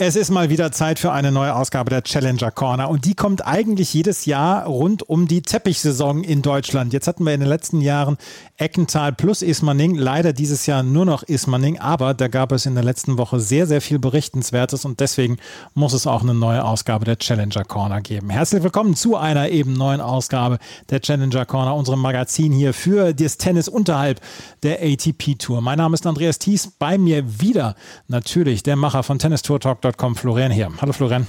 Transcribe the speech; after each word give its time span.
Es 0.00 0.14
ist 0.14 0.30
mal 0.30 0.48
wieder 0.48 0.70
Zeit 0.70 1.00
für 1.00 1.10
eine 1.10 1.32
neue 1.32 1.56
Ausgabe 1.56 1.90
der 1.90 2.04
Challenger 2.04 2.52
Corner 2.52 2.88
und 2.88 3.04
die 3.04 3.14
kommt 3.14 3.44
eigentlich 3.44 3.92
jedes 3.92 4.26
Jahr 4.26 4.64
rund 4.64 5.02
um 5.02 5.26
die 5.26 5.42
Teppichsaison 5.42 6.22
in 6.22 6.40
Deutschland. 6.40 6.92
Jetzt 6.92 7.08
hatten 7.08 7.24
wir 7.24 7.34
in 7.34 7.40
den 7.40 7.48
letzten 7.48 7.80
Jahren 7.80 8.16
Eckental 8.58 9.12
plus 9.12 9.42
Ismaning, 9.42 9.96
leider 9.96 10.32
dieses 10.32 10.66
Jahr 10.66 10.84
nur 10.84 11.04
noch 11.04 11.24
Ismaning, 11.24 11.80
aber 11.80 12.14
da 12.14 12.28
gab 12.28 12.52
es 12.52 12.64
in 12.64 12.76
der 12.76 12.84
letzten 12.84 13.18
Woche 13.18 13.40
sehr, 13.40 13.66
sehr 13.66 13.80
viel 13.80 13.98
Berichtenswertes 13.98 14.84
und 14.84 15.00
deswegen 15.00 15.38
muss 15.74 15.94
es 15.94 16.06
auch 16.06 16.22
eine 16.22 16.32
neue 16.32 16.64
Ausgabe 16.64 17.04
der 17.04 17.18
Challenger 17.18 17.64
Corner 17.64 18.00
geben. 18.00 18.30
Herzlich 18.30 18.62
willkommen 18.62 18.94
zu 18.94 19.16
einer 19.16 19.48
eben 19.48 19.72
neuen 19.72 20.00
Ausgabe 20.00 20.60
der 20.90 21.00
Challenger 21.00 21.44
Corner, 21.44 21.74
unserem 21.74 21.98
Magazin 21.98 22.52
hier 22.52 22.72
für 22.72 23.12
das 23.14 23.36
Tennis 23.36 23.66
unterhalb 23.66 24.20
der 24.62 24.80
ATP 24.80 25.34
Tour. 25.40 25.60
Mein 25.60 25.78
Name 25.78 25.94
ist 25.94 26.06
Andreas 26.06 26.38
Thies, 26.38 26.68
bei 26.68 26.98
mir 26.98 27.40
wieder 27.40 27.74
natürlich 28.06 28.62
der 28.62 28.76
Macher 28.76 29.02
von 29.02 29.18
Tennis 29.18 29.42
Tour 29.42 29.58
Talk 29.58 29.87
Sportpodcast.com, 29.88 30.16
Florian 30.16 30.52
hier. 30.52 30.70
Hallo 30.80 30.92
Florian. 30.92 31.26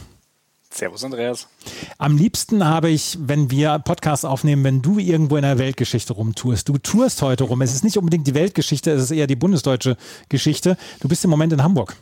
Servus 0.72 1.04
Andreas. 1.04 1.48
Am 1.98 2.16
liebsten 2.16 2.64
habe 2.64 2.90
ich, 2.90 3.18
wenn 3.20 3.50
wir 3.50 3.80
Podcasts 3.80 4.24
aufnehmen, 4.24 4.64
wenn 4.64 4.82
du 4.82 5.00
irgendwo 5.00 5.36
in 5.38 5.42
der 5.42 5.58
Weltgeschichte 5.58 6.14
rumtourst. 6.14 6.70
Du 6.70 6.78
tourst 6.78 7.22
heute 7.22 7.46
rum. 7.46 7.62
Es 7.62 7.74
ist 7.74 7.84
nicht 7.84 7.98
unbedingt 7.98 8.28
die 8.28 8.36
Weltgeschichte, 8.36 8.92
es 8.92 9.04
ist 9.04 9.12
eher 9.12 9.26
die 9.26 9.36
bundesdeutsche 9.36 9.98
Geschichte. 10.30 10.78
Du 11.00 11.08
bist 11.08 11.24
im 11.24 11.32
Moment 11.32 11.54
in 11.54 11.64
Hamburg. 11.64 11.96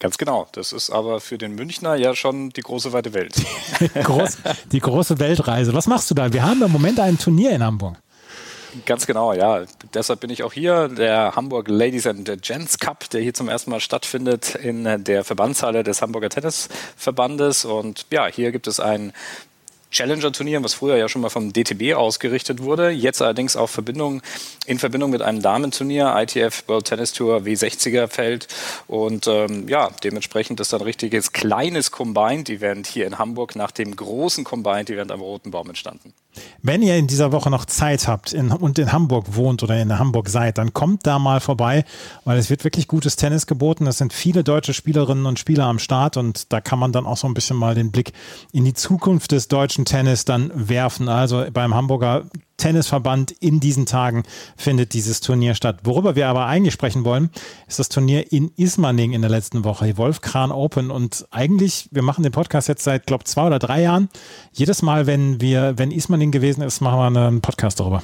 Ganz 0.00 0.18
genau. 0.18 0.48
Das 0.52 0.72
ist 0.72 0.90
aber 0.90 1.20
für 1.20 1.38
den 1.38 1.54
Münchner 1.54 1.94
ja 1.94 2.16
schon 2.16 2.50
die 2.50 2.62
große 2.62 2.92
weite 2.92 3.14
Welt. 3.14 3.36
Groß, 4.02 4.38
die 4.72 4.80
große 4.80 5.20
Weltreise. 5.20 5.72
Was 5.74 5.86
machst 5.86 6.10
du 6.10 6.14
da? 6.14 6.32
Wir 6.32 6.42
haben 6.42 6.60
im 6.62 6.72
Moment 6.72 6.98
ein 6.98 7.18
Turnier 7.18 7.52
in 7.52 7.62
Hamburg. 7.62 7.98
Ganz 8.86 9.06
genau, 9.06 9.32
ja. 9.32 9.64
Deshalb 9.92 10.20
bin 10.20 10.30
ich 10.30 10.42
auch 10.42 10.52
hier. 10.52 10.88
Der 10.88 11.36
Hamburg 11.36 11.68
Ladies 11.68 12.06
and 12.06 12.42
Gents 12.42 12.78
Cup, 12.78 13.08
der 13.10 13.20
hier 13.20 13.34
zum 13.34 13.48
ersten 13.48 13.70
Mal 13.70 13.80
stattfindet 13.80 14.54
in 14.56 15.04
der 15.04 15.24
Verbandshalle 15.24 15.84
des 15.84 16.02
Hamburger 16.02 16.28
Tennisverbandes. 16.28 17.64
Und 17.64 18.06
ja, 18.10 18.26
hier 18.26 18.50
gibt 18.52 18.66
es 18.66 18.80
ein 18.80 19.12
Challenger-Turnier, 19.94 20.62
was 20.62 20.74
früher 20.74 20.96
ja 20.96 21.08
schon 21.08 21.22
mal 21.22 21.30
vom 21.30 21.52
DTB 21.52 21.94
ausgerichtet 21.94 22.60
wurde, 22.62 22.90
jetzt 22.90 23.22
allerdings 23.22 23.56
auch 23.56 23.68
Verbindung, 23.68 24.22
in 24.66 24.78
Verbindung 24.78 25.10
mit 25.10 25.22
einem 25.22 25.40
Damenturnier, 25.40 26.14
ITF 26.16 26.64
World 26.66 26.86
Tennis 26.86 27.12
Tour 27.12 27.38
W60er 27.38 28.08
Feld. 28.08 28.48
Und 28.88 29.28
ähm, 29.28 29.68
ja, 29.68 29.90
dementsprechend 30.02 30.58
ist 30.60 30.72
dann 30.72 30.80
ein 30.80 30.84
richtiges 30.84 31.32
kleines 31.32 31.92
Combined-Event 31.92 32.88
hier 32.88 33.06
in 33.06 33.18
Hamburg 33.18 33.54
nach 33.54 33.70
dem 33.70 33.94
großen 33.94 34.42
Combined-Event 34.42 35.12
am 35.12 35.20
Roten 35.20 35.52
Baum 35.52 35.68
entstanden. 35.68 36.12
Wenn 36.62 36.82
ihr 36.82 36.96
in 36.96 37.06
dieser 37.06 37.30
Woche 37.30 37.50
noch 37.50 37.64
Zeit 37.64 38.08
habt 38.08 38.32
in, 38.32 38.50
und 38.50 38.78
in 38.78 38.90
Hamburg 38.90 39.36
wohnt 39.36 39.62
oder 39.62 39.80
in 39.80 39.98
Hamburg 39.98 40.28
seid, 40.28 40.58
dann 40.58 40.72
kommt 40.72 41.06
da 41.06 41.18
mal 41.18 41.40
vorbei, 41.40 41.84
weil 42.24 42.38
es 42.38 42.50
wird 42.50 42.64
wirklich 42.64 42.88
gutes 42.88 43.16
Tennis 43.16 43.46
geboten. 43.46 43.86
Es 43.86 43.98
sind 43.98 44.12
viele 44.12 44.42
deutsche 44.42 44.74
Spielerinnen 44.74 45.26
und 45.26 45.38
Spieler 45.38 45.66
am 45.66 45.78
Start 45.78 46.16
und 46.16 46.52
da 46.52 46.60
kann 46.60 46.78
man 46.78 46.90
dann 46.90 47.06
auch 47.06 47.16
so 47.16 47.28
ein 47.28 47.34
bisschen 47.34 47.56
mal 47.56 47.74
den 47.74 47.92
Blick 47.92 48.12
in 48.52 48.64
die 48.64 48.74
Zukunft 48.74 49.32
des 49.32 49.48
deutschen 49.48 49.83
Tennis 49.84 50.24
dann 50.24 50.50
werfen. 50.54 51.08
Also 51.08 51.44
beim 51.52 51.74
Hamburger 51.74 52.24
Tennisverband 52.56 53.32
in 53.32 53.60
diesen 53.60 53.84
Tagen 53.84 54.22
findet 54.56 54.94
dieses 54.94 55.20
Turnier 55.20 55.54
statt. 55.54 55.80
Worüber 55.84 56.14
wir 56.16 56.28
aber 56.28 56.46
eigentlich 56.46 56.74
sprechen 56.74 57.04
wollen, 57.04 57.30
ist 57.66 57.78
das 57.78 57.88
Turnier 57.88 58.32
in 58.32 58.50
Ismaning 58.56 59.12
in 59.12 59.22
der 59.22 59.30
letzten 59.30 59.64
Woche, 59.64 59.86
die 59.86 59.98
Wolfkran 59.98 60.52
Open. 60.52 60.90
Und 60.90 61.26
eigentlich, 61.30 61.88
wir 61.90 62.02
machen 62.02 62.22
den 62.22 62.32
Podcast 62.32 62.68
jetzt 62.68 62.84
seit, 62.84 63.06
glaube 63.06 63.24
zwei 63.24 63.46
oder 63.46 63.58
drei 63.58 63.82
Jahren. 63.82 64.08
Jedes 64.52 64.82
Mal, 64.82 65.06
wenn 65.06 65.40
wir, 65.40 65.74
wenn 65.76 65.90
Ismaning 65.90 66.30
gewesen 66.30 66.62
ist, 66.62 66.80
machen 66.80 66.98
wir 66.98 67.22
einen 67.22 67.40
Podcast 67.40 67.80
darüber. 67.80 68.02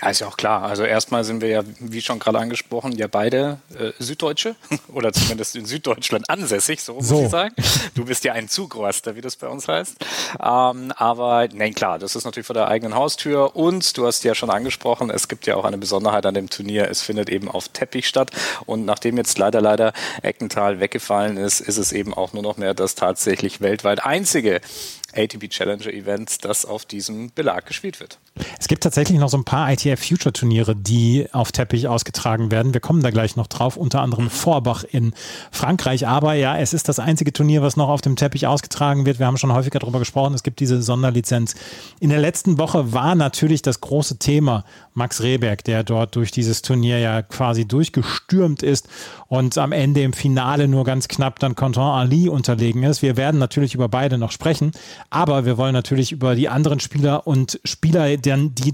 Ja, 0.00 0.10
ist 0.10 0.20
ja 0.20 0.28
auch 0.28 0.36
klar. 0.36 0.62
Also 0.62 0.84
erstmal 0.84 1.24
sind 1.24 1.40
wir 1.40 1.48
ja, 1.48 1.62
wie 1.80 2.00
schon 2.00 2.20
gerade 2.20 2.38
angesprochen, 2.38 2.92
ja 2.92 3.08
beide 3.08 3.58
äh, 3.76 3.90
Süddeutsche 3.98 4.54
oder 4.92 5.12
zumindest 5.12 5.56
in 5.56 5.66
Süddeutschland 5.66 6.30
ansässig, 6.30 6.82
so 6.82 6.94
muss 6.94 7.08
so. 7.08 7.24
ich 7.24 7.30
sagen. 7.30 7.54
Du 7.94 8.04
bist 8.04 8.22
ja 8.24 8.32
ein 8.32 8.48
Zugroster, 8.48 9.16
wie 9.16 9.20
das 9.20 9.36
bei 9.36 9.48
uns 9.48 9.66
heißt. 9.66 9.96
Ähm, 10.40 10.92
aber 10.96 11.48
nein, 11.52 11.74
klar, 11.74 11.98
das 11.98 12.14
ist 12.14 12.24
natürlich 12.24 12.46
vor 12.46 12.54
der 12.54 12.68
eigenen 12.68 12.94
Haustür 12.94 13.56
und 13.56 13.96
du 13.96 14.06
hast 14.06 14.22
ja 14.22 14.34
schon 14.34 14.50
angesprochen, 14.50 15.10
es 15.10 15.26
gibt 15.26 15.46
ja 15.46 15.56
auch 15.56 15.64
eine 15.64 15.78
Besonderheit 15.78 16.26
an 16.26 16.34
dem 16.34 16.48
Turnier. 16.48 16.88
Es 16.88 17.02
findet 17.02 17.28
eben 17.28 17.48
auf 17.48 17.68
Teppich 17.68 18.06
statt 18.06 18.30
und 18.66 18.84
nachdem 18.84 19.16
jetzt 19.16 19.36
leider, 19.38 19.60
leider 19.60 19.92
Eckental 20.22 20.78
weggefallen 20.78 21.36
ist, 21.36 21.60
ist 21.60 21.78
es 21.78 21.92
eben 21.92 22.14
auch 22.14 22.32
nur 22.32 22.42
noch 22.42 22.56
mehr 22.56 22.74
das 22.74 22.94
tatsächlich 22.94 23.60
weltweit 23.60 24.04
einzige 24.04 24.60
ATP 25.14 25.48
Challenger 25.48 25.92
Event, 25.92 26.44
das 26.44 26.64
auf 26.64 26.84
diesem 26.84 27.32
Belag 27.32 27.66
gespielt 27.66 28.00
wird. 28.00 28.18
Es 28.58 28.68
gibt 28.68 28.82
tatsächlich 28.82 29.18
noch 29.18 29.28
so 29.28 29.36
ein 29.36 29.44
paar 29.44 29.70
ITF 29.72 30.06
Future 30.06 30.32
Turniere, 30.32 30.74
die 30.76 31.26
auf 31.32 31.52
Teppich 31.52 31.88
ausgetragen 31.88 32.50
werden. 32.50 32.74
Wir 32.74 32.80
kommen 32.80 33.02
da 33.02 33.10
gleich 33.10 33.36
noch 33.36 33.46
drauf, 33.46 33.76
unter 33.76 34.00
anderem 34.00 34.30
Vorbach 34.30 34.84
in 34.84 35.12
Frankreich. 35.50 36.06
Aber 36.06 36.34
ja, 36.34 36.58
es 36.58 36.72
ist 36.72 36.88
das 36.88 36.98
einzige 36.98 37.32
Turnier, 37.32 37.62
was 37.62 37.76
noch 37.76 37.88
auf 37.88 38.00
dem 38.00 38.16
Teppich 38.16 38.46
ausgetragen 38.46 39.06
wird. 39.06 39.18
Wir 39.18 39.26
haben 39.26 39.38
schon 39.38 39.52
häufiger 39.52 39.78
darüber 39.78 39.98
gesprochen. 39.98 40.34
Es 40.34 40.42
gibt 40.42 40.60
diese 40.60 40.82
Sonderlizenz. 40.82 41.54
In 42.00 42.10
der 42.10 42.20
letzten 42.20 42.58
Woche 42.58 42.92
war 42.92 43.14
natürlich 43.14 43.62
das 43.62 43.80
große 43.80 44.18
Thema 44.18 44.64
Max 44.94 45.22
Rehberg, 45.22 45.64
der 45.64 45.84
dort 45.84 46.16
durch 46.16 46.30
dieses 46.30 46.62
Turnier 46.62 46.98
ja 46.98 47.22
quasi 47.22 47.66
durchgestürmt 47.66 48.62
ist 48.62 48.88
und 49.28 49.56
am 49.56 49.72
Ende 49.72 50.02
im 50.02 50.12
Finale 50.12 50.68
nur 50.68 50.84
ganz 50.84 51.08
knapp 51.08 51.38
dann 51.38 51.54
Content 51.54 51.78
Ali 51.78 52.28
unterlegen 52.28 52.82
ist. 52.82 53.02
Wir 53.02 53.16
werden 53.16 53.38
natürlich 53.38 53.74
über 53.74 53.88
beide 53.88 54.18
noch 54.18 54.32
sprechen, 54.32 54.72
aber 55.10 55.44
wir 55.44 55.56
wollen 55.56 55.72
natürlich 55.72 56.12
über 56.12 56.34
die 56.34 56.48
anderen 56.48 56.80
Spieler 56.80 57.26
und 57.26 57.60
Spieler, 57.64 58.16
die 58.16 58.27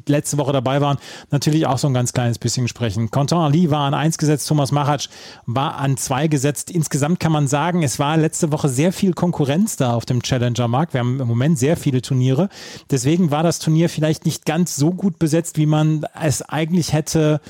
letzte 0.09 0.39
Woche 0.39 0.53
dabei 0.53 0.81
waren, 0.81 0.99
natürlich 1.31 1.67
auch 1.67 1.79
so 1.79 1.87
ein 1.87 1.95
ganz 1.95 2.13
kleines 2.13 2.39
bisschen 2.39 2.69
sprechen. 2.69 3.11
Content 3.11 3.41
Ali 3.41 3.71
war 3.71 3.87
an 3.87 3.95
eins 3.95 4.19
gesetzt, 4.19 4.49
Thomas 4.49 4.73
Machac 4.73 5.09
war 5.47 5.77
an 5.77 5.97
zwei 5.97 6.29
gesetzt. 6.29 6.71
Insgesamt 6.71 7.21
kann 7.21 7.33
man 7.33 7.49
sagen, 7.49 7.83
es 7.83 7.99
war 7.99 8.17
letzte 8.17 8.53
Woche 8.53 8.69
sehr 8.69 8.93
viel 8.93 9.13
Konkurrenz 9.13 9.77
da 9.77 9.95
auf 9.95 10.07
dem 10.07 10.23
Challenger-Markt. 10.23 10.95
Wir 10.95 11.01
haben 11.01 11.21
im 11.21 11.29
Moment 11.29 11.59
sehr 11.59 11.77
viele 11.77 12.03
Turniere. 12.03 12.49
Deswegen 12.91 13.31
war 13.31 13.43
das 13.43 13.59
Turnier 13.59 13.89
vielleicht 13.89 14.25
nicht 14.25 14.47
ganz 14.47 14.77
so 14.77 14.91
gut 14.91 15.19
besetzt, 15.19 15.57
wie 15.59 15.67
man 15.67 16.07
es 16.21 16.43
eigentlich 16.43 16.93
hätte 16.93 17.41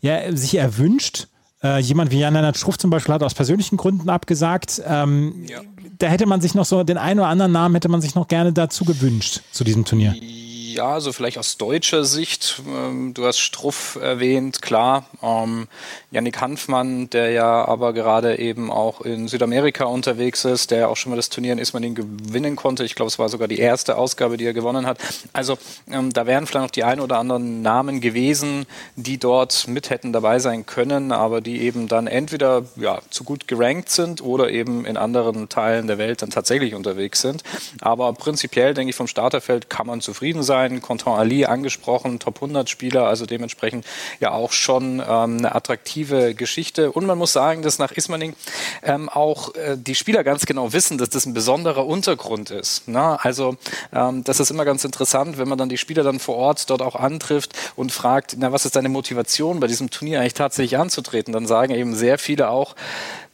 ja, 0.00 0.34
sich 0.34 0.56
erwünscht. 0.56 1.28
Äh, 1.62 1.80
jemand 1.80 2.10
wie 2.10 2.18
Jan-Lennart 2.18 2.56
Schruff 2.56 2.78
zum 2.78 2.90
Beispiel 2.90 3.14
hat 3.14 3.22
aus 3.22 3.34
persönlichen 3.34 3.76
Gründen 3.76 4.08
abgesagt. 4.08 4.80
Ähm, 4.86 5.44
ja. 5.46 5.60
Da 5.98 6.06
hätte 6.06 6.24
man 6.24 6.40
sich 6.40 6.54
noch 6.54 6.64
so, 6.64 6.82
den 6.84 6.96
einen 6.96 7.20
oder 7.20 7.28
anderen 7.28 7.52
Namen 7.52 7.74
hätte 7.74 7.90
man 7.90 8.00
sich 8.00 8.14
noch 8.14 8.28
gerne 8.28 8.52
dazu 8.52 8.86
gewünscht, 8.86 9.42
zu 9.52 9.64
diesem 9.64 9.84
Turnier. 9.84 10.14
Ja, 10.14 10.49
also 10.78 11.12
vielleicht 11.12 11.38
aus 11.38 11.56
deutscher 11.56 12.04
Sicht. 12.04 12.62
Ähm, 12.68 13.14
du 13.14 13.24
hast 13.24 13.40
Struff 13.40 13.98
erwähnt, 14.00 14.62
klar. 14.62 15.06
Ähm, 15.22 15.66
Yannick 16.10 16.40
Hanfmann, 16.40 17.10
der 17.10 17.30
ja 17.30 17.64
aber 17.66 17.92
gerade 17.92 18.38
eben 18.38 18.70
auch 18.70 19.00
in 19.00 19.26
Südamerika 19.26 19.84
unterwegs 19.84 20.44
ist, 20.44 20.70
der 20.70 20.88
auch 20.88 20.96
schon 20.96 21.10
mal 21.10 21.16
das 21.16 21.30
Turnier 21.30 21.52
in 21.52 21.58
Ismaning 21.58 21.94
gewinnen 21.94 22.56
konnte. 22.56 22.84
Ich 22.84 22.94
glaube, 22.94 23.08
es 23.08 23.18
war 23.18 23.28
sogar 23.28 23.48
die 23.48 23.58
erste 23.58 23.96
Ausgabe, 23.96 24.36
die 24.36 24.44
er 24.44 24.52
gewonnen 24.52 24.86
hat. 24.86 24.98
Also 25.32 25.58
ähm, 25.90 26.12
da 26.12 26.26
wären 26.26 26.46
vielleicht 26.46 26.64
noch 26.64 26.70
die 26.70 26.84
ein 26.84 27.00
oder 27.00 27.18
anderen 27.18 27.62
Namen 27.62 28.00
gewesen, 28.00 28.66
die 28.96 29.18
dort 29.18 29.66
mit 29.66 29.90
hätten 29.90 30.12
dabei 30.12 30.38
sein 30.38 30.66
können, 30.66 31.10
aber 31.10 31.40
die 31.40 31.62
eben 31.62 31.88
dann 31.88 32.06
entweder 32.06 32.64
ja, 32.76 33.00
zu 33.10 33.24
gut 33.24 33.48
gerankt 33.48 33.90
sind 33.90 34.22
oder 34.22 34.50
eben 34.50 34.84
in 34.84 34.96
anderen 34.96 35.48
Teilen 35.48 35.86
der 35.86 35.98
Welt 35.98 36.22
dann 36.22 36.30
tatsächlich 36.30 36.74
unterwegs 36.74 37.22
sind. 37.22 37.42
Aber 37.80 38.12
prinzipiell, 38.12 38.74
denke 38.74 38.90
ich, 38.90 38.96
vom 38.96 39.06
Starterfeld 39.06 39.70
kann 39.70 39.86
man 39.86 40.00
zufrieden 40.00 40.42
sein 40.42 40.59
sein. 40.60 40.80
Content 40.80 41.16
Ali 41.16 41.44
angesprochen, 41.44 42.18
Top 42.18 42.36
100 42.36 42.68
Spieler, 42.68 43.06
also 43.06 43.26
dementsprechend 43.26 43.86
ja 44.20 44.32
auch 44.32 44.52
schon 44.52 45.00
ähm, 45.00 45.38
eine 45.38 45.54
attraktive 45.54 46.34
Geschichte. 46.34 46.92
Und 46.92 47.06
man 47.06 47.18
muss 47.18 47.32
sagen, 47.32 47.62
dass 47.62 47.78
nach 47.78 47.92
Ismaning 47.92 48.34
ähm, 48.82 49.08
auch 49.08 49.54
äh, 49.54 49.76
die 49.76 49.94
Spieler 49.94 50.24
ganz 50.24 50.46
genau 50.46 50.72
wissen, 50.72 50.98
dass 50.98 51.10
das 51.10 51.26
ein 51.26 51.34
besonderer 51.34 51.86
Untergrund 51.86 52.50
ist. 52.50 52.88
Ne? 52.88 53.18
also 53.22 53.56
ähm, 53.92 54.24
das 54.24 54.40
ist 54.40 54.50
immer 54.50 54.64
ganz 54.64 54.84
interessant, 54.84 55.38
wenn 55.38 55.48
man 55.48 55.58
dann 55.58 55.68
die 55.68 55.78
Spieler 55.78 56.02
dann 56.02 56.18
vor 56.18 56.36
Ort 56.36 56.68
dort 56.68 56.82
auch 56.82 56.96
antrifft 56.96 57.52
und 57.76 57.92
fragt, 57.92 58.36
na, 58.38 58.52
was 58.52 58.64
ist 58.64 58.76
deine 58.76 58.88
Motivation 58.88 59.60
bei 59.60 59.66
diesem 59.66 59.90
Turnier 59.90 60.20
eigentlich 60.20 60.34
tatsächlich 60.34 60.78
anzutreten? 60.78 61.32
Dann 61.32 61.46
sagen 61.46 61.74
eben 61.74 61.94
sehr 61.94 62.18
viele 62.18 62.50
auch, 62.50 62.74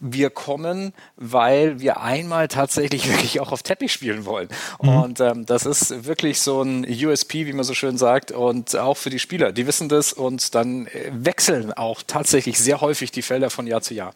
wir 0.01 0.31
kommen, 0.31 0.93
weil 1.17 1.81
wir 1.81 2.01
einmal 2.01 2.49
tatsächlich 2.49 3.09
wirklich 3.11 3.41
auch 3.41 3.53
auf 3.53 3.63
Teppich 3.63 3.93
spielen 3.93 4.25
wollen. 4.25 4.49
Mhm. 4.81 4.89
Und 4.89 5.21
ähm, 5.21 5.47
das 5.47 5.67
ist 5.67 6.05
wirklich 6.05 6.41
so 6.41 6.63
ein 6.63 6.87
USP, 6.89 7.47
wie 7.47 7.53
man 7.53 7.65
so 7.65 7.75
schön 7.75 7.99
sagt, 7.99 8.33
und 8.33 8.77
auch 8.77 8.97
für 8.97 9.11
die 9.11 9.19
Spieler. 9.19 9.53
Die 9.53 9.67
wissen 9.67 9.89
das 9.89 10.13
und 10.13 10.55
dann 10.55 10.87
äh, 10.87 11.11
wechseln 11.13 11.73
auch 11.73 12.03
tatsächlich 12.07 12.59
sehr 12.59 12.81
häufig 12.81 13.11
die 13.11 13.23
Felder 13.23 13.51
von 13.51 13.67
Jahr 13.67 13.83
zu 13.83 13.95
Jahr. 13.95 14.15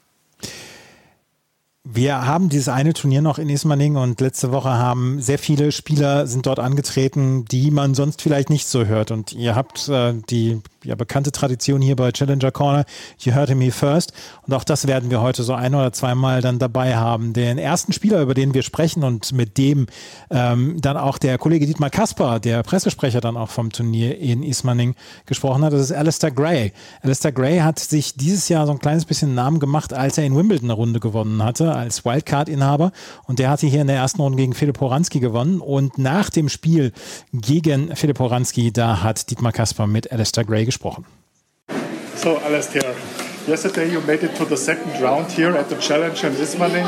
Wir 1.89 2.27
haben 2.27 2.51
dieses 2.51 2.69
eine 2.69 2.93
Turnier 2.93 3.23
noch 3.23 3.39
in 3.39 3.49
Ismaning 3.49 3.97
und 3.97 4.21
letzte 4.21 4.53
Woche 4.53 4.69
haben 4.69 5.23
sehr 5.23 5.39
viele 5.39 5.73
Spieler 5.73 6.27
sind 6.27 6.45
dort 6.45 6.59
angetreten, 6.59 7.47
die 7.47 7.71
man 7.71 7.95
sonst 7.95 8.21
vielleicht 8.21 8.51
nicht 8.51 8.67
so 8.67 8.85
hört. 8.85 9.11
Und 9.11 9.33
ihr 9.33 9.57
habt 9.57 9.89
äh, 9.89 10.13
die 10.29 10.61
ja, 10.85 10.95
bekannte 10.95 11.33
Tradition 11.33 11.81
hier 11.81 11.97
bei 11.97 12.13
Challenger 12.13 12.51
Corner, 12.51 12.85
You 13.19 13.33
Heard 13.33 13.55
Me 13.55 13.71
First. 13.71 14.13
Und 14.47 14.55
auch 14.55 14.65
das 14.65 14.87
werden 14.87 15.11
wir 15.11 15.21
heute 15.21 15.43
so 15.43 15.55
ein 15.55 15.75
oder 15.75 15.93
zweimal 15.93 16.41
dann 16.41 16.59
dabei 16.59 16.97
haben. 16.97 17.33
Den 17.33 17.59
ersten 17.59 17.93
Spieler, 17.93 18.23
über 18.23 18.35
den 18.35 18.55
wir 18.55 18.63
sprechen 18.63 19.03
und 19.03 19.33
mit 19.33 19.59
dem 19.59 19.87
ähm, 20.31 20.81
dann 20.81 20.97
auch 20.97 21.19
der 21.19 21.39
Kollege 21.39 21.67
Dietmar 21.67 21.91
Kasper, 21.91 22.41
der 22.41 22.63
Pressesprecher 22.63 23.21
dann 23.21 23.37
auch 23.37 23.51
vom 23.51 23.71
Turnier 23.71 24.19
in 24.19 24.43
Ismaning 24.43 24.95
gesprochen 25.27 25.65
hat, 25.65 25.73
das 25.73 25.83
ist 25.83 25.93
Alistair 25.93 26.31
Gray. 26.31 26.73
Alistair 27.03 27.33
Gray 27.33 27.59
hat 27.61 27.79
sich 27.79 28.15
dieses 28.15 28.49
Jahr 28.49 28.67
so 28.67 28.73
ein 28.73 28.79
kleines 28.79 29.05
bisschen 29.05 29.35
Namen 29.35 29.61
gemacht, 29.61 29.93
als 29.93 30.19
er 30.19 30.25
in 30.25 30.37
Wimbledon 30.37 30.71
eine 30.71 30.75
Runde 30.75 31.01
gewonnen 31.01 31.43
hatte, 31.43 31.75
als 31.81 32.05
Wildcard-Inhaber. 32.05 32.93
Und 33.27 33.39
der 33.39 33.51
hatte 33.51 33.67
hier 33.67 33.81
in 33.81 33.87
der 33.87 33.97
ersten 33.97 34.21
Runde 34.21 34.37
gegen 34.37 34.55
Philipp 34.55 34.81
Horanski 34.81 35.21
gewonnen. 35.21 35.61
Und 35.61 35.99
nach 35.99 36.31
dem 36.31 36.49
Spiel 36.49 36.93
gegen 37.33 37.95
Philipp 37.97 38.19
Horanski, 38.19 38.73
da 38.73 39.03
hat 39.03 39.31
Dietmar 39.31 39.53
Kasper 39.53 39.87
mit 39.87 40.13
Alistair 40.13 40.45
Gray 40.45 40.65
gesprochen. 40.65 41.05
So, 42.17 42.37
Alastair, 42.39 42.95
yesterday 43.47 43.91
you 43.91 44.01
made 44.07 44.25
it 44.25 44.37
to 44.37 44.45
the 44.45 44.57
second 44.57 45.01
round 45.01 45.31
here 45.31 45.59
at 45.59 45.69
the 45.71 45.77
Challenge 45.77 46.23
in 46.25 46.37
Ismaning. 46.37 46.87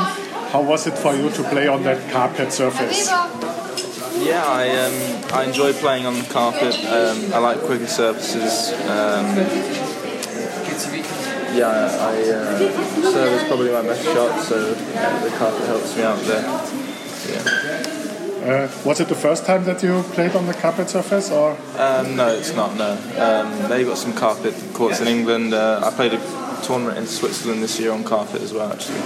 How 0.51 0.61
was 0.61 0.85
it 0.85 0.93
for 0.95 1.15
you 1.15 1.29
to 1.29 1.43
play 1.43 1.67
on 1.67 1.83
that 1.83 1.97
carpet 2.11 2.53
surface? 2.53 3.09
Yeah, 4.23 4.45
I, 4.45 4.69
um, 4.69 4.93
I 5.33 5.43
enjoy 5.45 5.73
playing 5.73 6.05
on 6.05 6.13
the 6.13 6.29
carpet. 6.31 6.75
Um, 6.85 7.33
I 7.33 7.39
like 7.39 7.59
quicker 7.61 7.87
surfaces. 7.87 8.71
Um, 8.87 9.35
yeah, 11.55 11.67
I 11.69 12.17
uh, 12.31 12.57
serve 13.11 13.33
is 13.33 13.47
probably 13.47 13.71
my 13.71 13.81
best 13.81 14.03
shot, 14.03 14.41
so 14.43 14.73
the 14.73 15.35
carpet 15.37 15.65
helps 15.67 15.95
me 15.95 16.03
out 16.03 16.19
there. 16.21 16.43
Yeah. 17.29 18.03
Uh, 18.43 18.71
was 18.83 18.99
it 18.99 19.07
the 19.07 19.15
first 19.15 19.45
time 19.45 19.63
that 19.63 19.81
you 19.81 20.03
played 20.11 20.35
on 20.35 20.45
the 20.45 20.53
carpet 20.53 20.89
surface, 20.89 21.31
or? 21.31 21.51
Um, 21.77 22.15
no, 22.17 22.27
it's 22.27 22.53
not. 22.53 22.75
No, 22.75 22.91
um, 23.17 23.69
they've 23.69 23.87
got 23.87 23.97
some 23.97 24.13
carpet 24.13 24.53
courts 24.73 24.99
in 24.99 25.07
England. 25.07 25.53
Uh, 25.53 25.81
I 25.83 25.91
played 25.91 26.13
a 26.13 26.61
tournament 26.63 26.97
in 26.97 27.07
Switzerland 27.07 27.63
this 27.63 27.79
year 27.79 27.91
on 27.91 28.03
carpet 28.03 28.41
as 28.41 28.53
well, 28.53 28.71
actually. 28.71 29.01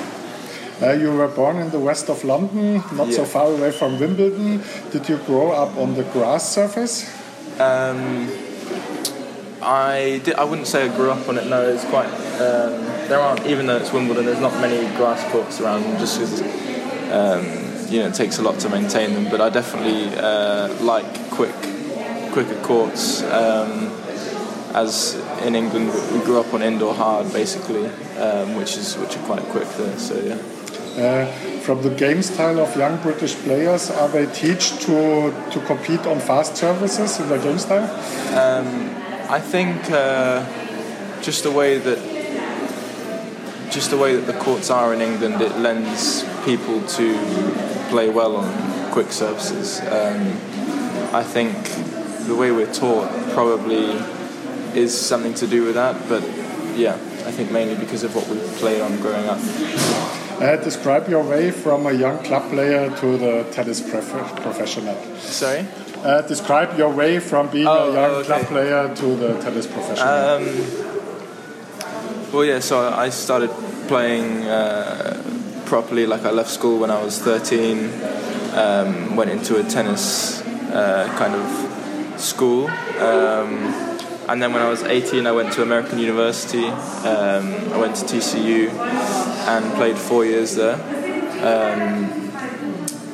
Uh, 0.82 0.92
you 0.92 1.12
were 1.12 1.28
born 1.28 1.58
in 1.58 1.70
the 1.72 1.80
west 1.80 2.10
of 2.10 2.24
London, 2.24 2.84
not 2.94 3.08
yeah. 3.08 3.16
so 3.16 3.26
far 3.26 3.48
away 3.52 3.72
from 3.72 4.00
Wimbledon. 4.00 4.62
Did 4.92 5.10
you 5.10 5.18
grow 5.18 5.52
up 5.52 5.76
on 5.78 5.96
the 5.96 6.04
grass 6.04 6.48
surface? 6.54 7.06
Um, 7.60 8.30
I 9.62 10.22
did, 10.24 10.36
I 10.36 10.44
wouldn't 10.44 10.68
say 10.68 10.86
I 10.86 10.96
grew 10.96 11.10
up 11.10 11.28
on 11.28 11.38
it. 11.38 11.48
No, 11.48 11.68
it's 11.68 11.84
quite. 11.86 12.10
Um, 12.40 12.86
there 13.08 13.20
aren't 13.20 13.46
even 13.48 13.66
though 13.66 13.78
it's 13.78 13.92
Wimbledon. 13.92 14.26
There's 14.26 14.40
not 14.40 14.54
many 14.62 14.86
grass 14.96 15.24
courts 15.32 15.60
around, 15.60 15.84
just 15.98 16.20
because 16.20 16.42
um, 17.12 17.92
you 17.92 18.00
know 18.00 18.08
it 18.08 18.14
takes 18.14 18.38
a 18.38 18.44
lot 18.44 18.60
to 18.60 18.70
maintain 18.70 19.14
them. 19.14 19.28
But 19.32 19.42
I 19.42 19.50
definitely 19.50 20.16
uh, 20.16 20.74
like 20.84 21.32
quick, 21.32 21.56
quicker 22.32 22.60
courts. 22.62 23.24
Um, 23.24 23.92
as 24.74 25.16
in 25.44 25.56
England, 25.56 25.92
we 26.14 26.20
grew 26.26 26.40
up 26.40 26.54
on 26.54 26.62
indoor 26.62 26.94
hard 26.94 27.34
basically, 27.34 27.88
um, 28.20 28.56
which 28.56 28.78
is 28.78 28.96
which 28.98 29.16
are 29.18 29.26
quite 29.26 29.44
quick 29.46 29.68
there. 29.70 29.98
So 29.98 30.20
yeah. 30.20 30.38
Uh, 30.98 31.26
from 31.62 31.82
the 31.84 31.92
game 31.92 32.22
style 32.24 32.60
of 32.60 32.76
young 32.76 32.98
British 33.02 33.36
players, 33.36 33.92
are 33.92 34.10
they 34.10 34.26
teach 34.28 34.78
to 34.86 35.34
to 35.52 35.60
compete 35.66 36.06
on 36.06 36.20
fast 36.20 36.56
services 36.56 37.20
in 37.20 37.30
the 37.30 37.38
game 37.38 37.58
style? 37.58 37.90
Um, 38.38 38.68
I 39.30 39.40
think 39.40 39.90
uh, 39.92 40.46
just 41.22 41.44
the 41.44 41.52
way 41.52 41.78
that 41.78 42.17
just 43.70 43.92
the 43.92 43.98
way 43.98 44.16
that 44.16 44.26
the 44.32 44.40
courts 44.40 44.70
are 44.70 44.94
in 44.94 45.02
England, 45.02 45.42
it 45.42 45.58
lends 45.58 46.24
people 46.46 46.82
to 46.88 47.18
play 47.90 48.10
well 48.10 48.36
on 48.38 48.92
quick 48.92 49.12
services. 49.12 49.80
Um, 49.82 50.22
I 51.14 51.24
think 51.24 51.54
the 52.28 52.36
way 52.36 52.52
we're 52.52 52.74
taught 52.74 53.10
probably 53.34 53.86
is 54.78 54.98
something 55.00 55.34
to 55.36 55.48
do 55.48 55.66
with 55.66 55.76
that, 55.76 56.08
but 56.10 56.24
yeah, 56.78 56.94
I 57.26 57.32
think 57.32 57.52
mainly 57.52 57.76
because 57.76 58.04
of 58.04 58.16
what 58.16 58.28
we 58.28 58.38
played 58.60 58.82
on 58.82 59.00
growing 59.00 59.28
up. 59.28 59.40
Uh, 60.40 60.56
describe 60.58 61.10
your 61.10 61.24
way 61.24 61.50
from 61.50 61.88
a 61.88 61.92
young 61.92 62.24
club 62.24 62.50
player 62.52 62.96
to 62.98 63.18
the 63.18 63.44
tennis 63.52 63.82
prof 63.82 64.12
professional. 64.42 64.96
Sorry? 65.18 65.66
Uh, 66.04 66.22
describe 66.22 66.78
your 66.78 66.92
way 66.92 67.20
from 67.20 67.50
being 67.50 67.66
oh, 67.66 67.90
a 67.90 67.94
young 67.94 68.12
okay. 68.12 68.28
club 68.28 68.46
player 68.46 68.96
to 68.96 69.16
the 69.16 69.40
tennis 69.40 69.66
professional. 69.66 70.08
Um, 70.08 70.87
well, 72.32 72.46
yeah, 72.46 72.60
so 72.60 72.90
I 72.90 73.10
started 73.10 73.50
playing 73.88 74.44
uh, 74.44 75.22
properly. 75.66 76.06
Like 76.06 76.24
I 76.24 76.32
left 76.32 76.50
school 76.50 76.80
when 76.80 76.92
I 76.92 77.02
was 77.04 77.20
13, 77.20 77.90
um, 78.54 79.16
went 79.16 79.30
into 79.30 79.58
a 79.58 79.64
tennis 79.64 80.42
uh, 80.42 81.14
kind 81.18 81.36
of 81.36 82.20
school. 82.20 82.68
Um, 83.00 83.88
and 84.30 84.42
then 84.42 84.52
when 84.52 84.62
I 84.62 84.70
was 84.70 84.84
18, 84.84 85.26
I 85.26 85.32
went 85.32 85.54
to 85.54 85.62
American 85.62 86.00
University. 86.00 86.66
Um, 86.66 87.74
I 87.74 87.78
went 87.78 87.96
to 87.98 88.06
TCU 88.06 88.70
and 88.72 89.74
played 89.76 89.98
four 89.98 90.26
years 90.26 90.56
there. 90.56 90.76
Um, 90.76 92.28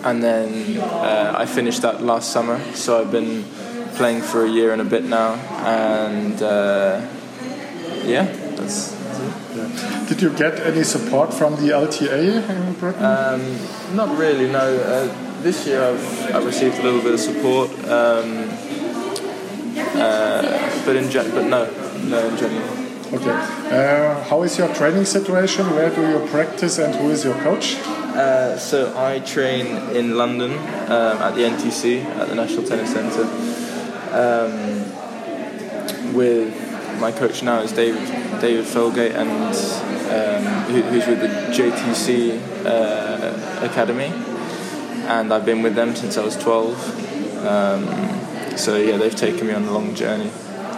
and 0.04 0.24
then 0.24 0.80
uh, 0.80 1.34
I 1.38 1.46
finished 1.46 1.84
that 1.84 2.02
last 2.02 2.32
summer. 2.32 2.60
So 2.74 3.00
I've 3.00 3.12
been 3.12 3.44
playing 3.96 4.22
for 4.22 4.44
a 4.44 4.50
year 4.50 4.74
and 4.74 4.82
a 4.82 4.86
bit 4.86 5.04
now. 5.04 5.36
And 5.66 6.42
uh, 6.42 7.08
yeah, 8.04 8.24
that's, 8.56 9.03
did 10.08 10.22
you 10.22 10.30
get 10.32 10.60
any 10.60 10.84
support 10.84 11.34
from 11.34 11.56
the 11.56 11.72
LTA 11.72 12.50
in 12.50 12.74
Britain? 12.74 13.04
Um, 13.04 13.96
not 13.96 14.18
really, 14.18 14.52
no. 14.52 14.60
Uh, 14.60 15.42
this 15.42 15.66
year 15.68 15.84
I've, 15.84 16.36
I've, 16.36 16.46
received 16.46 16.78
a 16.80 16.84
little 16.84 17.02
bit 17.02 17.14
of 17.14 17.20
support, 17.20 17.70
um, 17.86 18.50
uh, 20.00 20.84
but 20.86 20.96
in 20.96 21.10
gen- 21.10 21.32
but 21.32 21.46
no, 21.46 21.66
no 22.04 22.28
in 22.28 22.38
general. 22.38 22.70
Okay. 23.14 23.30
Uh, 23.30 24.24
how 24.24 24.44
is 24.44 24.58
your 24.58 24.74
training 24.74 25.06
situation? 25.06 25.70
Where 25.72 25.94
do 25.94 26.02
you 26.02 26.28
practice 26.30 26.80
and 26.80 26.96
who 26.96 27.12
is 27.12 27.24
your 27.24 27.36
coach? 27.42 27.76
Uh, 27.76 28.58
so 28.58 28.94
I 28.98 29.20
train 29.20 29.68
in 29.96 30.18
London 30.18 30.52
um, 30.52 31.22
at 31.22 31.36
the 31.36 31.42
NTC 31.42 32.04
at 32.06 32.30
the 32.30 32.36
National 32.36 32.64
Tennis 32.64 32.92
Centre. 32.92 33.28
Um, 34.14 36.14
with 36.14 36.54
my 37.00 37.12
coach 37.12 37.44
now 37.44 37.62
is 37.62 37.72
David 37.72 38.23
David 38.44 38.66
Felgate 38.66 39.16
and 39.16 39.32
um, 40.12 40.64
who, 40.66 40.82
who's 40.82 41.08
with 41.08 41.22
the 41.22 41.30
JTC 41.56 42.66
uh, 42.66 43.66
Academy, 43.66 44.12
and 45.08 45.34
I've 45.34 45.46
been 45.46 45.62
with 45.62 45.76
them 45.76 45.96
since 45.96 46.18
I 46.18 46.26
was 46.26 46.36
12. 46.36 47.46
Um, 47.46 48.58
so 48.58 48.76
yeah, 48.76 48.98
they've 48.98 49.16
taken 49.16 49.48
me 49.48 49.54
on 49.54 49.64
a 49.64 49.72
long 49.72 49.96
journey. 49.96 50.30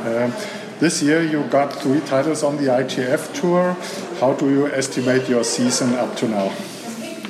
Um, 0.05 0.31
this 0.79 1.01
year 1.01 1.23
you 1.23 1.43
got 1.45 1.73
three 1.73 2.01
titles 2.01 2.43
on 2.43 2.57
the 2.57 2.65
ITF 2.65 3.33
tour. 3.33 3.73
How 4.19 4.33
do 4.35 4.47
you 4.47 4.67
estimate 4.67 5.27
your 5.27 5.43
season 5.43 5.95
up 5.95 6.15
to 6.17 6.27
now? 6.27 6.55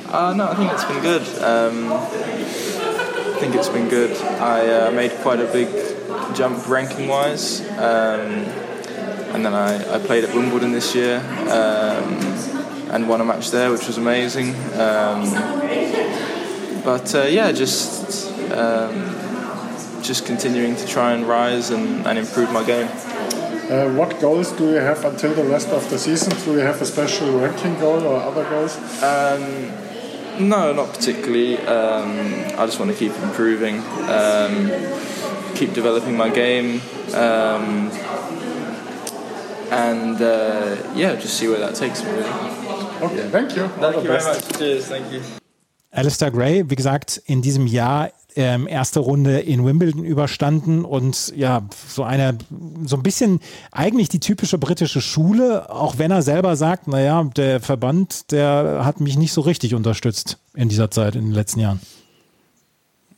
Uh, 0.09 0.33
no, 0.33 0.49
I 0.49 0.55
think 0.55 0.73
it's 0.73 0.83
been 0.83 1.01
good. 1.01 1.21
Um, 1.41 1.93
I 1.93 3.37
think 3.39 3.55
it's 3.55 3.69
been 3.69 3.87
good. 3.87 4.17
I 4.41 4.87
uh, 4.87 4.91
made 4.91 5.11
quite 5.11 5.39
a 5.39 5.47
big 5.47 5.69
jump 6.35 6.67
ranking 6.67 7.07
wise. 7.07 7.61
Um, 7.79 8.45
and 9.35 9.45
then 9.45 9.53
I, 9.53 9.95
I 9.95 9.99
played 9.99 10.23
at 10.23 10.33
Wimbledon 10.33 10.71
this 10.71 10.95
year 10.95 11.17
um, 11.51 12.07
and 12.89 13.09
won 13.09 13.19
a 13.19 13.25
match 13.25 13.51
there, 13.51 13.69
which 13.69 13.85
was 13.85 13.97
amazing. 13.97 14.55
Um, 14.79 15.29
but 16.85 17.13
uh, 17.13 17.23
yeah, 17.23 17.51
just 17.51 18.31
um, 18.53 18.93
just 20.01 20.25
continuing 20.25 20.77
to 20.77 20.87
try 20.87 21.11
and 21.11 21.27
rise 21.27 21.69
and, 21.69 22.07
and 22.07 22.17
improve 22.17 22.49
my 22.53 22.63
game. 22.63 22.87
Uh, 22.87 23.91
what 23.93 24.21
goals 24.21 24.53
do 24.53 24.69
you 24.69 24.75
have 24.75 25.03
until 25.03 25.33
the 25.33 25.43
rest 25.43 25.67
of 25.67 25.89
the 25.89 25.99
season? 25.99 26.31
Do 26.45 26.53
you 26.53 26.59
have 26.59 26.81
a 26.81 26.85
special 26.85 27.37
ranking 27.37 27.77
goal 27.77 28.05
or 28.05 28.21
other 28.21 28.45
goals? 28.49 28.77
Um, 29.03 30.47
no, 30.47 30.71
not 30.71 30.93
particularly. 30.93 31.57
Um, 31.57 32.19
I 32.57 32.65
just 32.65 32.79
want 32.79 32.89
to 32.91 32.97
keep 32.97 33.11
improving, 33.21 33.79
um, 34.07 34.71
keep 35.55 35.73
developing 35.73 36.15
my 36.15 36.29
game 36.29 36.79
and 39.71 40.21
uh, 40.21 40.75
yeah, 40.95 41.15
just 41.15 41.37
see 41.37 41.47
where 41.47 41.59
that 41.59 41.75
takes 41.75 42.03
me. 42.03 42.11
Really. 42.11 42.29
Okay, 43.01 43.17
yeah. 43.17 43.29
thank 43.29 43.55
you. 43.55 43.67
Thank 43.79 43.95
you 43.95 44.01
very 44.01 44.23
much. 44.23 44.57
Cheers, 44.57 44.87
thank 44.87 45.11
you. 45.11 45.21
Alistair 45.91 46.31
Gray, 46.31 46.69
wie 46.69 46.75
gesagt, 46.75 47.21
in 47.25 47.41
diesem 47.41 47.67
Jahr 47.67 48.11
ähm, 48.35 48.67
erste 48.67 48.99
Runde 48.99 49.39
in 49.39 49.65
Wimbledon 49.65 50.03
überstanden 50.03 50.83
und 50.83 51.33
ja, 51.35 51.61
so 51.87 52.03
eine, 52.03 52.37
so 52.85 52.97
ein 52.97 53.03
bisschen 53.03 53.39
eigentlich 53.71 54.09
die 54.09 54.19
typische 54.19 54.57
britische 54.57 55.01
Schule, 55.01 55.69
auch 55.69 55.97
wenn 55.97 56.11
er 56.11 56.21
selber 56.21 56.55
sagt, 56.55 56.87
naja, 56.87 57.23
der 57.35 57.61
Verband, 57.61 58.31
der 58.31 58.81
hat 58.83 58.99
mich 58.99 59.17
nicht 59.17 59.31
so 59.31 59.41
richtig 59.41 59.73
unterstützt 59.73 60.37
in 60.53 60.67
dieser 60.67 60.91
Zeit, 60.91 61.15
in 61.15 61.25
den 61.25 61.33
letzten 61.33 61.61
Jahren. 61.61 61.79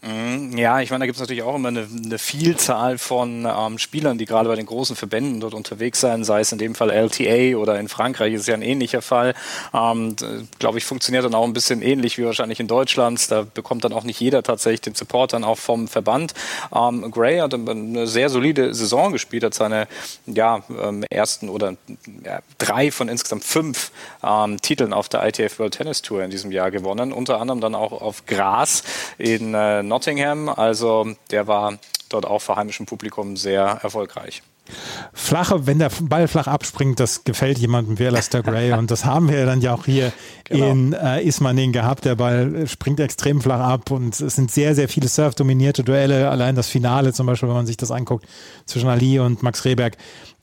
Mhm. 0.07 0.57
Ja, 0.57 0.79
ich 0.79 0.89
meine, 0.89 1.01
da 1.01 1.05
gibt 1.05 1.17
es 1.17 1.19
natürlich 1.19 1.43
auch 1.43 1.55
immer 1.55 1.67
eine, 1.67 1.85
eine 2.05 2.17
Vielzahl 2.17 2.97
von 2.97 3.45
ähm, 3.45 3.77
Spielern, 3.77 4.17
die 4.17 4.25
gerade 4.25 4.47
bei 4.47 4.55
den 4.55 4.65
großen 4.65 4.95
Verbänden 4.95 5.41
dort 5.41 5.53
unterwegs 5.53 5.99
sein, 5.99 6.23
sei 6.23 6.39
es 6.39 6.51
in 6.51 6.59
dem 6.59 6.75
Fall 6.75 6.91
LTA 6.91 7.57
oder 7.57 7.77
in 7.79 7.89
Frankreich 7.89 8.33
ist 8.33 8.47
ja 8.47 8.53
ein 8.53 8.61
ähnlicher 8.61 9.01
Fall. 9.01 9.33
Ähm, 9.73 10.15
Glaube 10.59 10.77
ich, 10.77 10.85
funktioniert 10.85 11.25
dann 11.25 11.35
auch 11.35 11.43
ein 11.43 11.53
bisschen 11.53 11.81
ähnlich 11.81 12.17
wie 12.17 12.25
wahrscheinlich 12.25 12.59
in 12.59 12.67
Deutschland. 12.67 13.29
Da 13.29 13.45
bekommt 13.53 13.83
dann 13.83 13.91
auch 13.91 14.03
nicht 14.03 14.19
jeder 14.19 14.43
tatsächlich 14.43 14.81
den 14.81 14.95
Support 14.95 15.33
dann 15.33 15.43
auch 15.43 15.57
vom 15.57 15.87
Verband. 15.87 16.33
Ähm, 16.73 17.11
Gray 17.11 17.39
hat 17.39 17.53
eine 17.53 18.07
sehr 18.07 18.29
solide 18.29 18.73
Saison 18.73 19.11
gespielt, 19.11 19.43
hat 19.43 19.53
seine 19.53 19.87
ja, 20.25 20.61
ähm, 20.81 21.03
ersten 21.09 21.49
oder 21.49 21.75
ja, 22.23 22.39
drei 22.57 22.91
von 22.91 23.09
insgesamt 23.09 23.43
fünf 23.43 23.91
ähm, 24.23 24.61
Titeln 24.61 24.93
auf 24.93 25.09
der 25.09 25.27
ITF 25.27 25.59
World 25.59 25.73
Tennis 25.73 26.01
Tour 26.01 26.23
in 26.23 26.31
diesem 26.31 26.51
Jahr 26.51 26.71
gewonnen, 26.71 27.11
unter 27.11 27.41
anderem 27.41 27.59
dann 27.59 27.75
auch 27.75 27.91
auf 27.91 28.25
Gras 28.25 28.83
in 29.17 29.53
äh, 29.53 29.83
Nottingham. 29.98 30.50
Also 30.50 31.16
der 31.32 31.48
war 31.48 31.80
dort 32.10 32.25
auch 32.25 32.39
vor 32.39 32.56
heimischem 32.56 32.86
Publikum 32.86 33.36
sehr 33.36 33.80
erfolgreich. 33.82 34.44
Flache, 35.13 35.66
wenn 35.66 35.80
der 35.80 35.89
Ball 36.01 36.27
flach 36.27 36.48
abspringt, 36.48 37.00
das 37.00 37.24
gefällt 37.24 37.58
jemandem 37.58 38.00
wie 38.00 38.08
Alastair 38.08 38.44
Gray 38.44 38.74
und 38.74 38.92
das 38.92 39.06
haben 39.06 39.30
wir 39.30 39.46
dann 39.46 39.62
ja 39.62 39.74
auch 39.74 39.86
hier 39.86 40.12
genau. 40.44 40.72
in 40.72 40.94
äh, 40.94 41.24
Ismaning 41.24 41.72
gehabt. 41.72 42.04
Der 42.04 42.16
Ball 42.16 42.68
springt 42.68 43.00
extrem 43.00 43.42
flach 43.42 43.62
ab 43.62 43.92
und 43.92 44.20
es 44.20 44.36
sind 44.36 44.51
sehr, 44.51 44.75
sehr 44.75 44.89
viele 44.89 45.08
Surf-dominierte 45.08 45.86
Duelle. 45.86 46.30
Allein 46.30 46.56
das 46.56 46.68
Finale 46.68 47.13
zum 47.13 47.27
Beispiel, 47.27 47.48
wenn 47.48 47.56
man 47.56 47.66
sich 47.66 47.77
das 47.77 47.92
anguckt, 47.92 48.27
zwischen 48.66 48.89
Ali 48.89 49.20
und 49.20 49.42
Max 49.42 49.63
Rehberg, 49.63 49.96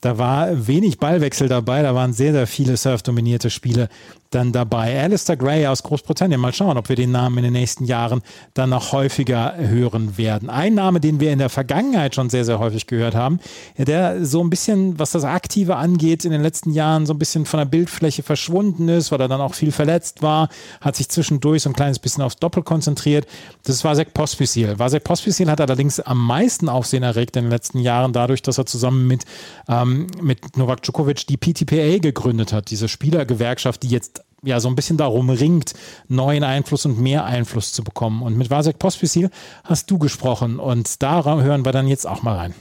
da 0.05 0.17
war 0.19 0.67
wenig 0.67 0.99
Ballwechsel 0.99 1.47
dabei, 1.47 1.81
da 1.81 1.95
waren 1.95 2.13
sehr, 2.13 2.31
sehr 2.31 2.45
viele 2.47 2.77
Surf-dominierte 2.77 3.49
Spiele 3.49 3.89
dann 4.35 4.51
dabei. 4.51 5.01
Alistair 5.01 5.37
Gray 5.37 5.65
aus 5.65 5.81
Großbritannien. 5.81 6.39
Mal 6.39 6.53
schauen, 6.53 6.77
ob 6.77 6.89
wir 6.89 6.95
den 6.95 7.11
Namen 7.11 7.37
in 7.37 7.45
den 7.45 7.53
nächsten 7.53 7.85
Jahren 7.85 8.21
dann 8.53 8.69
noch 8.69 8.91
häufiger 8.91 9.55
hören 9.57 10.17
werden. 10.17 10.49
Ein 10.49 10.75
Name, 10.75 10.99
den 10.99 11.19
wir 11.19 11.31
in 11.31 11.39
der 11.39 11.49
Vergangenheit 11.49 12.15
schon 12.15 12.29
sehr, 12.29 12.43
sehr 12.43 12.59
häufig 12.59 12.85
gehört 12.85 13.15
haben, 13.15 13.39
der 13.77 14.25
so 14.25 14.43
ein 14.43 14.49
bisschen, 14.49 14.99
was 14.99 15.11
das 15.11 15.23
Aktive 15.23 15.77
angeht, 15.77 16.25
in 16.25 16.31
den 16.31 16.41
letzten 16.41 16.71
Jahren 16.71 17.05
so 17.05 17.13
ein 17.13 17.19
bisschen 17.19 17.45
von 17.45 17.59
der 17.59 17.65
Bildfläche 17.65 18.23
verschwunden 18.23 18.89
ist, 18.89 19.11
weil 19.11 19.21
er 19.21 19.29
dann 19.29 19.41
auch 19.41 19.53
viel 19.53 19.71
verletzt 19.71 20.21
war, 20.21 20.49
hat 20.81 20.97
sich 20.97 21.07
zwischendurch 21.07 21.63
so 21.63 21.69
ein 21.69 21.75
kleines 21.75 21.99
bisschen 21.99 22.21
aufs 22.21 22.35
Doppel 22.35 22.61
konzentriert. 22.61 23.25
Das 23.63 23.83
war 23.83 23.91
Vasek 23.91 24.13
Pospisil. 24.13 24.77
Vasek 24.77 25.03
Pospisil 25.05 25.49
hat 25.49 25.61
allerdings 25.61 26.01
am 26.01 26.25
meisten 26.25 26.67
Aufsehen 26.67 27.03
erregt 27.03 27.37
in 27.37 27.45
den 27.45 27.51
letzten 27.51 27.79
Jahren 27.79 28.11
dadurch, 28.11 28.41
dass 28.41 28.57
er 28.57 28.65
zusammen 28.65 29.07
mit 29.07 29.23
ähm, 29.69 29.94
mit 30.21 30.57
Novak 30.57 30.81
Djokovic 30.83 31.27
die 31.27 31.37
PTPA 31.37 31.99
gegründet 31.99 32.53
hat, 32.53 32.69
diese 32.69 32.87
Spielergewerkschaft, 32.87 33.83
die 33.83 33.89
jetzt 33.89 34.23
ja 34.43 34.59
so 34.59 34.69
ein 34.69 34.75
bisschen 34.75 34.97
darum 34.97 35.29
ringt, 35.29 35.73
neuen 36.07 36.43
Einfluss 36.43 36.85
und 36.85 36.99
mehr 36.99 37.25
Einfluss 37.25 37.73
zu 37.73 37.83
bekommen. 37.83 38.21
Und 38.21 38.37
mit 38.37 38.49
Vasek 38.49 38.79
Pospisil 38.79 39.29
hast 39.63 39.89
du 39.89 39.97
gesprochen 39.97 40.59
und 40.59 41.01
da 41.01 41.23
hören 41.23 41.65
wir 41.65 41.71
dann 41.71 41.87
jetzt 41.87 42.07
auch 42.07 42.21
mal 42.23 42.35
rein. 42.35 42.53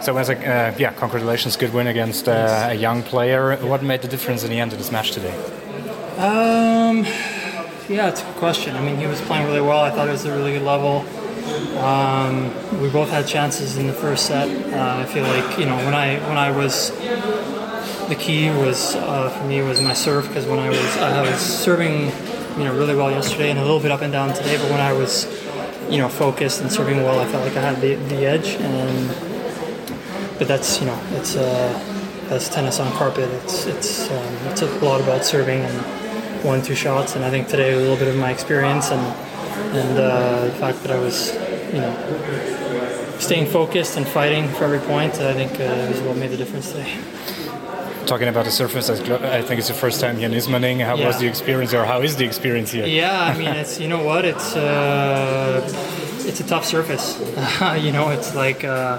So, 0.00 0.16
as 0.18 0.28
a, 0.28 0.34
uh, 0.34 0.78
yeah, 0.78 0.92
congratulations, 0.92 1.58
good 1.58 1.72
win 1.72 1.86
against 1.86 2.28
uh, 2.28 2.68
a 2.68 2.74
young 2.74 3.02
player. 3.02 3.56
What 3.62 3.82
made 3.82 4.02
the 4.02 4.08
difference 4.08 4.44
in 4.44 4.50
the 4.50 4.60
end 4.60 4.72
of 4.72 4.78
this 4.78 4.92
match 4.92 5.12
today? 5.12 5.32
Um, 6.18 7.06
yeah, 7.88 8.08
it's 8.08 8.20
a 8.20 8.24
good 8.26 8.36
question. 8.36 8.76
I 8.76 8.82
mean, 8.82 8.98
he 8.98 9.06
was 9.06 9.22
playing 9.22 9.46
really 9.46 9.62
well. 9.62 9.80
I 9.80 9.90
thought 9.90 10.08
it 10.08 10.12
was 10.12 10.26
a 10.26 10.30
really 10.30 10.52
good 10.52 10.62
level. 10.66 11.06
Um, 11.78 12.80
we 12.80 12.88
both 12.88 13.10
had 13.10 13.26
chances 13.26 13.76
in 13.76 13.86
the 13.86 13.92
first 13.92 14.26
set. 14.26 14.48
Uh, 14.72 15.02
I 15.02 15.04
feel 15.04 15.24
like 15.24 15.58
you 15.58 15.66
know 15.66 15.76
when 15.76 15.94
I 15.94 16.18
when 16.28 16.38
I 16.38 16.50
was 16.50 16.90
the 18.08 18.16
key 18.18 18.50
was 18.50 18.94
uh, 18.94 19.28
for 19.30 19.44
me 19.44 19.60
was 19.62 19.80
my 19.80 19.92
serve 19.92 20.26
because 20.28 20.46
when 20.46 20.58
I 20.58 20.68
was 20.68 20.96
I 20.96 21.20
was 21.20 21.38
serving 21.38 22.10
you 22.58 22.64
know 22.64 22.74
really 22.74 22.94
well 22.94 23.10
yesterday 23.10 23.50
and 23.50 23.58
a 23.58 23.62
little 23.62 23.80
bit 23.80 23.90
up 23.90 24.02
and 24.02 24.12
down 24.12 24.32
today, 24.34 24.56
but 24.56 24.70
when 24.70 24.80
I 24.80 24.92
was 24.92 25.26
you 25.90 25.98
know 25.98 26.08
focused 26.08 26.60
and 26.62 26.72
serving 26.72 27.02
well, 27.02 27.20
I 27.20 27.26
felt 27.26 27.44
like 27.44 27.56
I 27.56 27.60
had 27.60 27.80
the, 27.80 27.94
the 27.94 28.26
edge. 28.26 28.54
And 28.60 29.08
but 30.38 30.48
that's 30.48 30.80
you 30.80 30.86
know 30.86 31.00
it's 31.12 31.36
uh, 31.36 31.72
that's 32.28 32.48
tennis 32.48 32.80
on 32.80 32.90
carpet. 32.92 33.28
It's 33.42 33.66
it's 33.66 34.10
um, 34.10 34.34
it's 34.46 34.62
a 34.62 34.66
lot 34.78 35.00
about 35.00 35.24
serving 35.24 35.60
and 35.60 36.44
one 36.44 36.62
two 36.62 36.74
shots. 36.74 37.16
And 37.16 37.24
I 37.24 37.30
think 37.30 37.48
today 37.48 37.72
a 37.72 37.76
little 37.76 37.96
bit 37.96 38.08
of 38.08 38.16
my 38.16 38.30
experience 38.30 38.90
and 38.90 39.00
and 39.74 39.98
uh, 39.98 40.44
the 40.46 40.52
fact 40.52 40.82
that 40.82 40.90
I 40.90 40.98
was, 40.98 41.34
you 41.72 41.80
know, 41.80 43.18
staying 43.18 43.46
focused 43.46 43.96
and 43.96 44.06
fighting 44.06 44.48
for 44.48 44.64
every 44.64 44.80
point, 44.80 45.14
I 45.14 45.32
think 45.34 45.52
uh, 45.58 45.92
is 45.92 46.00
what 46.02 46.16
made 46.16 46.30
the 46.30 46.36
difference 46.36 46.70
today. 46.72 46.96
Talking 48.06 48.28
about 48.28 48.44
the 48.44 48.50
surface, 48.50 48.90
I 48.90 49.42
think 49.42 49.58
it's 49.58 49.68
the 49.68 49.74
first 49.74 50.00
time 50.00 50.16
here 50.18 50.26
in 50.26 50.34
Ismaning. 50.34 50.80
How 50.80 50.96
yeah. 50.96 51.06
was 51.06 51.18
the 51.18 51.26
experience, 51.26 51.72
or 51.72 51.84
how 51.86 52.02
is 52.02 52.16
the 52.16 52.26
experience 52.26 52.70
here? 52.70 52.86
Yeah, 52.86 53.18
I 53.18 53.36
mean, 53.36 53.48
it's 53.48 53.80
you 53.80 53.88
know 53.88 54.04
what, 54.04 54.26
it's 54.26 54.54
uh, 54.54 55.62
it's 56.26 56.40
a 56.40 56.46
tough 56.46 56.66
surface. 56.66 57.18
you 57.82 57.92
know, 57.92 58.10
it's 58.10 58.34
like 58.34 58.62
uh, 58.62 58.98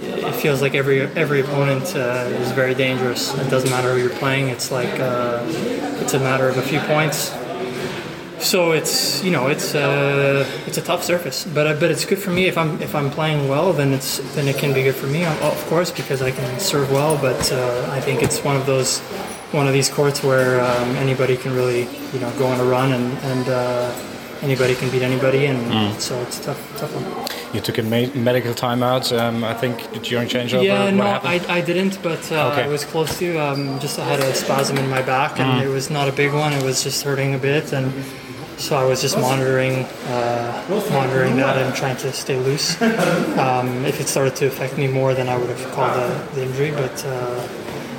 it 0.00 0.34
feels 0.36 0.62
like 0.62 0.74
every 0.74 1.02
every 1.02 1.40
opponent 1.42 1.94
uh, 1.94 2.40
is 2.40 2.50
very 2.52 2.74
dangerous. 2.74 3.34
It 3.34 3.50
doesn't 3.50 3.70
matter 3.70 3.92
who 3.92 4.00
you're 4.00 4.18
playing. 4.18 4.48
It's 4.48 4.72
like 4.72 4.98
uh, 4.98 5.44
it's 6.00 6.14
a 6.14 6.18
matter 6.18 6.48
of 6.48 6.56
a 6.56 6.62
few 6.62 6.80
points 6.80 7.30
so 8.44 8.72
it's 8.72 9.24
you 9.24 9.30
know 9.30 9.48
it's 9.48 9.74
uh, 9.74 10.46
it's 10.66 10.78
a 10.78 10.82
tough 10.82 11.02
surface, 11.02 11.44
but 11.44 11.66
uh, 11.66 11.74
but 11.80 11.90
it's 11.90 12.04
good 12.04 12.18
for 12.18 12.30
me 12.30 12.46
if 12.46 12.56
I'm 12.56 12.80
if 12.80 12.94
I'm 12.94 13.10
playing 13.10 13.48
well. 13.48 13.72
Then 13.72 13.92
it's 13.92 14.18
then 14.34 14.46
it 14.48 14.56
can 14.56 14.72
be 14.72 14.82
good 14.82 14.94
for 14.94 15.06
me, 15.06 15.24
of 15.24 15.66
course, 15.68 15.90
because 15.90 16.22
I 16.22 16.30
can 16.30 16.60
serve 16.60 16.90
well. 16.92 17.16
But 17.16 17.50
uh, 17.52 17.88
I 17.90 18.00
think 18.00 18.22
it's 18.22 18.44
one 18.44 18.56
of 18.56 18.66
those 18.66 19.00
one 19.52 19.66
of 19.66 19.72
these 19.72 19.88
courts 19.88 20.22
where 20.22 20.60
um, 20.60 20.90
anybody 20.96 21.36
can 21.36 21.54
really 21.54 21.88
you 22.12 22.20
know 22.20 22.30
go 22.38 22.46
on 22.46 22.60
a 22.60 22.64
run 22.64 22.92
and 22.92 23.18
and 23.18 23.48
uh, 23.48 23.94
anybody 24.42 24.74
can 24.74 24.90
beat 24.90 25.02
anybody, 25.02 25.46
and 25.46 25.58
mm. 25.72 26.00
so 26.00 26.20
it's 26.22 26.40
a 26.40 26.44
tough 26.44 26.78
tough 26.78 26.94
one. 26.94 27.26
You 27.54 27.60
took 27.60 27.78
a 27.78 27.82
medical 27.82 28.52
timeout, 28.52 29.16
um, 29.16 29.44
I 29.44 29.54
think, 29.54 30.02
during 30.02 30.26
changeover. 30.26 30.64
Yeah, 30.64 30.90
no, 30.90 31.04
I, 31.04 31.40
I 31.48 31.60
didn't, 31.60 32.02
but 32.02 32.20
uh, 32.32 32.50
okay. 32.50 32.64
I 32.64 32.66
was 32.66 32.84
close 32.84 33.16
to. 33.20 33.38
Um, 33.38 33.78
just 33.78 33.96
I 33.98 34.04
had 34.04 34.18
a 34.18 34.34
spasm 34.34 34.76
in 34.76 34.90
my 34.90 35.02
back, 35.02 35.38
and 35.38 35.60
mm. 35.60 35.64
it 35.64 35.68
was 35.68 35.88
not 35.88 36.08
a 36.08 36.12
big 36.12 36.32
one. 36.32 36.52
It 36.52 36.64
was 36.64 36.82
just 36.82 37.04
hurting 37.04 37.32
a 37.34 37.38
bit, 37.38 37.72
and 37.72 37.92
so 38.56 38.76
I 38.76 38.84
was 38.84 39.00
just 39.00 39.18
monitoring, 39.18 39.84
uh, 40.08 40.64
monitoring 40.90 41.36
that 41.36 41.56
and 41.58 41.74
trying 41.74 41.96
to 41.98 42.12
stay 42.12 42.38
loose. 42.38 42.80
Um, 43.34 43.84
if 43.84 44.00
it 44.00 44.06
started 44.06 44.36
to 44.36 44.46
affect 44.46 44.78
me 44.78 44.86
more, 44.86 45.12
then 45.12 45.28
I 45.28 45.36
would 45.36 45.50
have 45.50 45.72
called 45.72 45.94
the, 45.94 46.34
the 46.34 46.42
injury, 46.46 46.70
but 46.70 47.04
uh, 47.04 47.48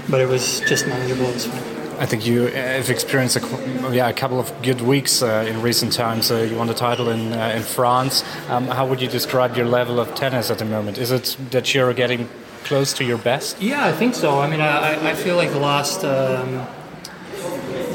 but 0.09 0.21
it 0.21 0.27
was 0.27 0.61
just 0.61 0.87
manageable. 0.87 1.25
Was 1.25 1.45
fine. 1.45 1.75
I 1.99 2.05
think 2.05 2.25
you 2.25 2.47
have 2.47 2.89
experienced 2.89 3.37
a, 3.37 3.91
yeah, 3.93 4.09
a 4.09 4.13
couple 4.13 4.39
of 4.39 4.51
good 4.61 4.81
weeks 4.81 5.21
uh, 5.21 5.45
in 5.47 5.61
recent 5.61 5.93
times. 5.93 6.31
Uh, 6.31 6.37
you 6.37 6.57
won 6.57 6.67
the 6.67 6.73
title 6.73 7.09
in 7.09 7.33
uh, 7.33 7.53
in 7.55 7.63
France. 7.63 8.23
Um, 8.49 8.67
how 8.67 8.85
would 8.87 9.01
you 9.01 9.07
describe 9.07 9.55
your 9.55 9.65
level 9.65 9.99
of 9.99 10.13
tennis 10.15 10.51
at 10.51 10.57
the 10.57 10.65
moment? 10.65 10.97
Is 10.97 11.11
it 11.11 11.37
that 11.51 11.73
you're 11.73 11.93
getting 11.93 12.27
close 12.63 12.93
to 12.93 13.03
your 13.03 13.17
best? 13.17 13.61
Yeah, 13.61 13.85
I 13.85 13.91
think 13.91 14.15
so. 14.15 14.39
I 14.39 14.49
mean, 14.49 14.61
I, 14.61 15.11
I 15.11 15.13
feel 15.15 15.35
like 15.35 15.51
the 15.51 15.59
last. 15.59 16.03
Um, 16.03 16.65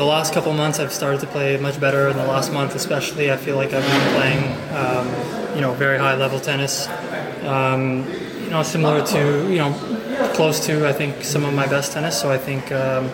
the 0.00 0.06
last 0.06 0.32
couple 0.32 0.50
months 0.54 0.80
I've 0.80 0.94
started 0.94 1.20
to 1.20 1.26
play 1.26 1.58
much 1.58 1.78
better. 1.78 2.08
In 2.08 2.16
the 2.16 2.24
last 2.24 2.50
month, 2.54 2.74
especially, 2.74 3.30
I 3.30 3.36
feel 3.36 3.56
like 3.56 3.74
I've 3.74 3.84
been 3.84 4.14
playing, 4.16 4.42
um, 4.74 5.54
you 5.54 5.60
know, 5.60 5.74
very 5.74 5.98
high 5.98 6.16
level 6.16 6.40
tennis. 6.40 6.88
Um, 7.44 8.08
you 8.42 8.48
know, 8.48 8.62
similar 8.62 9.04
to, 9.08 9.20
you 9.52 9.58
know, 9.58 9.72
close 10.32 10.64
to 10.64 10.88
I 10.88 10.94
think 10.94 11.22
some 11.22 11.44
of 11.44 11.52
my 11.52 11.66
best 11.66 11.92
tennis. 11.92 12.18
So 12.18 12.32
I 12.32 12.38
think 12.38 12.72
um, 12.72 13.10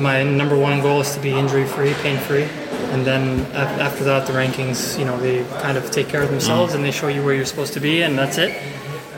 my 0.00 0.22
number 0.22 0.56
one 0.56 0.82
goal 0.82 1.00
is 1.00 1.12
to 1.16 1.20
be 1.20 1.30
injury 1.30 1.66
free, 1.66 1.94
pain 1.94 2.16
free, 2.16 2.44
and 2.92 3.04
then 3.04 3.40
after 3.56 4.04
that, 4.04 4.28
the 4.28 4.34
rankings, 4.34 4.96
you 5.00 5.04
know, 5.04 5.18
they 5.18 5.42
kind 5.62 5.76
of 5.76 5.90
take 5.90 6.06
care 6.06 6.22
of 6.22 6.30
themselves 6.30 6.74
and 6.74 6.84
they 6.84 6.92
show 6.92 7.08
you 7.08 7.24
where 7.24 7.34
you're 7.34 7.44
supposed 7.44 7.72
to 7.72 7.80
be, 7.80 8.02
and 8.02 8.16
that's 8.16 8.38
it. 8.38 8.52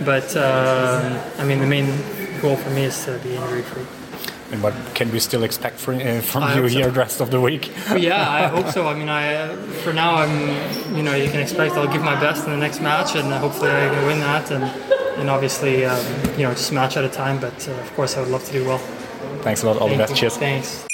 But 0.02 0.34
uh, 0.34 1.22
I 1.36 1.44
mean, 1.44 1.60
the 1.60 1.66
main 1.66 1.88
goal 2.40 2.56
for 2.56 2.70
me 2.70 2.84
is 2.84 3.04
to 3.04 3.18
be 3.18 3.36
injury 3.36 3.60
free. 3.60 4.03
And 4.54 4.62
what 4.62 4.72
can 4.94 5.10
we 5.10 5.18
still 5.18 5.42
expect 5.42 5.80
from, 5.80 5.98
uh, 5.98 6.20
from 6.20 6.56
you 6.56 6.62
here 6.66 6.88
the 6.88 7.00
rest 7.00 7.20
of 7.20 7.32
the 7.32 7.40
week? 7.40 7.72
yeah, 7.96 8.30
I 8.30 8.46
hope 8.46 8.68
so. 8.68 8.86
I 8.86 8.94
mean, 8.94 9.08
I 9.08 9.48
for 9.82 9.92
now, 9.92 10.14
I'm 10.14 10.94
you 10.94 11.02
know 11.02 11.16
you 11.16 11.28
can 11.28 11.40
expect 11.40 11.74
I'll 11.74 11.92
give 11.92 12.02
my 12.02 12.14
best 12.20 12.44
in 12.44 12.52
the 12.52 12.56
next 12.56 12.80
match, 12.80 13.16
and 13.16 13.32
hopefully 13.32 13.72
I 13.72 13.88
can 13.88 14.06
win 14.06 14.20
that, 14.20 14.52
and 14.52 14.62
and 15.18 15.28
obviously 15.28 15.84
um, 15.84 16.06
you 16.38 16.44
know 16.44 16.52
just 16.52 16.70
a 16.70 16.74
match 16.74 16.96
at 16.96 17.02
a 17.02 17.08
time. 17.08 17.40
But 17.40 17.68
uh, 17.68 17.72
of 17.72 17.92
course, 17.96 18.16
I 18.16 18.20
would 18.20 18.30
love 18.30 18.44
to 18.44 18.52
do 18.52 18.64
well. 18.64 18.78
Thanks 19.42 19.64
a 19.64 19.66
lot. 19.66 19.78
All 19.78 19.88
Thank 19.88 19.98
the 19.98 20.02
best. 20.04 20.12
You. 20.12 20.16
Cheers. 20.18 20.36
Thanks. 20.36 20.93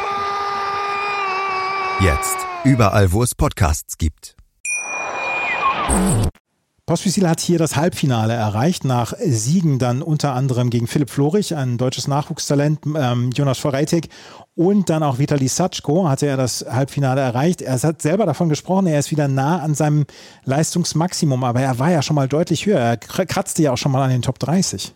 Jetzt. 2.01 2.37
Überall, 2.63 3.11
wo 3.11 3.21
es 3.21 3.35
Podcasts 3.35 3.99
gibt. 3.99 4.35
Pospisil 6.87 7.29
hat 7.29 7.39
hier 7.39 7.59
das 7.59 7.75
Halbfinale 7.75 8.33
erreicht, 8.33 8.85
nach 8.85 9.13
Siegen 9.19 9.77
dann 9.77 10.01
unter 10.01 10.33
anderem 10.33 10.71
gegen 10.71 10.87
Philipp 10.87 11.11
Florich, 11.11 11.55
ein 11.55 11.77
deutsches 11.77 12.07
Nachwuchstalent, 12.07 12.79
ähm, 12.97 13.29
Jonas 13.29 13.59
Vorreitig 13.59 14.09
und 14.55 14.89
dann 14.89 15.03
auch 15.03 15.19
Vitali 15.19 15.47
Satschko 15.47 16.09
hatte 16.09 16.25
er 16.25 16.37
das 16.37 16.65
Halbfinale 16.67 17.21
erreicht. 17.21 17.61
Er 17.61 17.79
hat 17.79 18.01
selber 18.01 18.25
davon 18.25 18.49
gesprochen, 18.49 18.87
er 18.87 18.97
ist 18.97 19.11
wieder 19.11 19.27
nah 19.27 19.59
an 19.59 19.75
seinem 19.75 20.05
Leistungsmaximum, 20.43 21.43
aber 21.43 21.61
er 21.61 21.77
war 21.77 21.91
ja 21.91 22.01
schon 22.01 22.15
mal 22.15 22.27
deutlich 22.27 22.65
höher. 22.65 22.79
Er 22.79 22.97
kratzte 22.97 23.61
ja 23.61 23.73
auch 23.73 23.77
schon 23.77 23.91
mal 23.91 24.03
an 24.03 24.09
den 24.09 24.23
Top 24.23 24.39
30. 24.39 24.95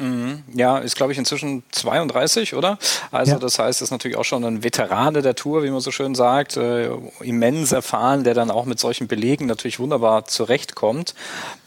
Mhm. 0.00 0.44
Ja, 0.54 0.78
ist 0.78 0.94
glaube 0.94 1.10
ich 1.10 1.18
inzwischen 1.18 1.64
32, 1.72 2.54
oder? 2.54 2.78
Also 3.10 3.32
ja. 3.32 3.38
das 3.40 3.58
heißt, 3.58 3.82
ist 3.82 3.90
natürlich 3.90 4.16
auch 4.16 4.24
schon 4.24 4.44
ein 4.44 4.62
Veterane 4.62 5.22
der 5.22 5.34
Tour, 5.34 5.64
wie 5.64 5.70
man 5.70 5.80
so 5.80 5.90
schön 5.90 6.14
sagt, 6.14 6.56
äh, 6.56 6.88
immens 7.20 7.72
erfahren, 7.72 8.22
der 8.22 8.34
dann 8.34 8.52
auch 8.52 8.64
mit 8.64 8.78
solchen 8.78 9.08
Belegen 9.08 9.46
natürlich 9.46 9.80
wunderbar 9.80 10.24
zurechtkommt. 10.24 11.16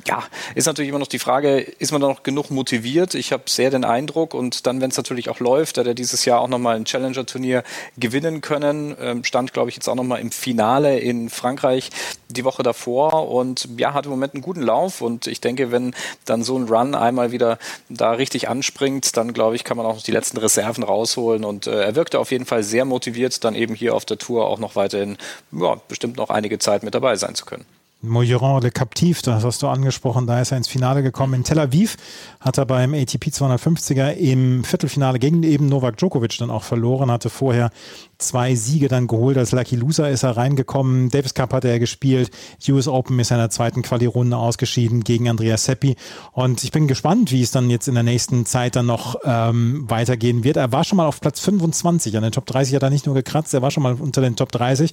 Ja, 0.07 0.23
ist 0.55 0.65
natürlich 0.65 0.89
immer 0.89 0.99
noch 0.99 1.07
die 1.07 1.19
Frage, 1.19 1.59
ist 1.59 1.91
man 1.91 1.99
da 1.99 2.07
noch 2.07 2.23
genug 2.23 2.51
motiviert? 2.51 3.15
Ich 3.15 3.33
habe 3.33 3.43
sehr 3.47 3.69
den 3.69 3.83
Eindruck 3.83 4.33
und 4.33 4.65
dann, 4.65 4.79
wenn 4.79 4.91
es 4.91 4.97
natürlich 4.97 5.27
auch 5.27 5.41
läuft, 5.41 5.77
hat 5.77 5.85
er 5.85 5.93
dieses 5.93 6.23
Jahr 6.23 6.39
auch 6.39 6.47
nochmal 6.47 6.77
ein 6.77 6.85
Challenger-Turnier 6.85 7.63
gewinnen 7.97 8.39
können, 8.39 8.95
ähm, 8.99 9.25
stand 9.25 9.51
glaube 9.51 9.69
ich 9.69 9.75
jetzt 9.75 9.89
auch 9.89 9.95
nochmal 9.95 10.21
im 10.21 10.31
Finale 10.31 10.99
in 10.99 11.29
Frankreich 11.29 11.89
die 12.33 12.45
Woche 12.45 12.63
davor 12.63 13.29
und 13.29 13.67
ja, 13.77 13.93
hat 13.93 14.05
im 14.05 14.11
Moment 14.11 14.33
einen 14.33 14.43
guten 14.43 14.61
Lauf 14.61 15.01
und 15.01 15.27
ich 15.27 15.41
denke, 15.41 15.71
wenn 15.71 15.93
dann 16.25 16.43
so 16.43 16.57
ein 16.57 16.67
Run 16.69 16.95
einmal 16.95 17.31
wieder 17.31 17.57
da 17.89 18.11
richtig 18.11 18.49
anspringt, 18.49 19.17
dann 19.17 19.33
glaube 19.33 19.55
ich, 19.55 19.63
kann 19.63 19.77
man 19.77 19.85
auch 19.85 19.95
noch 19.95 20.03
die 20.03 20.11
letzten 20.11 20.37
Reserven 20.37 20.83
rausholen. 20.83 21.45
Und 21.45 21.67
äh, 21.67 21.83
er 21.83 21.95
wirkte 21.95 22.19
auf 22.19 22.31
jeden 22.31 22.45
Fall 22.45 22.63
sehr 22.63 22.85
motiviert, 22.85 23.43
dann 23.43 23.55
eben 23.55 23.75
hier 23.75 23.95
auf 23.95 24.05
der 24.05 24.17
Tour 24.17 24.47
auch 24.47 24.59
noch 24.59 24.75
weiterhin, 24.75 25.17
ja, 25.51 25.75
bestimmt 25.87 26.17
noch 26.17 26.29
einige 26.29 26.59
Zeit 26.59 26.83
mit 26.83 26.95
dabei 26.95 27.15
sein 27.15 27.35
zu 27.35 27.45
können. 27.45 27.65
Moiron 28.03 28.63
Le 28.63 28.71
Captif, 28.71 29.21
das 29.21 29.43
hast 29.43 29.61
du 29.61 29.67
angesprochen, 29.67 30.25
da 30.25 30.41
ist 30.41 30.49
er 30.49 30.57
ins 30.57 30.67
Finale 30.67 31.03
gekommen. 31.03 31.35
In 31.35 31.43
Tel 31.43 31.59
Aviv 31.59 31.97
hat 32.39 32.57
er 32.57 32.65
beim 32.65 32.95
ATP 32.95 33.27
250er 33.27 34.13
im 34.13 34.63
Viertelfinale 34.63 35.19
gegen 35.19 35.43
eben 35.43 35.67
Novak 35.67 35.97
Djokovic 35.97 36.35
dann 36.39 36.49
auch 36.49 36.63
verloren, 36.63 37.11
hatte 37.11 37.29
vorher 37.29 37.69
zwei 38.21 38.55
Siege 38.55 38.87
dann 38.87 39.07
geholt. 39.07 39.37
Als 39.37 39.51
Lucky 39.51 39.75
Loser 39.75 40.09
ist 40.09 40.23
er 40.23 40.37
reingekommen. 40.37 41.09
Davis 41.09 41.33
Cup 41.33 41.53
hatte 41.53 41.67
er 41.67 41.79
gespielt. 41.79 42.31
US 42.69 42.87
Open 42.87 43.19
ist 43.19 43.31
in 43.31 43.37
der 43.37 43.49
zweiten 43.49 43.81
Quali-Runde 43.81 44.37
ausgeschieden 44.37 45.03
gegen 45.03 45.29
Andreas 45.29 45.65
Seppi. 45.65 45.95
Und 46.31 46.63
ich 46.63 46.71
bin 46.71 46.87
gespannt, 46.87 47.31
wie 47.31 47.41
es 47.41 47.51
dann 47.51 47.69
jetzt 47.69 47.87
in 47.87 47.95
der 47.95 48.03
nächsten 48.03 48.45
Zeit 48.45 48.75
dann 48.75 48.85
noch 48.85 49.15
ähm, 49.23 49.89
weitergehen 49.89 50.43
wird. 50.43 50.57
Er 50.57 50.71
war 50.71 50.83
schon 50.83 50.97
mal 50.97 51.07
auf 51.07 51.19
Platz 51.19 51.39
25. 51.39 52.15
An 52.15 52.23
den 52.23 52.31
Top 52.31 52.45
30 52.45 52.75
hat 52.75 52.83
er 52.83 52.89
nicht 52.89 53.05
nur 53.05 53.15
gekratzt, 53.15 53.53
er 53.53 53.61
war 53.61 53.71
schon 53.71 53.83
mal 53.83 53.95
unter 53.95 54.21
den 54.21 54.35
Top 54.35 54.51
30 54.51 54.91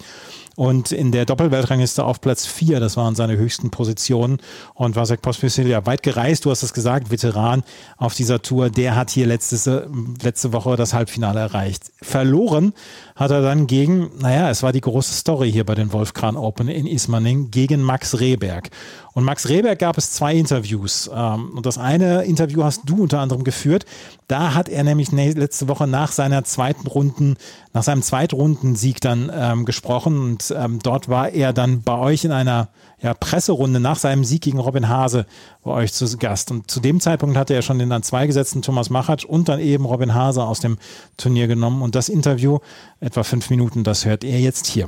und 0.59 0.91
in 0.91 1.13
der 1.13 1.25
Doppelweltrangliste 1.25 2.03
auf 2.03 2.21
Platz 2.21 2.45
4. 2.45 2.81
Das 2.81 2.97
waren 2.97 3.15
seine 3.15 3.37
höchsten 3.37 3.71
Positionen. 3.71 4.39
Und 4.75 4.97
Vasek 4.97 5.23
Pospisil 5.23 5.69
ja 5.69 5.87
weit 5.87 6.03
gereist, 6.03 6.45
du 6.45 6.51
hast 6.51 6.65
es 6.65 6.73
gesagt, 6.73 7.13
Veteran 7.13 7.63
auf 7.97 8.15
dieser 8.15 8.43
Tour. 8.43 8.69
Der 8.69 8.97
hat 8.97 9.11
hier 9.11 9.29
letzte, 9.29 9.89
letzte 10.21 10.53
Woche 10.53 10.75
das 10.75 10.95
Halbfinale 10.95 11.39
erreicht. 11.39 11.93
Verloren 12.03 12.73
hat 13.19 13.33
er 13.33 13.43
dann 13.43 13.67
gegen, 13.67 14.11
naja, 14.21 14.49
es 14.49 14.63
war 14.63 14.73
die 14.73 14.81
große 14.81 15.13
Story 15.13 15.51
hier 15.51 15.65
bei 15.65 15.75
den 15.75 15.93
Wolfkran 15.93 16.37
Open 16.37 16.69
in 16.69 16.87
Ismaning, 16.87 17.51
gegen 17.51 17.83
Max 17.83 18.21
Rehberg. 18.21 18.71
Und 19.19 19.25
Max 19.25 19.49
Rehberg 19.49 19.81
gab 19.81 19.99
es 19.99 20.13
zwei 20.13 20.37
Interviews. 20.37 21.11
Ähm, 21.13 21.51
und 21.57 21.67
das 21.67 21.77
eine 21.77 22.23
Interview 22.23 22.63
hast 22.63 22.83
du 22.85 23.03
unter 23.03 23.19
anderem 23.19 23.43
geführt. 23.43 23.85
Da 24.29 24.55
hat 24.55 24.69
er 24.69 24.85
nämlich 24.85 25.11
letzte 25.11 25.67
Woche 25.67 25.89
nach 25.89 26.13
seiner 26.13 26.45
zweiten 26.45 26.87
Runden, 26.87 27.35
nach 27.73 27.83
seinem 27.83 28.03
Zweitrundensieg 28.03 29.01
dann 29.01 29.29
ähm, 29.35 29.65
gesprochen. 29.65 30.21
Und 30.21 30.55
ähm, 30.57 30.79
dort 30.85 31.09
war 31.09 31.31
er 31.31 31.53
dann 31.53 31.83
bei 31.83 31.99
euch 31.99 32.25
in 32.25 32.31
einer 32.31 32.69
ja, 33.03 33.13
Presserunde 33.13 33.81
nach 33.81 33.97
seinem 33.97 34.23
Sieg 34.23 34.43
gegen 34.43 34.61
Robin 34.61 34.89
Hase 34.89 35.27
bei 35.65 35.73
euch 35.73 35.93
zu 35.93 36.07
Gast. 36.17 36.53
Und 36.53 36.71
zu 36.71 36.79
dem 36.79 37.01
Zeitpunkt 37.01 37.37
hatte 37.37 37.55
er 37.55 37.63
schon 37.63 37.81
den 37.81 37.91
an 37.91 38.05
zwei 38.05 38.25
gesetzten 38.29 38.63
Thomas 38.63 38.89
Machatsch 38.89 39.25
und 39.25 39.49
dann 39.49 39.59
eben 39.59 39.85
Robin 39.85 40.15
Hase 40.15 40.45
aus 40.45 40.61
dem 40.61 40.79
Turnier 41.17 41.49
genommen. 41.49 41.83
Und 41.83 41.97
das 41.97 42.09
Interview, 42.09 42.61
etwa 43.01 43.25
fünf 43.25 43.51
Minuten, 43.51 43.83
das 43.83 44.05
hört 44.05 44.23
ihr 44.23 44.39
jetzt 44.39 44.69
hier. 44.69 44.87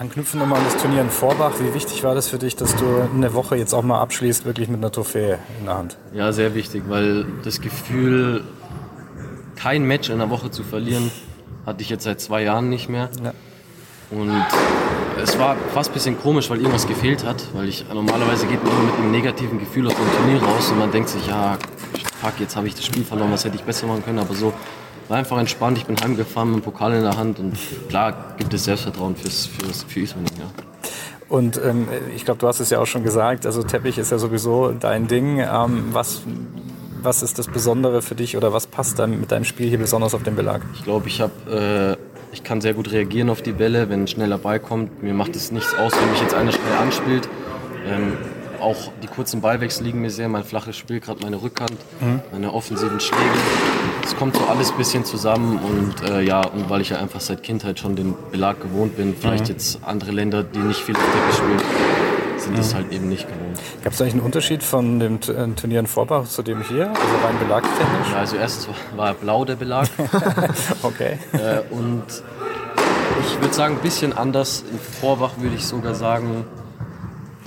Anknüpfen 0.00 0.40
nochmal 0.40 0.60
an 0.60 0.64
das 0.64 0.80
Turnier 0.80 1.02
in 1.02 1.10
Vorbach. 1.10 1.52
Wie 1.60 1.74
wichtig 1.74 2.02
war 2.04 2.14
das 2.14 2.26
für 2.26 2.38
dich, 2.38 2.56
dass 2.56 2.74
du 2.74 2.86
eine 3.14 3.34
Woche 3.34 3.56
jetzt 3.56 3.74
auch 3.74 3.82
mal 3.82 4.00
abschließt, 4.00 4.46
wirklich 4.46 4.66
mit 4.70 4.78
einer 4.78 4.90
Trophäe 4.90 5.38
in 5.58 5.66
der 5.66 5.76
Hand? 5.76 5.98
Ja, 6.14 6.32
sehr 6.32 6.54
wichtig, 6.54 6.84
weil 6.88 7.26
das 7.44 7.60
Gefühl, 7.60 8.42
kein 9.56 9.84
Match 9.84 10.08
in 10.08 10.16
der 10.16 10.30
Woche 10.30 10.50
zu 10.50 10.62
verlieren, 10.62 11.10
hatte 11.66 11.82
ich 11.82 11.90
jetzt 11.90 12.04
seit 12.04 12.18
zwei 12.18 12.42
Jahren 12.42 12.70
nicht 12.70 12.88
mehr. 12.88 13.10
Ja. 13.22 13.34
Und 14.10 14.32
es 15.22 15.38
war 15.38 15.54
fast 15.74 15.90
ein 15.90 15.92
bisschen 15.92 16.18
komisch, 16.18 16.48
weil 16.48 16.60
irgendwas 16.60 16.86
gefehlt 16.86 17.26
hat. 17.26 17.44
Weil 17.52 17.68
ich 17.68 17.84
normalerweise 17.92 18.46
geht 18.46 18.64
man 18.64 18.72
immer 18.72 18.84
mit 18.84 18.94
einem 18.94 19.10
negativen 19.10 19.58
Gefühl 19.58 19.86
aus 19.86 19.94
dem 19.94 20.10
Turnier 20.16 20.42
raus 20.42 20.70
und 20.70 20.78
man 20.78 20.90
denkt 20.90 21.10
sich, 21.10 21.26
ja, 21.26 21.58
fuck, 22.22 22.40
jetzt 22.40 22.56
habe 22.56 22.66
ich 22.66 22.74
das 22.74 22.86
Spiel 22.86 23.04
verloren, 23.04 23.32
was 23.32 23.44
hätte 23.44 23.56
ich 23.56 23.64
besser 23.64 23.86
machen 23.86 24.02
können. 24.02 24.18
Aber 24.18 24.32
so 24.32 24.54
war 25.10 25.18
einfach 25.18 25.38
entspannt. 25.38 25.76
Ich 25.76 25.86
bin 25.86 25.96
heimgefahren 26.00 26.50
mit 26.52 26.60
dem 26.60 26.62
Pokal 26.62 26.94
in 26.94 27.02
der 27.02 27.16
Hand 27.16 27.40
und 27.40 27.58
klar 27.88 28.34
gibt 28.38 28.54
es 28.54 28.64
Selbstvertrauen 28.64 29.16
fürs, 29.16 29.46
fürs, 29.46 29.82
für 29.82 30.00
Ismaning. 30.00 30.30
Ja. 30.38 30.44
Und 31.28 31.60
ähm, 31.62 31.88
ich 32.14 32.24
glaube, 32.24 32.38
du 32.40 32.46
hast 32.46 32.60
es 32.60 32.70
ja 32.70 32.78
auch 32.78 32.86
schon 32.86 33.02
gesagt, 33.02 33.44
also 33.44 33.62
Teppich 33.62 33.98
ist 33.98 34.10
ja 34.10 34.18
sowieso 34.18 34.70
dein 34.70 35.08
Ding. 35.08 35.40
Ähm, 35.40 35.88
was, 35.92 36.22
was 37.02 37.22
ist 37.22 37.38
das 37.38 37.48
Besondere 37.48 38.02
für 38.02 38.14
dich 38.14 38.36
oder 38.36 38.52
was 38.52 38.66
passt 38.66 38.98
dann 38.98 39.20
mit 39.20 39.32
deinem 39.32 39.44
Spiel 39.44 39.68
hier 39.68 39.78
besonders 39.78 40.14
auf 40.14 40.22
den 40.22 40.36
Belag? 40.36 40.62
Ich 40.74 40.84
glaube, 40.84 41.08
ich 41.08 41.20
habe... 41.20 41.96
Äh, 41.98 42.10
ich 42.32 42.44
kann 42.44 42.60
sehr 42.60 42.74
gut 42.74 42.92
reagieren 42.92 43.28
auf 43.28 43.42
die 43.42 43.50
Bälle, 43.50 43.88
wenn 43.88 44.04
ein 44.04 44.06
schneller 44.06 44.38
Ball 44.38 44.60
kommt. 44.60 45.02
Mir 45.02 45.14
macht 45.14 45.34
es 45.34 45.50
nichts 45.50 45.74
aus, 45.74 45.92
wenn 46.00 46.10
mich 46.12 46.20
jetzt 46.20 46.32
einer 46.32 46.52
schnell 46.52 46.74
anspielt. 46.80 47.28
Ähm, 47.84 48.12
auch 48.60 48.92
die 49.02 49.06
kurzen 49.06 49.40
Ballwechsel 49.40 49.84
liegen 49.84 50.00
mir 50.00 50.10
sehr, 50.10 50.28
mein 50.28 50.44
flaches 50.44 50.76
Spiel, 50.76 51.00
gerade 51.00 51.20
meine 51.22 51.42
Rückhand, 51.42 51.76
mhm. 52.00 52.20
meine 52.32 52.52
offensiven 52.52 53.00
Schläge. 53.00 53.22
Es 54.04 54.16
kommt 54.16 54.36
so 54.36 54.44
alles 54.44 54.72
ein 54.72 54.76
bisschen 54.78 55.04
zusammen 55.04 55.58
und 55.58 56.08
äh, 56.08 56.22
ja, 56.22 56.40
und 56.46 56.70
weil 56.70 56.80
ich 56.80 56.90
ja 56.90 56.98
einfach 56.98 57.20
seit 57.20 57.42
Kindheit 57.42 57.78
schon 57.78 57.96
den 57.96 58.14
Belag 58.30 58.60
gewohnt 58.60 58.96
bin, 58.96 59.14
vielleicht 59.18 59.44
mhm. 59.44 59.50
jetzt 59.50 59.80
andere 59.84 60.10
Länder, 60.12 60.42
die 60.42 60.58
nicht 60.58 60.80
viel 60.80 60.96
auf 60.96 61.02
Teppich 61.02 61.36
spielen, 61.36 61.60
sind 62.38 62.58
das 62.58 62.72
mhm. 62.72 62.76
halt 62.76 62.92
eben 62.92 63.08
nicht 63.08 63.26
gewohnt. 63.26 63.58
Gab 63.84 63.92
es 63.92 64.00
eigentlich 64.00 64.14
einen 64.14 64.22
Unterschied 64.22 64.62
von 64.62 64.98
dem 64.98 65.16
äh, 65.16 65.54
Turnier 65.54 65.80
in 65.80 65.86
Vorbach 65.86 66.24
zu 66.24 66.42
dem 66.42 66.62
hier, 66.62 66.88
also 66.88 67.26
rein 67.26 67.38
belagstechnisch? 67.38 68.10
Ja, 68.12 68.18
also 68.18 68.36
erstens 68.36 68.68
war 68.96 69.14
blau 69.14 69.44
der 69.44 69.56
Belag. 69.56 69.88
okay. 70.82 71.18
Äh, 71.32 71.60
und 71.70 72.04
ich 73.20 73.40
würde 73.40 73.54
sagen, 73.54 73.76
ein 73.76 73.82
bisschen 73.82 74.12
anders. 74.16 74.64
In 74.70 74.78
Vorbach 74.78 75.32
würde 75.38 75.56
ich 75.56 75.66
sogar 75.66 75.94
sagen, 75.94 76.44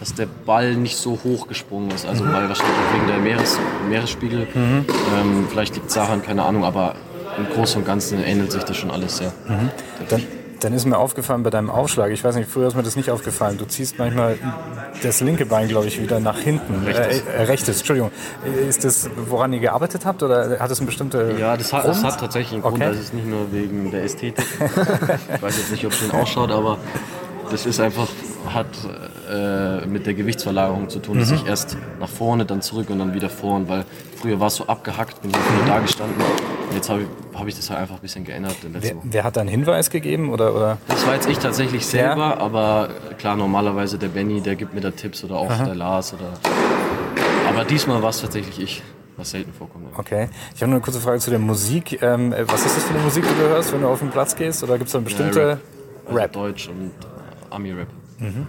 dass 0.03 0.13
der 0.15 0.25
Ball 0.25 0.75
nicht 0.75 0.97
so 0.97 1.17
hoch 1.23 1.47
gesprungen 1.47 1.89
ist. 1.91 2.05
Also 2.05 2.25
mhm. 2.25 2.33
weil 2.33 2.49
wahrscheinlich 2.49 2.75
wegen 2.93 3.07
der 3.07 3.19
Meeres, 3.19 3.57
Meeresspiegel. 3.87 4.47
Mhm. 4.53 4.85
Ähm, 5.15 5.47
vielleicht 5.49 5.75
liegt 5.75 5.87
es 5.87 5.93
daran, 5.93 6.21
keine 6.21 6.43
Ahnung, 6.43 6.65
aber 6.65 6.95
im 7.37 7.47
Großen 7.47 7.77
und 7.79 7.87
Ganzen 7.87 8.21
ähnelt 8.21 8.51
sich 8.51 8.65
das 8.65 8.75
schon 8.75 8.91
alles 8.91 9.15
sehr. 9.15 9.31
Mhm. 9.47 9.69
Dann, 10.09 10.23
dann, 10.59 10.73
ist 10.73 10.85
mir 10.85 10.97
aufgefallen 10.97 11.43
bei 11.43 11.51
deinem 11.51 11.69
Aufschlag, 11.69 12.11
ich 12.11 12.21
weiß 12.21 12.35
nicht, 12.35 12.51
früher 12.51 12.67
ist 12.67 12.75
mir 12.75 12.83
das 12.83 12.97
nicht 12.97 13.11
aufgefallen, 13.11 13.57
du 13.57 13.63
ziehst 13.63 13.97
manchmal 13.97 14.37
das 15.01 15.21
linke 15.21 15.45
Bein, 15.45 15.69
glaube 15.69 15.87
ich, 15.87 16.01
wieder 16.01 16.19
nach 16.19 16.37
hinten. 16.37 16.83
Rechtes. 16.83 17.21
Äh, 17.21 17.37
äh, 17.37 17.43
rechtes, 17.43 17.77
Entschuldigung. 17.77 18.11
Ist 18.67 18.83
das, 18.83 19.09
woran 19.29 19.53
ihr 19.53 19.61
gearbeitet 19.61 20.05
habt 20.05 20.21
oder 20.21 20.59
hat 20.59 20.69
es 20.69 20.79
eine 20.79 20.85
bestimmte 20.87 21.37
Ja, 21.39 21.55
das 21.55 21.71
hat, 21.71 21.87
das 21.87 22.03
hat 22.03 22.19
tatsächlich 22.19 22.55
einen 22.55 22.61
Grund. 22.61 22.75
Okay. 22.75 22.89
Das 22.89 22.99
ist 22.99 23.13
nicht 23.13 23.25
nur 23.25 23.53
wegen 23.53 23.89
der 23.89 24.03
Ästhetik. 24.03 24.43
ich 24.59 25.41
weiß 25.41 25.57
jetzt 25.59 25.71
nicht, 25.71 25.85
ob 25.85 25.93
es 25.93 25.99
schön 25.99 26.11
ausschaut, 26.11 26.51
aber 26.51 26.77
das 27.49 27.65
ist 27.65 27.79
einfach 27.79 28.09
hat 28.53 28.67
äh, 29.33 29.85
mit 29.87 30.05
der 30.05 30.13
Gewichtsverlagerung 30.13 30.89
zu 30.89 30.99
tun, 30.99 31.15
mhm. 31.15 31.21
dass 31.21 31.31
ich 31.31 31.45
erst 31.45 31.77
nach 31.99 32.09
vorne, 32.09 32.45
dann 32.45 32.61
zurück 32.61 32.89
und 32.89 32.99
dann 32.99 33.13
wieder 33.13 33.29
vorne, 33.29 33.67
weil 33.67 33.85
früher 34.21 34.39
war 34.39 34.47
es 34.47 34.55
so 34.55 34.67
abgehackt, 34.67 35.21
bin 35.21 35.31
ich 35.31 35.57
nur 35.57 35.65
da 35.65 35.79
gestanden. 35.79 36.21
Und 36.69 36.75
jetzt 36.75 36.89
habe 36.89 37.01
ich, 37.01 37.07
hab 37.39 37.47
ich 37.47 37.55
das 37.55 37.69
halt 37.69 37.79
einfach 37.79 37.95
ein 37.95 38.01
bisschen 38.01 38.23
geändert. 38.25 38.55
Wer, 38.61 38.95
wer, 39.01 39.23
hat 39.23 39.35
da 39.35 39.41
einen 39.41 39.49
Hinweis 39.49 39.89
gegeben? 39.89 40.29
Oder, 40.29 40.55
oder? 40.55 40.77
Das 40.87 41.05
war 41.07 41.15
jetzt 41.15 41.27
ich 41.27 41.39
tatsächlich 41.39 41.85
selber, 41.85 42.29
ja. 42.29 42.37
aber 42.37 42.89
klar, 43.17 43.35
normalerweise 43.35 43.97
der 43.97 44.09
Benny, 44.09 44.41
der 44.41 44.55
gibt 44.55 44.73
mir 44.73 44.81
da 44.81 44.91
Tipps 44.91 45.23
oder 45.23 45.35
auch 45.35 45.49
Aha. 45.49 45.65
der 45.65 45.75
Lars. 45.75 46.13
Oder, 46.13 46.33
aber 47.49 47.65
diesmal 47.65 48.03
war 48.03 48.09
es 48.09 48.21
tatsächlich 48.21 48.59
ich 48.59 48.83
was 49.17 49.31
selten 49.31 49.53
vorkommt. 49.53 49.87
Okay. 49.97 50.29
Ich 50.53 50.61
habe 50.61 50.69
nur 50.69 50.77
eine 50.77 50.83
kurze 50.83 50.99
Frage 50.99 51.19
zu 51.19 51.29
der 51.29 51.39
Musik. 51.39 52.01
Ähm, 52.01 52.33
was 52.45 52.65
ist 52.65 52.77
das 52.77 52.83
für 52.83 52.93
eine 52.93 53.03
Musik, 53.03 53.23
die 53.23 53.41
du 53.41 53.47
hörst, 53.49 53.73
wenn 53.73 53.81
du 53.81 53.87
auf 53.87 53.99
den 53.99 54.09
Platz 54.09 54.35
gehst? 54.35 54.63
Oder 54.63 54.77
gibt 54.77 54.87
es 54.87 54.91
da 54.93 54.99
eine 54.99 55.05
bestimmte 55.05 55.39
ja, 55.39 55.47
Rap? 55.47 55.59
Also 56.05 56.19
Rap? 56.19 56.31
Deutsch 56.33 56.67
und 56.69 56.91
Ami-Rap. 57.49 57.87
Mhm. 58.19 58.47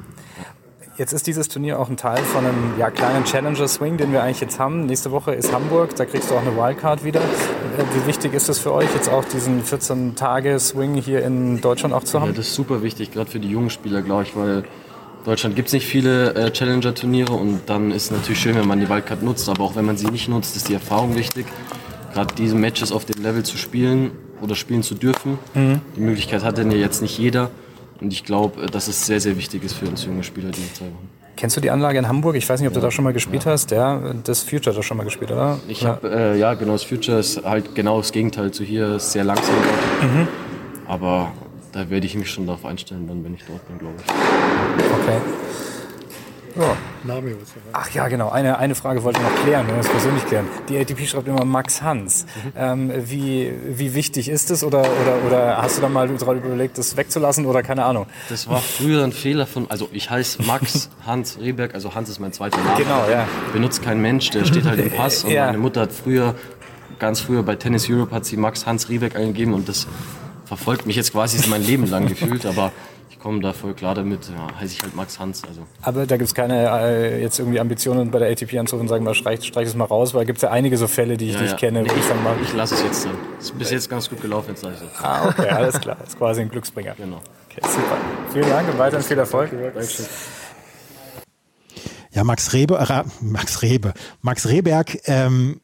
Jetzt 0.96 1.12
ist 1.12 1.26
dieses 1.26 1.48
Turnier 1.48 1.80
auch 1.80 1.88
ein 1.88 1.96
Teil 1.96 2.22
von 2.22 2.46
einem 2.46 2.74
ja, 2.78 2.88
kleinen 2.88 3.24
Challenger-Swing, 3.24 3.96
den 3.96 4.12
wir 4.12 4.22
eigentlich 4.22 4.40
jetzt 4.40 4.60
haben. 4.60 4.86
Nächste 4.86 5.10
Woche 5.10 5.34
ist 5.34 5.52
Hamburg, 5.52 5.96
da 5.96 6.04
kriegst 6.04 6.30
du 6.30 6.36
auch 6.36 6.40
eine 6.40 6.56
Wildcard 6.56 7.02
wieder. 7.02 7.20
Äh, 7.20 7.82
wie 7.94 8.06
wichtig 8.06 8.32
ist 8.32 8.48
es 8.48 8.60
für 8.60 8.72
euch, 8.72 8.86
jetzt 8.94 9.08
auch 9.08 9.24
diesen 9.24 9.64
14-Tage-Swing 9.64 10.94
hier 10.94 11.24
in 11.24 11.60
Deutschland 11.60 11.92
auch 11.94 12.04
zu 12.04 12.20
haben? 12.20 12.30
Ja, 12.30 12.36
das 12.36 12.46
ist 12.46 12.54
super 12.54 12.84
wichtig, 12.84 13.10
gerade 13.10 13.28
für 13.28 13.40
die 13.40 13.48
jungen 13.50 13.70
Spieler, 13.70 14.02
glaube 14.02 14.22
ich, 14.22 14.36
weil 14.36 14.62
Deutschland 15.24 15.56
gibt 15.56 15.66
es 15.66 15.74
nicht 15.74 15.86
viele 15.86 16.32
äh, 16.34 16.52
Challenger-Turniere 16.52 17.32
und 17.32 17.62
dann 17.66 17.90
ist 17.90 18.04
es 18.04 18.10
natürlich 18.12 18.40
schön, 18.40 18.54
wenn 18.54 18.68
man 18.68 18.78
die 18.78 18.88
Wildcard 18.88 19.20
nutzt, 19.20 19.48
aber 19.48 19.64
auch 19.64 19.74
wenn 19.74 19.86
man 19.86 19.96
sie 19.96 20.06
nicht 20.06 20.28
nutzt, 20.28 20.54
ist 20.54 20.68
die 20.68 20.74
Erfahrung 20.74 21.16
wichtig. 21.16 21.46
Gerade 22.12 22.32
diese 22.36 22.54
Matches 22.54 22.92
auf 22.92 23.04
dem 23.04 23.20
Level 23.20 23.42
zu 23.42 23.56
spielen 23.56 24.12
oder 24.40 24.54
spielen 24.54 24.84
zu 24.84 24.94
dürfen. 24.94 25.38
Mhm. 25.54 25.80
Die 25.96 26.00
Möglichkeit 26.00 26.44
hat 26.44 26.56
denn 26.56 26.70
ja 26.70 26.76
jetzt 26.76 27.02
nicht 27.02 27.18
jeder. 27.18 27.50
Und 28.00 28.12
ich 28.12 28.24
glaube, 28.24 28.66
dass 28.66 28.88
es 28.88 29.06
sehr, 29.06 29.20
sehr 29.20 29.36
wichtig 29.36 29.64
ist 29.64 29.74
für 29.74 29.86
uns 29.86 30.04
junge 30.04 30.22
Spieler, 30.22 30.50
diese 30.50 30.72
zwei 30.72 30.86
Wochen. 30.86 31.08
Kennst 31.36 31.56
du 31.56 31.60
die 31.60 31.70
Anlage 31.70 31.98
in 31.98 32.06
Hamburg? 32.06 32.36
Ich 32.36 32.48
weiß 32.48 32.60
nicht, 32.60 32.68
ob 32.68 32.74
du 32.74 32.80
da 32.80 32.90
schon 32.90 33.04
mal 33.04 33.12
gespielt 33.12 33.44
hast. 33.44 33.72
Ja, 33.72 34.14
das 34.22 34.42
Future 34.42 34.74
da 34.74 34.82
schon 34.82 34.96
mal 34.96 35.02
gespielt, 35.02 35.32
oder? 35.32 35.58
Ich 35.66 35.82
ja. 35.82 35.88
habe, 35.90 36.08
äh, 36.08 36.38
ja, 36.38 36.54
genau, 36.54 36.72
das 36.72 36.84
Future 36.84 37.18
ist 37.18 37.44
halt 37.44 37.74
genau 37.74 37.98
das 37.98 38.12
Gegenteil 38.12 38.52
zu 38.52 38.62
hier, 38.62 38.96
ist 38.96 39.10
sehr 39.10 39.24
langsam. 39.24 39.54
Mhm. 40.00 40.28
Aber 40.86 41.32
da 41.72 41.90
werde 41.90 42.06
ich 42.06 42.14
mich 42.14 42.30
schon 42.30 42.46
darauf 42.46 42.64
einstellen, 42.64 43.08
dann, 43.08 43.24
wenn 43.24 43.34
ich 43.34 43.44
dort 43.46 43.66
bin, 43.66 43.78
glaube 43.78 43.96
ich. 43.98 44.12
Okay. 45.02 45.18
Ja. 46.56 46.76
Ach 47.72 47.90
ja, 47.90 48.08
genau. 48.08 48.30
Eine, 48.30 48.58
eine 48.58 48.74
Frage 48.74 49.02
wollte 49.02 49.20
ich 49.20 49.26
noch 49.26 49.42
klären, 49.42 49.66
wenn 49.66 49.74
wir 49.74 49.80
es 49.80 49.88
persönlich 49.88 50.24
klären. 50.26 50.46
Die 50.68 50.78
ATP 50.78 51.06
schreibt 51.06 51.26
immer 51.26 51.44
Max 51.44 51.82
Hans. 51.82 52.24
Mhm. 52.24 52.52
Ähm, 52.56 52.92
wie, 52.96 53.52
wie 53.66 53.94
wichtig 53.94 54.28
ist 54.28 54.50
es 54.50 54.62
oder, 54.62 54.80
oder, 54.80 55.26
oder 55.26 55.62
hast 55.62 55.78
du 55.78 55.82
da 55.82 55.88
mal 55.88 56.08
überlegt, 56.08 56.78
das 56.78 56.96
wegzulassen 56.96 57.46
oder 57.46 57.62
keine 57.62 57.84
Ahnung? 57.84 58.06
Das 58.28 58.48
war 58.48 58.60
früher 58.60 59.02
ein 59.04 59.12
Fehler 59.12 59.46
von, 59.46 59.70
also 59.70 59.88
ich 59.92 60.10
heiße 60.10 60.42
Max 60.42 60.90
Hans 61.06 61.38
Rehberg, 61.40 61.74
also 61.74 61.94
Hans 61.94 62.08
ist 62.08 62.20
mein 62.20 62.32
zweiter 62.32 62.58
Name. 62.58 62.76
Genau, 62.76 63.08
ja. 63.10 63.26
Benutzt 63.52 63.82
kein 63.82 64.00
Mensch, 64.00 64.30
der 64.30 64.44
steht 64.44 64.64
halt 64.64 64.78
im 64.78 64.90
Pass 64.94 65.24
und 65.24 65.30
ja. 65.30 65.46
meine 65.46 65.58
Mutter 65.58 65.82
hat 65.82 65.92
früher, 65.92 66.34
ganz 66.98 67.20
früher 67.20 67.42
bei 67.42 67.56
Tennis 67.56 67.88
Europe 67.90 68.14
hat 68.14 68.24
sie 68.24 68.36
Max 68.36 68.66
Hans 68.66 68.88
Rehberg 68.88 69.16
eingegeben 69.16 69.54
und 69.54 69.68
das 69.68 69.86
verfolgt 70.44 70.86
mich 70.86 70.96
jetzt 70.96 71.12
quasi 71.12 71.48
mein 71.48 71.62
Leben 71.62 71.86
lang 71.88 72.06
gefühlt, 72.06 72.46
aber 72.46 72.72
komme 73.24 73.40
da 73.40 73.54
voll 73.54 73.72
klar 73.72 73.94
damit, 73.94 74.28
ja, 74.28 74.60
heiße 74.60 74.74
ich 74.74 74.82
halt 74.82 74.94
Max 74.94 75.18
Hans. 75.18 75.42
Also. 75.48 75.62
Aber 75.80 76.06
da 76.06 76.18
gibt 76.18 76.28
es 76.28 76.34
keine 76.34 76.68
äh, 76.68 77.22
jetzt 77.22 77.38
irgendwie 77.38 77.58
Ambitionen 77.58 78.10
bei 78.10 78.18
der 78.18 78.30
ATP 78.30 78.58
anzurufen 78.58 78.82
und 78.82 78.88
sagen, 78.88 79.02
mal 79.02 79.14
streich, 79.14 79.42
streich 79.42 79.66
es 79.66 79.74
mal 79.74 79.86
raus, 79.86 80.12
weil 80.12 80.26
gibt 80.26 80.36
es 80.36 80.42
ja 80.42 80.50
einige 80.50 80.76
so 80.76 80.86
Fälle, 80.86 81.16
die 81.16 81.28
ich, 81.28 81.32
ja, 81.32 81.38
die 81.38 81.46
ich 81.46 81.56
kenne. 81.56 81.82
Nee, 81.82 81.88
ich, 81.88 82.22
mal 82.22 82.36
ich 82.42 82.52
lasse 82.52 82.74
es 82.74 82.82
jetzt 82.82 83.06
dann. 83.06 83.14
Ist 83.40 83.58
bis 83.58 83.70
jetzt 83.70 83.88
ganz 83.88 84.10
gut 84.10 84.20
gelaufen, 84.20 84.50
jetzt 84.50 84.60
sage 84.60 84.74
ich 84.74 84.80
so. 84.80 84.86
Ah, 85.02 85.28
okay, 85.28 85.48
alles 85.48 85.80
klar. 85.80 85.96
Das 85.98 86.10
ist 86.10 86.18
quasi 86.18 86.42
ein 86.42 86.50
Glücksbringer. 86.50 86.94
Genau. 86.98 87.22
Okay, 87.50 87.62
super. 87.62 87.96
Vielen 88.30 88.50
Dank 88.50 88.68
und 88.68 88.78
weiterhin 88.78 89.06
viel 89.06 89.18
Erfolg. 89.18 89.50
Dankeschön. 89.50 90.04
Ja, 92.10 92.24
Max 92.24 92.52
Rebe, 92.52 92.76
äh, 92.76 93.04
Max 93.22 93.62
Rebe, 93.62 93.94
Max 94.20 94.46
Rehberg, 94.46 94.98
ähm, 95.06 95.62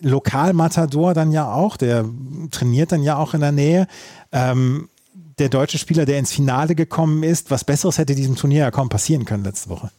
Lokalmatador 0.00 1.12
dann 1.12 1.32
ja 1.32 1.52
auch, 1.52 1.76
der 1.76 2.04
trainiert 2.52 2.92
dann 2.92 3.02
ja 3.02 3.16
auch 3.16 3.34
in 3.34 3.40
der 3.40 3.52
Nähe. 3.52 3.88
Ähm, 4.30 4.88
der 5.40 5.48
deutsche 5.48 5.78
Spieler, 5.78 6.04
der 6.04 6.18
ins 6.18 6.32
Finale 6.32 6.74
gekommen 6.74 7.22
ist. 7.22 7.50
Was 7.50 7.64
Besseres 7.64 7.98
hätte 7.98 8.14
diesem 8.14 8.36
Turnier 8.36 8.60
ja 8.60 8.70
kaum 8.70 8.88
passieren 8.88 9.24
können 9.24 9.42
letzte 9.42 9.70
Woche. 9.70 9.90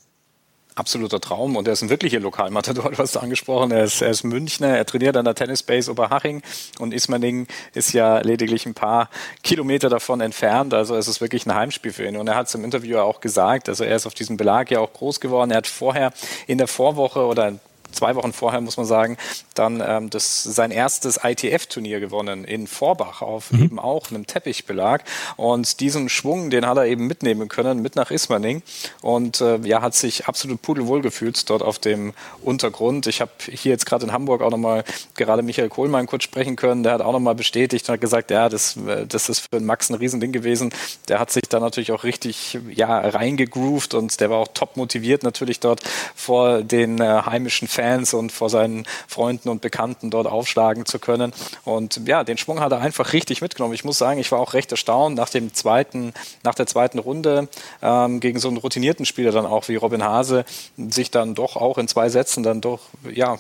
Absoluter 0.74 1.20
Traum 1.20 1.58
und 1.58 1.68
er 1.68 1.74
ist 1.74 1.82
ein 1.82 1.90
wirklicher 1.90 2.22
Lokalmatador, 2.22 2.92
du 2.92 2.98
hast 2.98 3.18
angesprochen. 3.18 3.72
Er 3.72 3.84
ist, 3.84 4.02
er 4.02 4.10
ist 4.10 4.24
Münchner, 4.24 4.70
er 4.70 4.86
trainiert 4.86 5.18
an 5.18 5.26
der 5.26 5.36
Tennisbase 5.36 5.92
Oberhaching 5.92 6.42
und 6.80 6.94
Ismaning 6.94 7.48
ist 7.74 7.92
ja 7.92 8.20
lediglich 8.20 8.66
ein 8.66 8.74
paar 8.74 9.10
Kilometer 9.44 9.90
davon 9.90 10.22
entfernt. 10.22 10.74
Also 10.74 10.96
es 10.96 11.10
ist 11.10 11.20
wirklich 11.20 11.46
ein 11.46 11.54
Heimspiel 11.54 11.92
für 11.92 12.06
ihn. 12.06 12.16
Und 12.16 12.28
er 12.28 12.36
hat 12.36 12.48
es 12.48 12.56
im 12.56 12.64
Interview 12.64 13.00
auch 13.00 13.20
gesagt, 13.20 13.68
also 13.68 13.84
er 13.84 13.96
ist 13.96 14.06
auf 14.06 14.14
diesem 14.14 14.38
Belag 14.38 14.72
ja 14.72 14.80
auch 14.80 14.94
groß 14.94 15.20
geworden. 15.20 15.52
Er 15.52 15.58
hat 15.58 15.68
vorher 15.68 16.14
in 16.48 16.58
der 16.58 16.68
Vorwoche 16.68 17.26
oder 17.26 17.60
zwei 17.92 18.16
Wochen 18.16 18.34
vorher, 18.34 18.62
muss 18.62 18.78
man 18.78 18.86
sagen, 18.86 19.18
dann 19.54 19.84
ähm, 19.86 20.10
das, 20.10 20.44
sein 20.44 20.72
erstes 20.72 21.20
ITF-Turnier 21.24 22.00
gewonnen 22.00 22.44
in 22.44 22.68
Vorbach 22.68 23.22
auf 23.22 23.52
mhm. 23.52 23.64
eben 23.64 23.80
auch 23.80 24.10
einem 24.10 24.28
Teppichbelag. 24.28 25.04
Und 25.38 25.80
diesen 25.80 26.10
Schwung, 26.10 26.50
den 26.50 26.66
hat 26.66 26.78
er 26.78 26.86
eben 26.86 27.08
mitnehmen 27.08 27.48
können, 27.48 27.82
mit 27.82 27.96
nach 27.96 28.12
Ismaning. 28.12 28.62
Und 29.02 29.42
äh, 29.42 29.58
ja, 29.64 29.82
hat 29.82 29.96
sich 29.96 30.28
absolut 30.28 30.62
pudelwohl 30.62 31.02
gefühlt 31.02 31.50
dort 31.50 31.62
auf 31.62 31.80
dem 31.80 32.14
Untergrund. 32.42 33.08
Ich 33.08 33.22
habe 33.22 33.32
hier 33.50 33.72
jetzt 33.72 33.86
gerade 33.86 34.06
in 34.06 34.12
Hamburg 34.12 34.42
auch 34.42 34.52
nochmal 34.52 34.84
gerade 35.16 35.42
Michael 35.42 35.70
Kohlmann 35.70 36.08
kurz 36.08 36.24
sprechen 36.24 36.56
können. 36.56 36.84
Der 36.84 36.94
hat 36.94 37.02
auch 37.02 37.14
nochmal 37.14 37.36
bestätigt 37.36 37.88
und 37.88 37.94
hat 37.94 38.02
gesagt, 38.02 38.32
ja, 38.32 38.50
das, 38.50 38.78
äh, 38.78 39.06
das 39.08 39.30
ist 39.30 39.48
für 39.52 39.60
Max 39.60 39.90
ein 39.90 39.96
Riesending 39.96 40.32
gewesen. 40.32 40.74
Der 41.08 41.20
hat 41.20 41.32
sich 41.32 41.44
da 41.50 41.60
natürlich 41.60 41.92
auch 41.92 42.04
richtig 42.04 42.58
ja, 42.70 43.00
reingegroovt 43.00 43.94
und 43.94 44.20
der 44.20 44.30
war 44.30 44.38
auch 44.38 44.48
top 44.54 44.78
motiviert 44.78 45.24
natürlich 45.24 45.60
dort 45.60 45.82
vor 46.16 46.62
den 46.64 47.00
äh, 47.00 47.22
heimischen 47.26 47.68
Fans 47.68 47.81
Fans 47.82 48.14
und 48.14 48.32
vor 48.32 48.50
seinen 48.52 48.86
Freunden 49.08 49.50
und 49.50 49.62
Bekannten 49.62 50.12
dort 50.12 50.28
aufschlagen 50.28 50.86
zu 50.86 51.00
können. 51.00 51.34
Und 51.66 52.02
ja, 52.08 52.24
den 52.24 52.38
Schwung 52.38 52.60
hat 52.60 52.72
er 52.72 52.80
einfach 52.80 53.14
richtig 53.14 53.42
mitgenommen. 53.42 53.74
Ich 53.74 53.84
muss 53.84 53.98
sagen, 53.98 54.20
ich 54.20 54.32
war 54.32 54.40
auch 54.40 54.54
recht 54.54 54.72
erstaunt 54.72 55.16
nach 55.16 55.30
dem 55.30 55.52
zweiten, 55.56 56.14
nach 56.44 56.54
der 56.54 56.68
zweiten 56.68 57.00
Runde 57.00 57.48
ähm, 57.82 58.20
gegen 58.20 58.38
so 58.38 58.50
einen 58.50 58.58
routinierten 58.58 59.06
Spieler 59.06 59.32
dann 59.32 59.48
auch 59.48 59.68
wie 59.68 59.78
Robin 59.78 60.04
Hase 60.04 60.46
sich 60.78 61.10
dann 61.10 61.34
doch 61.34 61.56
auch 61.56 61.80
in 61.80 61.88
zwei 61.88 62.10
Sätzen 62.10 62.44
dann 62.44 62.62
doch 62.62 62.82
ja 63.12 63.40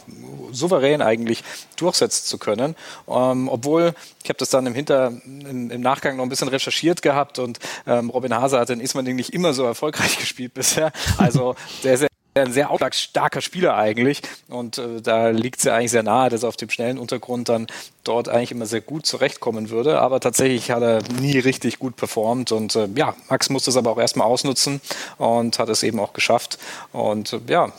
souverän 0.51 1.04
eigentlich 1.04 1.43
durchsetzen 1.75 2.25
zu 2.25 2.39
können. 2.39 2.75
Ähm, 3.08 3.47
obwohl 3.47 3.93
ich 4.23 4.30
habe 4.30 4.39
das 4.39 4.49
dann 4.49 4.65
im 4.65 4.73
Hinter 4.73 5.13
im, 5.25 5.69
im, 5.69 5.82
Nachgang 5.82 6.17
noch 6.17 6.23
ein 6.23 6.30
bisschen 6.30 6.47
recherchiert 6.47 7.04
gehabt 7.04 7.38
und 7.38 7.60
ähm, 7.86 8.10
Robin 8.10 8.34
Hase 8.34 8.60
hat 8.60 8.71
in 8.71 8.80
Ismaning 8.80 9.15
nicht 9.15 9.34
immer 9.34 9.54
so 9.54 9.65
erfolgreich 9.65 10.17
gespielt 10.19 10.56
bisher. 10.56 10.91
Also 11.17 11.56
sehr, 11.82 11.97
sehr 11.97 12.11
ein 12.34 12.52
sehr 12.52 12.70
aufschlagsstarker 12.72 13.41
Spieler 13.41 13.76
eigentlich. 13.76 14.22
Und 14.50 14.78
äh, 14.78 15.02
da 15.02 15.30
liegt 15.30 15.60
es 15.60 15.63
ja 15.65 15.76
eigentlich 15.76 15.91
sehr 15.91 16.04
nahe, 16.04 16.30
dass 16.30 16.44
er 16.44 16.50
auf 16.50 16.58
dem 16.58 16.70
schnellen 16.70 16.98
Untergrund 16.98 17.50
dann 17.50 17.67
dort 18.04 18.30
eigentlich 18.30 18.52
immer 18.52 18.65
sehr 18.65 18.82
gut 18.82 19.06
zurechtkommen 19.06 19.70
würde. 19.70 20.00
Aber 20.00 20.20
tatsächlich 20.20 20.72
hat 20.72 20.82
er 20.82 21.02
nie 21.20 21.38
richtig 21.39 21.80
gut 21.80 21.96
performt. 21.96 22.52
Und 22.52 22.76
äh, 22.76 22.88
ja, 22.96 23.15
Max 23.30 23.50
musste 23.50 23.70
es 23.70 23.78
aber 23.78 23.91
auch 23.91 24.00
erstmal 24.00 24.28
ausnutzen 24.28 24.82
und 25.17 25.60
hat 25.60 25.70
es 25.70 25.84
eben 25.84 26.00
auch 26.00 26.13
geschafft. 26.13 26.58
Und 26.94 27.34
äh, 27.34 27.39
ja, 27.48 27.72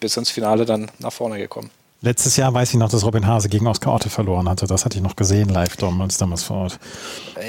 bis 0.00 0.16
ins 0.16 0.30
Finale 0.30 0.64
dann 0.64 0.90
nach 0.98 1.12
vorne 1.12 1.38
gekommen. 1.38 1.70
Letztes 2.02 2.38
Jahr 2.38 2.54
weiß 2.54 2.70
ich 2.70 2.78
noch, 2.78 2.88
dass 2.88 3.04
Robin 3.04 3.26
Hase 3.26 3.50
gegen 3.50 3.66
Oskar 3.66 3.94
Otte 3.94 4.08
verloren 4.08 4.48
hatte. 4.48 4.66
Das 4.66 4.86
hatte 4.86 4.96
ich 4.96 5.02
noch 5.02 5.16
gesehen 5.16 5.50
live 5.50 5.76
damals, 5.76 6.16
damals 6.16 6.42
vor 6.44 6.56
Ort. 6.56 6.78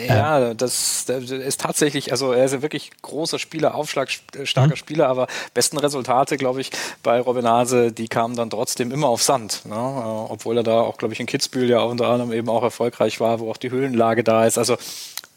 Ja, 0.07 0.49
äh. 0.49 0.55
das, 0.55 1.05
das, 1.07 1.31
ist 1.31 1.61
tatsächlich, 1.61 2.11
also 2.11 2.33
er 2.33 2.43
ist 2.43 2.53
ein 2.53 2.61
wirklich 2.61 2.91
großer 3.01 3.39
Spieler, 3.39 3.75
aufschlagstarker 3.75 4.71
mhm. 4.71 4.75
Spieler, 4.75 5.07
aber 5.07 5.27
besten 5.53 5.77
Resultate, 5.77 6.35
glaube 6.35 6.59
ich, 6.59 6.71
bei 7.01 7.21
Robin 7.21 7.47
Hase, 7.47 7.93
die 7.93 8.09
kamen 8.09 8.35
dann 8.35 8.49
trotzdem 8.49 8.91
immer 8.91 9.07
auf 9.07 9.23
Sand. 9.23 9.61
Ne? 9.65 9.75
Äh, 9.75 9.77
obwohl 9.77 10.57
er 10.57 10.63
da 10.63 10.81
auch, 10.81 10.97
glaube 10.97 11.13
ich, 11.13 11.21
in 11.21 11.27
Kitzbühel 11.27 11.69
ja 11.69 11.79
unter 11.79 12.09
anderem 12.09 12.33
eben 12.33 12.49
auch 12.49 12.63
erfolgreich 12.63 13.21
war, 13.21 13.39
wo 13.39 13.49
auch 13.49 13.57
die 13.57 13.71
Höhenlage 13.71 14.25
da 14.25 14.45
ist. 14.45 14.57
Also 14.57 14.75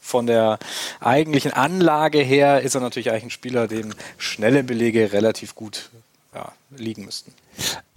von 0.00 0.26
der 0.26 0.58
eigentlichen 0.98 1.52
Anlage 1.52 2.18
her 2.18 2.62
ist 2.62 2.74
er 2.74 2.80
natürlich 2.80 3.10
eigentlich 3.10 3.24
ein 3.24 3.30
Spieler, 3.30 3.68
dem 3.68 3.94
schnelle 4.18 4.64
Belege 4.64 5.12
relativ 5.12 5.54
gut 5.54 5.90
ja, 6.34 6.50
liegen 6.76 7.04
müssten. 7.04 7.32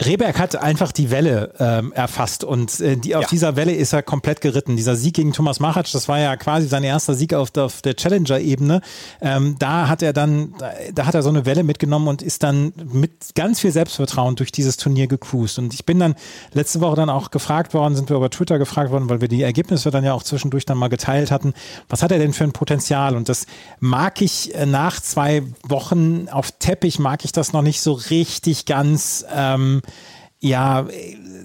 Rehberg 0.00 0.38
hat 0.38 0.54
einfach 0.54 0.92
die 0.92 1.10
Welle 1.10 1.54
ähm, 1.58 1.92
erfasst 1.92 2.44
und 2.44 2.78
äh, 2.78 2.96
die, 2.96 3.16
auf 3.16 3.22
ja. 3.22 3.28
dieser 3.28 3.56
Welle 3.56 3.74
ist 3.74 3.92
er 3.92 4.04
komplett 4.04 4.40
geritten. 4.40 4.76
Dieser 4.76 4.94
Sieg 4.94 5.14
gegen 5.14 5.32
Thomas 5.32 5.58
Machatsch, 5.58 5.92
das 5.92 6.06
war 6.06 6.20
ja 6.20 6.36
quasi 6.36 6.68
sein 6.68 6.84
erster 6.84 7.14
Sieg 7.14 7.34
auf 7.34 7.50
der, 7.50 7.68
der 7.82 7.96
Challenger-Ebene. 7.96 8.80
Ähm, 9.20 9.56
da 9.58 9.88
hat 9.88 10.02
er 10.02 10.12
dann, 10.12 10.54
da, 10.56 10.70
da, 10.94 11.06
hat 11.06 11.16
er 11.16 11.24
so 11.24 11.30
eine 11.30 11.46
Welle 11.46 11.64
mitgenommen 11.64 12.06
und 12.06 12.22
ist 12.22 12.44
dann 12.44 12.72
mit 12.92 13.34
ganz 13.34 13.58
viel 13.58 13.72
Selbstvertrauen 13.72 14.36
durch 14.36 14.52
dieses 14.52 14.76
Turnier 14.76 15.08
gecruised. 15.08 15.58
Und 15.58 15.74
ich 15.74 15.84
bin 15.84 15.98
dann 15.98 16.14
letzte 16.52 16.80
Woche 16.80 16.94
dann 16.94 17.10
auch 17.10 17.32
gefragt 17.32 17.74
worden, 17.74 17.96
sind 17.96 18.08
wir 18.08 18.18
über 18.18 18.30
Twitter 18.30 18.60
gefragt 18.60 18.92
worden, 18.92 19.08
weil 19.08 19.20
wir 19.20 19.28
die 19.28 19.42
Ergebnisse 19.42 19.90
dann 19.90 20.04
ja 20.04 20.12
auch 20.12 20.22
zwischendurch 20.22 20.64
dann 20.64 20.78
mal 20.78 20.88
geteilt 20.88 21.32
hatten. 21.32 21.54
Was 21.88 22.04
hat 22.04 22.12
er 22.12 22.18
denn 22.20 22.32
für 22.32 22.44
ein 22.44 22.52
Potenzial? 22.52 23.16
Und 23.16 23.28
das 23.28 23.46
mag 23.80 24.22
ich 24.22 24.54
äh, 24.54 24.64
nach 24.64 25.00
zwei 25.00 25.42
Wochen 25.64 26.28
auf 26.30 26.52
Teppich, 26.52 27.00
mag 27.00 27.24
ich 27.24 27.32
das 27.32 27.52
noch 27.52 27.62
nicht 27.62 27.80
so 27.80 27.94
richtig 27.94 28.64
ganz. 28.64 29.24
Ähm, 29.54 29.80
ja, 30.40 30.86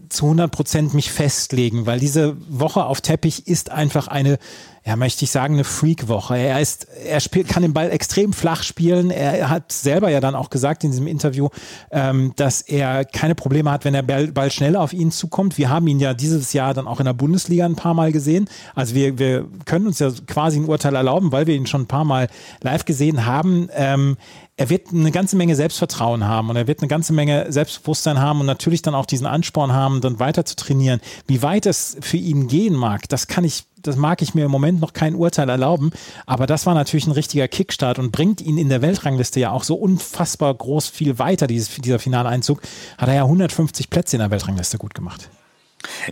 zu 0.09 0.25
100 0.25 0.51
Prozent 0.51 0.93
mich 0.93 1.11
festlegen, 1.11 1.85
weil 1.85 1.99
diese 1.99 2.37
Woche 2.49 2.85
auf 2.85 3.01
Teppich 3.01 3.47
ist 3.47 3.71
einfach 3.71 4.07
eine 4.07 4.37
ja, 4.85 4.97
möchte 4.97 5.23
ich 5.23 5.31
sagen, 5.31 5.53
eine 5.53 5.63
Freak-Woche. 5.63 6.37
Er 6.37 6.59
ist, 6.59 6.87
er 7.05 7.21
spielt, 7.21 7.47
kann 7.47 7.63
den 7.63 7.71
Ball 7.71 7.89
extrem 7.89 8.33
flach 8.33 8.63
spielen. 8.63 9.11
Er 9.11 9.49
hat 9.49 9.71
selber 9.71 10.09
ja 10.09 10.19
dann 10.19 10.35
auch 10.35 10.49
gesagt 10.49 10.83
in 10.83 10.91
diesem 10.91 11.07
Interview, 11.07 11.47
ähm, 11.89 12.33
dass 12.35 12.61
er 12.61 13.05
keine 13.05 13.33
Probleme 13.33 13.71
hat, 13.71 13.85
wenn 13.85 13.93
der 13.93 14.01
Ball, 14.01 14.27
Ball 14.27 14.51
schnell 14.51 14.75
auf 14.75 14.91
ihn 14.91 15.11
zukommt. 15.11 15.57
Wir 15.57 15.69
haben 15.69 15.87
ihn 15.87 16.01
ja 16.01 16.13
dieses 16.13 16.51
Jahr 16.51 16.73
dann 16.73 16.87
auch 16.87 16.99
in 16.99 17.05
der 17.05 17.13
Bundesliga 17.13 17.65
ein 17.65 17.77
paar 17.77 17.93
Mal 17.93 18.11
gesehen. 18.11 18.49
Also 18.75 18.93
wir, 18.93 19.17
wir 19.17 19.47
können 19.63 19.87
uns 19.87 19.99
ja 19.99 20.11
quasi 20.27 20.59
ein 20.59 20.65
Urteil 20.65 20.95
erlauben, 20.95 21.31
weil 21.31 21.47
wir 21.47 21.55
ihn 21.55 21.67
schon 21.67 21.83
ein 21.83 21.87
paar 21.87 22.03
Mal 22.03 22.27
live 22.61 22.83
gesehen 22.83 23.25
haben. 23.25 23.69
Ähm, 23.73 24.17
er 24.55 24.69
wird 24.69 24.89
eine 24.91 25.11
ganze 25.11 25.35
Menge 25.35 25.55
Selbstvertrauen 25.55 26.27
haben 26.27 26.49
und 26.49 26.55
er 26.55 26.67
wird 26.67 26.81
eine 26.81 26.87
ganze 26.87 27.11
Menge 27.11 27.51
Selbstbewusstsein 27.51 28.19
haben 28.19 28.39
und 28.39 28.45
natürlich 28.45 28.83
dann 28.83 28.93
auch 28.93 29.07
diesen 29.07 29.25
Ansporn 29.25 29.73
haben, 29.73 29.82
dann 30.01 30.19
weiter 30.19 30.45
zu 30.45 30.55
trainieren. 30.55 31.01
Wie 31.27 31.41
weit 31.41 31.65
es 31.65 31.97
für 32.01 32.17
ihn 32.17 32.47
gehen 32.47 32.75
mag, 32.75 33.07
das 33.09 33.27
kann 33.27 33.43
ich 33.43 33.65
das 33.83 33.97
mag 33.97 34.21
ich 34.21 34.33
mir 34.33 34.45
im 34.45 34.51
Moment 34.51 34.79
noch 34.79 34.93
kein 34.93 35.13
Urteil 35.13 35.49
erlauben, 35.49 35.91
aber 36.25 36.47
das 36.47 36.65
war 36.65 36.73
natürlich 36.73 37.05
ein 37.05 37.11
richtiger 37.11 37.49
Kickstart 37.49 37.99
und 37.99 38.11
bringt 38.11 38.39
ihn 38.39 38.57
in 38.57 38.69
der 38.69 38.81
Weltrangliste 38.81 39.41
ja 39.41 39.51
auch 39.51 39.63
so 39.63 39.75
unfassbar 39.75 40.53
groß 40.53 40.87
viel 40.87 41.19
weiter, 41.19 41.47
dieses, 41.47 41.75
dieser 41.75 41.99
Finaleinzug. 41.99 42.61
Hat 42.97 43.09
er 43.09 43.15
ja 43.15 43.23
150 43.23 43.89
Plätze 43.89 44.15
in 44.15 44.21
der 44.21 44.31
Weltrangliste 44.31 44.77
gut 44.77 44.93
gemacht. 44.93 45.29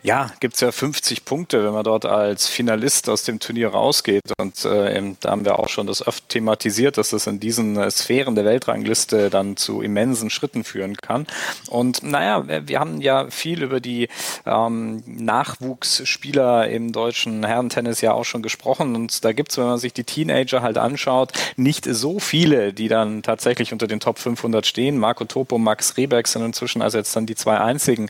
Ja, 0.04 0.32
gibt 0.40 0.56
es 0.56 0.62
ja 0.62 0.72
50 0.72 1.26
Punkte, 1.26 1.64
wenn 1.64 1.74
man 1.74 1.84
dort 1.84 2.06
als 2.06 2.48
Finalist 2.48 3.10
aus 3.10 3.24
dem 3.24 3.40
Turnier 3.40 3.70
rausgeht. 3.70 4.34
Und 4.38 4.66
äh, 4.66 5.14
da 5.20 5.32
haben 5.32 5.46
wir 5.46 5.60
auch 5.60 5.70
schon 5.70 5.88
das 5.88 6.06
oft 6.06 6.30
thematisiert, 6.30 6.98
dass 6.98 7.10
das 7.10 7.28
in 7.28 7.40
diesen 7.40 7.78
äh, 7.78 7.90
Sphären 7.92 8.36
der 8.36 8.46
Weltrangliste 8.46 9.30
dann 9.30 9.58
zu 9.58 9.82
immensen 9.82 10.30
Schritten 10.30 10.64
führen 10.64 10.98
kann. 10.98 11.28
Und 11.70 12.04
naja, 12.04 12.46
wir 12.68 12.80
haben 12.80 13.02
ja 13.02 13.30
viel 13.30 13.64
über 13.64 13.80
die 13.80 14.10
ähm, 14.46 15.04
Nachwuchsspieler 15.06 16.70
im 16.70 16.92
deutschen 16.92 17.46
Herrentennis 17.46 18.02
ja 18.02 18.14
auch 18.14 18.26
schon 18.26 18.42
gesprochen. 18.42 18.96
Und 18.96 19.24
da 19.24 19.34
gibt 19.34 19.52
es, 19.52 19.58
wenn 19.58 19.66
man 19.66 19.80
sich 19.80 19.94
die 19.94 20.04
Teenager 20.04 20.62
halt 20.62 20.78
anschaut, 20.78 21.32
nicht 21.56 21.86
so 21.86 22.20
viele, 22.20 22.74
die 22.74 22.88
dann 22.88 23.24
tatsächlich 23.24 23.74
unter 23.74 23.88
den 23.88 24.00
Top 24.00 24.20
500 24.20 24.66
stehen. 24.66 24.98
Marco 24.98 25.26
Topo, 25.26 25.58
Max 25.58 25.98
Rebeck 25.98 26.28
sind 26.28 26.44
inzwischen 26.44 26.82
also 26.82 26.98
jetzt 26.98 27.16
dann 27.16 27.26
die 27.26 27.36
zwei 27.36 27.60
einzigen, 27.60 28.10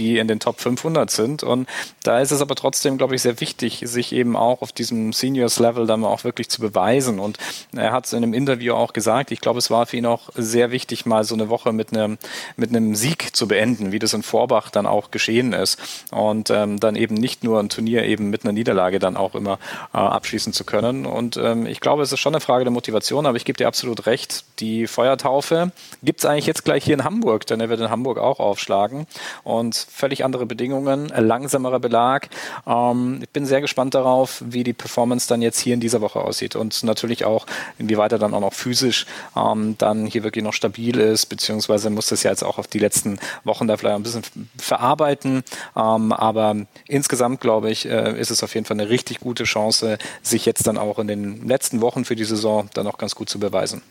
die 0.00 0.16
in 0.18 0.28
den 0.28 0.40
Top 0.40 0.60
500 0.60 1.10
sind. 1.10 1.42
Und 1.42 1.68
da 2.02 2.20
ist 2.20 2.30
es 2.30 2.40
aber 2.40 2.54
trotzdem, 2.54 2.96
glaube 2.96 3.14
ich, 3.14 3.22
sehr 3.22 3.38
wichtig, 3.40 3.82
sich 3.84 4.12
eben 4.12 4.34
auch 4.34 4.62
auf 4.62 4.72
diesem 4.72 5.12
Seniors-Level 5.12 5.86
dann 5.86 6.04
auch 6.04 6.24
wirklich 6.24 6.48
zu 6.48 6.62
beweisen. 6.62 7.20
Und 7.20 7.36
er 7.76 7.92
hat 7.92 8.06
es 8.06 8.14
in 8.14 8.22
einem 8.22 8.32
Interview 8.32 8.72
auch 8.72 8.94
gesagt, 8.94 9.30
ich 9.30 9.42
glaube, 9.42 9.58
es 9.58 9.70
war 9.70 9.84
für 9.84 9.98
ihn 9.98 10.06
auch 10.06 10.30
sehr 10.34 10.70
wichtig, 10.70 11.04
mal 11.04 11.24
so 11.24 11.34
eine 11.34 11.50
Woche 11.50 11.72
mit 11.72 11.92
einem, 11.92 12.16
mit 12.56 12.70
einem 12.70 12.94
Sieg 12.94 13.36
zu 13.36 13.46
beenden, 13.46 13.92
wie 13.92 13.98
das 13.98 14.14
in 14.14 14.22
Vorbach 14.22 14.70
dann 14.70 14.86
auch 14.86 15.10
geschehen 15.10 15.52
ist. 15.52 15.78
Und 16.10 16.48
ähm, 16.48 16.80
dann 16.80 16.96
eben 16.96 17.14
nicht 17.14 17.44
nur 17.44 17.60
ein 17.60 17.68
Turnier 17.68 18.04
eben 18.04 18.30
mit 18.30 18.44
einer 18.44 18.52
Niederlage 18.52 18.98
dann 18.98 19.18
auch 19.18 19.34
immer 19.34 19.58
äh, 19.92 19.98
abschließen 19.98 20.54
zu 20.54 20.64
können. 20.64 21.04
Und 21.04 21.36
ähm, 21.36 21.66
ich 21.66 21.80
glaube, 21.80 22.02
es 22.02 22.10
ist 22.10 22.20
schon 22.20 22.34
eine 22.34 22.40
Frage 22.40 22.64
der 22.64 22.72
Motivation, 22.72 23.26
aber 23.26 23.36
ich 23.36 23.44
gebe 23.44 23.58
dir 23.58 23.68
absolut 23.68 24.06
recht, 24.06 24.44
die 24.60 24.86
Feuertaufe 24.86 25.72
gibt 26.02 26.20
es 26.20 26.24
eigentlich 26.24 26.46
jetzt 26.46 26.64
gleich 26.64 26.84
hier 26.84 26.94
in 26.94 27.04
Hamburg, 27.04 27.46
denn 27.46 27.60
er 27.60 27.68
wird 27.68 27.80
in 27.80 27.90
Hamburg 27.90 28.16
auch 28.16 28.40
aufschlagen. 28.40 29.06
Und 29.44 29.86
völlig 29.90 30.24
andere 30.24 30.46
Bedingungen, 30.46 31.08
langsamerer 31.08 31.80
Belag. 31.80 32.28
Ähm, 32.66 33.18
ich 33.22 33.28
bin 33.30 33.46
sehr 33.46 33.60
gespannt 33.60 33.94
darauf, 33.94 34.42
wie 34.46 34.64
die 34.64 34.72
Performance 34.72 35.28
dann 35.28 35.42
jetzt 35.42 35.58
hier 35.58 35.74
in 35.74 35.80
dieser 35.80 36.00
Woche 36.00 36.20
aussieht 36.20 36.56
und 36.56 36.82
natürlich 36.84 37.24
auch, 37.24 37.46
inwieweit 37.78 38.12
er 38.12 38.18
dann 38.18 38.34
auch 38.34 38.40
noch 38.40 38.54
physisch 38.54 39.06
ähm, 39.36 39.74
dann 39.78 40.06
hier 40.06 40.22
wirklich 40.22 40.44
noch 40.44 40.52
stabil 40.52 40.98
ist, 40.98 41.26
beziehungsweise 41.26 41.90
muss 41.90 42.06
das 42.06 42.22
ja 42.22 42.30
jetzt 42.30 42.42
auch 42.42 42.58
auf 42.58 42.66
die 42.66 42.78
letzten 42.78 43.18
Wochen 43.44 43.66
da 43.66 43.76
vielleicht 43.76 43.96
ein 43.96 44.02
bisschen 44.02 44.22
verarbeiten. 44.58 45.42
Ähm, 45.76 46.12
aber 46.12 46.56
insgesamt, 46.86 47.40
glaube 47.40 47.70
ich, 47.70 47.86
äh, 47.86 48.18
ist 48.18 48.30
es 48.30 48.42
auf 48.42 48.54
jeden 48.54 48.66
Fall 48.66 48.80
eine 48.80 48.88
richtig 48.88 49.20
gute 49.20 49.44
Chance, 49.44 49.98
sich 50.22 50.46
jetzt 50.46 50.66
dann 50.66 50.78
auch 50.78 50.98
in 50.98 51.08
den 51.08 51.46
letzten 51.46 51.80
Wochen 51.80 52.04
für 52.04 52.16
die 52.16 52.24
Saison 52.24 52.70
dann 52.74 52.86
auch 52.86 52.98
ganz 52.98 53.14
gut 53.14 53.28
zu 53.28 53.38
beweisen. 53.38 53.82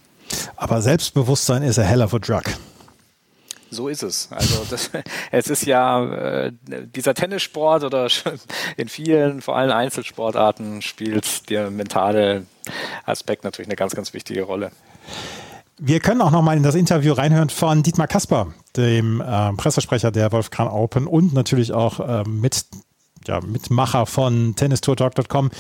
Aber 0.56 0.82
Selbstbewusstsein 0.82 1.64
ist 1.64 1.80
a 1.80 1.84
hell 1.84 2.02
of 2.02 2.14
a 2.14 2.20
drug. 2.20 2.44
So 3.72 3.88
ist 3.88 4.04
es. 4.04 4.30
Also 4.32 4.66
das, 4.70 4.90
es 5.32 5.48
ist 5.48 5.66
ja 5.66 6.04
äh, 6.46 6.52
dieser 6.68 7.14
Tennissport 7.14 7.84
oder 7.84 8.08
in 8.78 8.90
vielen, 8.90 9.42
vor 9.42 9.58
allem 9.58 9.72
Einzelsportarten, 9.72 10.82
spielt 10.82 11.50
der 11.50 11.70
mentale 11.70 12.46
Aspekt 13.06 13.44
natürlich 13.44 13.68
eine 13.68 13.76
ganz, 13.76 13.96
ganz 13.96 14.14
wichtige 14.14 14.44
Rolle. 14.44 14.72
Wir 15.82 16.02
können 16.02 16.22
auch 16.22 16.32
noch 16.32 16.42
mal 16.42 16.58
in 16.58 16.64
das 16.64 16.76
Interview 16.76 17.14
reinhören 17.14 17.50
von 17.50 17.84
Dietmar 17.84 18.08
Kasper, 18.08 18.54
dem 18.76 19.22
äh, 19.22 19.54
Pressesprecher 19.54 20.12
der 20.12 20.32
Wolfgang 20.34 20.72
Open 20.74 21.08
und 21.08 21.34
natürlich 21.34 21.72
auch 21.72 22.00
äh, 22.02 22.24
mit 22.28 22.66
ja, 23.28 23.40
Mitmacher 23.42 24.06
von 24.06 24.56
tennistourtalk.com, 24.56 25.52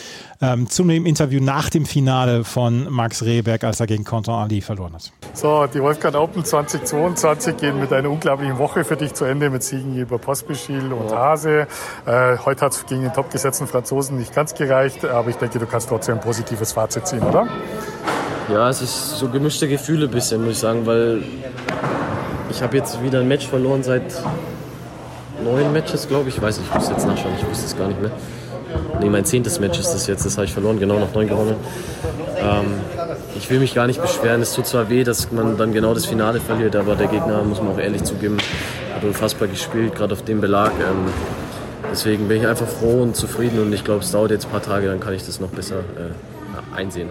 ähm, 0.41 0.69
zu 0.69 0.83
dem 0.83 1.05
Interview 1.05 1.41
nach 1.41 1.69
dem 1.69 1.85
Finale 1.85 2.43
von 2.43 2.91
Max 2.91 3.23
Rehberg, 3.23 3.63
als 3.63 3.79
er 3.79 3.87
gegen 3.87 4.03
Quentin 4.03 4.33
Ali 4.33 4.61
verloren 4.61 4.93
hat. 4.93 5.11
So, 5.33 5.65
die 5.67 5.81
Wolfgang 5.81 6.15
Open 6.15 6.43
2022 6.43 7.57
gehen 7.57 7.79
mit 7.79 7.93
einer 7.93 8.09
unglaublichen 8.09 8.57
Woche 8.57 8.83
für 8.83 8.95
dich 8.95 9.13
zu 9.13 9.25
Ende 9.25 9.49
mit 9.49 9.63
Siegen 9.63 9.95
über 9.95 10.17
Pospischil 10.17 10.91
und 10.91 11.11
Hase. 11.11 11.67
Äh, 12.05 12.37
heute 12.37 12.65
hat 12.65 12.73
es 12.73 12.85
gegen 12.85 13.01
den 13.01 13.13
topgesetzten 13.13 13.67
Franzosen 13.67 14.17
nicht 14.17 14.33
ganz 14.33 14.53
gereicht, 14.55 15.05
aber 15.05 15.29
ich 15.29 15.35
denke, 15.35 15.59
du 15.59 15.65
kannst 15.65 15.89
trotzdem 15.89 16.15
ein 16.15 16.21
positives 16.21 16.73
Fazit 16.73 17.07
ziehen, 17.07 17.23
oder? 17.23 17.47
Ja, 18.51 18.67
es 18.67 18.81
ist 18.81 19.19
so 19.19 19.29
gemischte 19.29 19.67
Gefühle 19.67 20.05
ein 20.05 20.11
bisschen, 20.11 20.43
muss 20.43 20.53
ich 20.53 20.59
sagen, 20.59 20.85
weil 20.85 21.23
ich 22.49 22.63
habe 22.63 22.75
jetzt 22.77 23.01
wieder 23.03 23.19
ein 23.19 23.27
Match 23.27 23.47
verloren 23.47 23.83
seit 23.83 24.23
neun 25.43 25.71
Matches, 25.73 26.07
glaube 26.07 26.29
ich. 26.29 26.37
Ich 26.37 26.41
weiß 26.41 26.59
nicht, 26.59 26.67
ich 26.69 26.75
muss 26.75 26.89
jetzt 26.89 27.05
nachschauen, 27.07 27.33
ich 27.39 27.47
wusste 27.47 27.65
es 27.65 27.77
gar 27.77 27.87
nicht 27.87 28.01
mehr. 28.01 28.11
Nee, 28.99 29.09
mein 29.09 29.25
zehntes 29.25 29.59
Match 29.59 29.79
ist 29.79 29.93
das 29.93 30.07
jetzt, 30.07 30.25
das 30.25 30.37
habe 30.37 30.45
ich 30.45 30.53
verloren, 30.53 30.79
genau 30.79 30.99
noch 30.99 31.13
neun 31.13 31.27
gewonnen. 31.27 31.55
Ähm, 32.37 32.65
ich 33.35 33.49
will 33.49 33.59
mich 33.59 33.73
gar 33.73 33.87
nicht 33.87 34.01
beschweren, 34.01 34.41
es 34.41 34.53
tut 34.53 34.67
zwar 34.67 34.89
weh, 34.89 35.03
dass 35.03 35.31
man 35.31 35.57
dann 35.57 35.73
genau 35.73 35.93
das 35.93 36.05
Finale 36.05 36.39
verliert, 36.39 36.75
aber 36.75 36.95
der 36.95 37.07
Gegner, 37.07 37.41
muss 37.43 37.61
man 37.61 37.73
auch 37.73 37.79
ehrlich 37.79 38.03
zugeben, 38.03 38.37
hat 38.93 39.03
unfassbar 39.03 39.47
gespielt, 39.47 39.95
gerade 39.95 40.13
auf 40.13 40.23
dem 40.23 40.41
Belag. 40.41 40.71
Ähm, 40.79 41.11
deswegen 41.91 42.27
bin 42.27 42.41
ich 42.41 42.47
einfach 42.47 42.67
froh 42.67 43.01
und 43.01 43.15
zufrieden 43.15 43.59
und 43.59 43.73
ich 43.73 43.83
glaube, 43.83 44.03
es 44.03 44.11
dauert 44.11 44.31
jetzt 44.31 44.45
ein 44.45 44.51
paar 44.51 44.61
Tage, 44.61 44.87
dann 44.87 44.99
kann 44.99 45.13
ich 45.13 45.25
das 45.25 45.39
noch 45.39 45.49
besser 45.49 45.79
äh, 45.79 46.75
einsehen. 46.77 47.09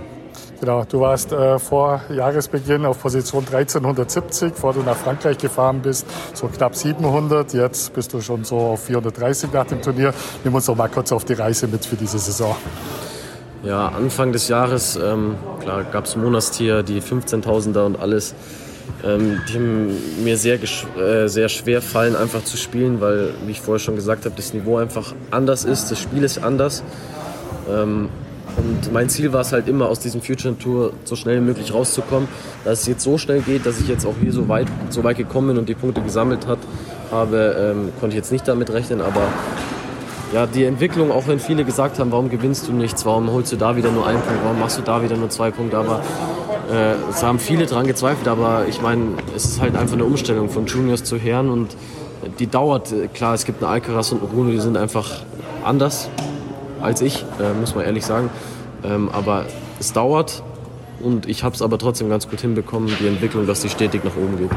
Genau, 0.61 0.85
du 0.85 1.01
warst 1.01 1.31
äh, 1.31 1.59
vor 1.61 2.01
Jahresbeginn 2.11 2.85
auf 2.85 3.01
Position 3.01 3.44
1370, 3.44 4.55
bevor 4.55 4.73
du 4.73 4.81
nach 4.81 4.97
Frankreich 4.97 5.38
gefahren 5.38 5.81
bist, 5.83 6.05
so 6.35 6.49
knapp 6.49 6.75
700. 6.75 7.55
Jetzt 7.55 7.94
bist 7.94 8.12
du 8.12 8.21
schon 8.21 8.42
so 8.42 8.59
auf 8.59 8.83
430 8.85 9.53
nach 9.53 9.66
dem 9.66 9.81
Turnier. 9.81 10.12
Nimm 10.42 10.55
uns 10.55 10.66
doch 10.66 10.75
mal 10.75 10.88
kurz 10.88 11.12
auf 11.12 11.25
die 11.25 11.35
Reise 11.35 11.68
mit 11.68 11.87
für 11.87 11.94
diese 11.94 12.18
Saison. 12.18 12.57
Ja, 13.62 13.88
Anfang 13.88 14.33
des 14.33 14.49
Jahres, 14.49 14.97
ähm, 14.97 15.37
klar, 15.61 15.85
gab 15.85 16.07
es 16.07 16.16
Monatstier, 16.16 16.83
die 16.83 17.01
15.000er 17.01 17.87
und 17.87 18.01
alles. 18.01 18.35
Ähm, 19.05 19.40
die 19.49 19.59
mir 20.25 20.37
sehr, 20.37 20.59
äh, 20.61 21.29
sehr 21.29 21.49
schwer 21.49 21.83
fallen, 21.83 22.16
einfach 22.16 22.42
zu 22.42 22.57
spielen, 22.57 23.01
weil, 23.01 23.33
wie 23.47 23.53
ich 23.53 23.61
vorher 23.61 23.79
schon 23.79 23.94
gesagt 23.94 24.25
habe, 24.25 24.35
das 24.35 24.55
Niveau 24.55 24.79
einfach 24.79 25.14
anders 25.31 25.64
ist, 25.64 25.90
das 25.92 26.01
Spiel 26.01 26.25
ist 26.25 26.42
anders. 26.42 26.83
Ähm, 27.71 28.09
und 28.59 28.92
mein 28.92 29.09
Ziel 29.09 29.33
war 29.33 29.42
es 29.42 29.53
halt 29.53 29.68
immer, 29.68 29.88
aus 29.88 30.01
diesem 30.01 30.21
Future 30.21 30.59
Tour 30.59 30.92
so 31.05 31.16
schnell 31.16 31.37
wie 31.37 31.44
möglich 31.44 31.73
rauszukommen. 31.73 32.29
Dass 32.64 32.81
es 32.81 32.87
jetzt 32.87 33.03
so 33.03 33.16
schnell 33.16 33.40
geht, 33.40 33.64
dass 33.64 33.81
ich 33.81 33.88
jetzt 33.88 34.05
auch 34.05 34.14
hier 34.21 34.33
so 34.33 34.49
weit, 34.49 34.66
so 34.90 35.05
weit 35.05 35.16
gekommen 35.16 35.49
bin 35.49 35.59
und 35.59 35.68
die 35.68 35.75
Punkte 35.75 36.03
gesammelt 36.03 36.47
hat, 36.47 36.59
habe, 37.11 37.75
ähm, 37.77 37.92
konnte 38.01 38.14
ich 38.14 38.16
jetzt 38.16 38.33
nicht 38.33 38.47
damit 38.49 38.71
rechnen. 38.71 39.01
Aber 39.01 39.23
ja, 40.35 40.47
die 40.47 40.64
Entwicklung, 40.64 41.11
auch 41.12 41.29
wenn 41.29 41.38
viele 41.38 41.64
gesagt 41.64 41.99
haben, 41.99 42.11
warum 42.11 42.31
gewinnst 42.31 42.68
du 42.68 42.73
nichts, 42.73 43.07
warum 43.07 43.31
holst 43.33 43.53
du 43.53 43.57
da 43.57 43.77
wieder 43.77 43.90
nur 43.90 44.07
einen 44.07 44.21
Punkt, 44.21 44.40
warum 44.42 44.59
machst 44.59 44.77
du 44.77 44.83
da 44.83 45.03
wieder 45.03 45.16
nur 45.16 45.31
zwei 45.31 45.51
Punkte, 45.51 45.79
aber 45.79 46.03
äh, 46.71 46.94
es 47.11 47.23
haben 47.23 47.38
viele 47.38 47.64
dran 47.64 47.87
gezweifelt, 47.87 48.29
aber 48.29 48.66
ich 48.68 48.83
meine, 48.83 49.12
es 49.35 49.44
ist 49.44 49.61
halt 49.61 49.77
einfach 49.77 49.94
eine 49.94 50.05
Umstellung 50.05 50.51
von 50.51 50.66
Juniors 50.66 51.05
zu 51.05 51.16
Herren. 51.16 51.49
Und 51.49 51.77
die 52.40 52.47
dauert, 52.47 52.92
klar, 53.14 53.35
es 53.35 53.44
gibt 53.44 53.62
einen 53.62 53.73
Alcaraz 53.73 54.12
und 54.12 54.21
einen 54.21 54.31
Bruno, 54.31 54.51
die 54.51 54.59
sind 54.59 54.77
einfach 54.77 55.23
anders 55.64 56.11
als 56.83 57.01
ich, 57.01 57.25
äh, 57.41 57.53
muss 57.59 57.75
man 57.75 57.85
ehrlich 57.85 58.05
sagen. 58.05 58.31
Ähm, 58.85 59.09
aber 59.12 59.47
es 59.81 59.93
dauert 59.93 60.43
und 61.01 61.29
ich 61.29 61.45
habe 61.45 61.55
es 61.55 61.62
aber 61.62 61.79
trotzdem 61.79 62.09
ganz 62.09 62.29
gut 62.29 62.41
hinbekommen, 62.41 62.91
die 63.01 63.07
Entwicklung, 63.07 63.47
dass 63.47 63.61
die 63.61 63.69
stetig 63.69 64.05
nach 64.05 64.17
oben 64.17 64.37
geht. 64.38 64.51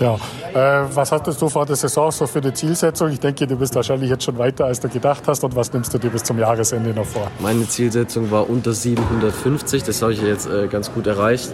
Ja, 0.00 0.14
äh, 0.54 0.86
was 0.94 1.10
hattest 1.10 1.40
du 1.42 1.48
vor 1.48 1.66
der 1.66 1.76
Saison 1.76 2.10
so 2.12 2.26
für 2.26 2.38
eine 2.38 2.52
Zielsetzung? 2.52 3.10
Ich 3.10 3.20
denke, 3.20 3.46
du 3.46 3.56
bist 3.56 3.74
wahrscheinlich 3.74 4.10
jetzt 4.10 4.22
schon 4.24 4.38
weiter, 4.38 4.66
als 4.66 4.80
du 4.80 4.88
gedacht 4.88 5.24
hast. 5.26 5.42
Und 5.44 5.56
was 5.56 5.72
nimmst 5.72 5.92
du 5.92 5.98
dir 5.98 6.10
bis 6.10 6.22
zum 6.22 6.38
Jahresende 6.38 6.90
noch 6.90 7.06
vor? 7.06 7.30
Meine 7.40 7.66
Zielsetzung 7.66 8.30
war 8.30 8.48
unter 8.48 8.72
750. 8.72 9.82
Das 9.82 10.00
habe 10.02 10.12
ich 10.12 10.22
jetzt 10.22 10.46
äh, 10.46 10.68
ganz 10.68 10.92
gut 10.92 11.06
erreicht. 11.06 11.52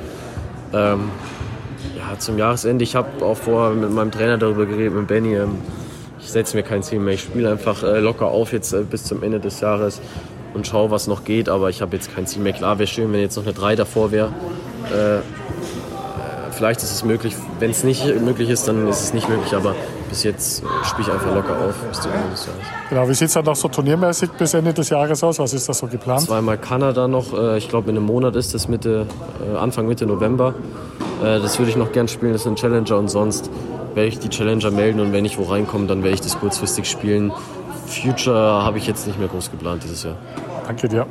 Ähm, 0.73 1.11
ja, 1.97 2.19
zum 2.19 2.37
Jahresende. 2.37 2.83
Ich 2.83 2.97
habe 2.97 3.25
auch 3.25 3.37
vorher 3.37 3.75
mit 3.75 3.91
meinem 3.91 4.11
Trainer 4.11 4.37
darüber 4.37 4.67
geredet, 4.67 4.95
mit 4.95 5.07
Benny. 5.07 5.37
Ähm, 5.37 5.59
ich 6.25 6.33
setze 6.33 6.57
mir 6.57 6.63
kein 6.63 6.83
Ziel 6.83 6.99
mehr. 6.99 7.15
Ich 7.15 7.23
spiele 7.23 7.51
einfach 7.51 7.83
äh, 7.83 8.01
locker 8.01 8.27
auf 8.27 8.53
jetzt 8.53 8.73
äh, 8.73 8.83
bis 8.83 9.05
zum 9.05 9.23
Ende 9.23 9.41
des 9.41 9.61
Jahres 9.61 10.01
und 10.55 10.67
schaue, 10.67 10.91
was 10.91 11.07
noch 11.07 11.25
geht. 11.25 11.49
Aber 11.49 11.69
ich 11.69 11.83
habe 11.83 11.95
jetzt 11.95 12.15
kein 12.15 12.27
Ziel 12.27 12.43
mehr. 12.43 12.55
Klar, 12.55 12.79
wäre 12.79 12.87
schön, 12.87 13.13
wenn 13.13 13.21
jetzt 13.21 13.37
noch 13.37 13.45
eine 13.45 13.53
3 13.53 13.77
davor 13.77 14.11
wäre. 14.11 14.29
Äh, 14.91 15.21
vielleicht 16.53 16.83
ist 16.83 16.93
es 16.93 17.05
möglich. 17.05 17.35
Wenn 17.59 17.71
es 17.71 17.85
nicht 17.85 18.21
möglich 18.23 18.49
ist, 18.49 18.67
dann 18.67 18.89
ist 18.89 19.03
es 19.03 19.13
nicht 19.13 19.29
möglich. 19.29 19.55
Aber 19.55 19.75
bis 20.09 20.23
jetzt 20.23 20.63
spiele 20.85 21.09
ich 21.09 21.13
einfach 21.13 21.35
locker 21.35 21.59
auf 21.59 21.75
bis 21.91 22.01
zum 22.01 22.13
Ende 22.13 22.31
des 22.31 22.47
Jahres. 22.47 22.63
Genau, 22.89 23.09
wie 23.09 23.15
sieht 23.15 23.29
es 23.29 23.35
dann 23.35 23.45
noch 23.45 23.57
so 23.57 23.69
turniermäßig 23.69 24.31
bis 24.33 24.55
Ende 24.55 24.73
des 24.73 24.89
Jahres 24.89 25.23
aus? 25.23 25.39
Was 25.39 25.53
ist 25.53 25.69
da 25.69 25.75
so 25.75 25.87
geplant? 25.89 26.23
Zweimal 26.23 26.57
Kanada 26.57 27.07
noch. 27.07 27.39
Äh, 27.39 27.59
ich 27.59 27.69
glaube, 27.69 27.91
in 27.91 27.97
einem 27.97 28.07
Monat 28.07 28.35
ist 28.37 28.55
das 28.55 28.69
Mitte, 28.69 29.07
äh, 29.47 29.59
Anfang 29.59 29.87
Mitte 29.87 30.07
November. 30.07 30.55
Äh, 31.23 31.41
das 31.41 31.59
würde 31.59 31.71
ich 31.71 31.77
noch 31.77 31.93
gern 31.93 32.09
spielen. 32.09 32.33
Das 32.33 32.43
ist 32.43 32.47
ein 32.47 32.57
Challenger 32.57 32.97
und 32.97 33.09
sonst 33.09 33.51
werde 33.95 34.09
ich 34.09 34.19
die 34.19 34.29
Challenger 34.29 34.71
melden 34.71 35.01
und 35.01 35.13
wenn 35.13 35.25
ich 35.25 35.39
wo 35.39 35.45
reinkomme, 35.45 35.87
dann 35.87 36.03
werde 36.03 36.15
ich 36.15 36.21
das 36.21 36.39
kurzfristig 36.39 36.89
spielen. 36.89 37.33
Future 37.87 38.63
habe 38.63 38.79
ich 38.79 38.87
jetzt 38.87 39.07
nicht 39.07 39.19
mehr 39.19 39.29
groß 39.29 39.51
geplant 39.51 39.85
dieses 39.85 40.03
Jahr. 40.03 40.17
Danke 40.67 40.89
dir. 40.89 41.07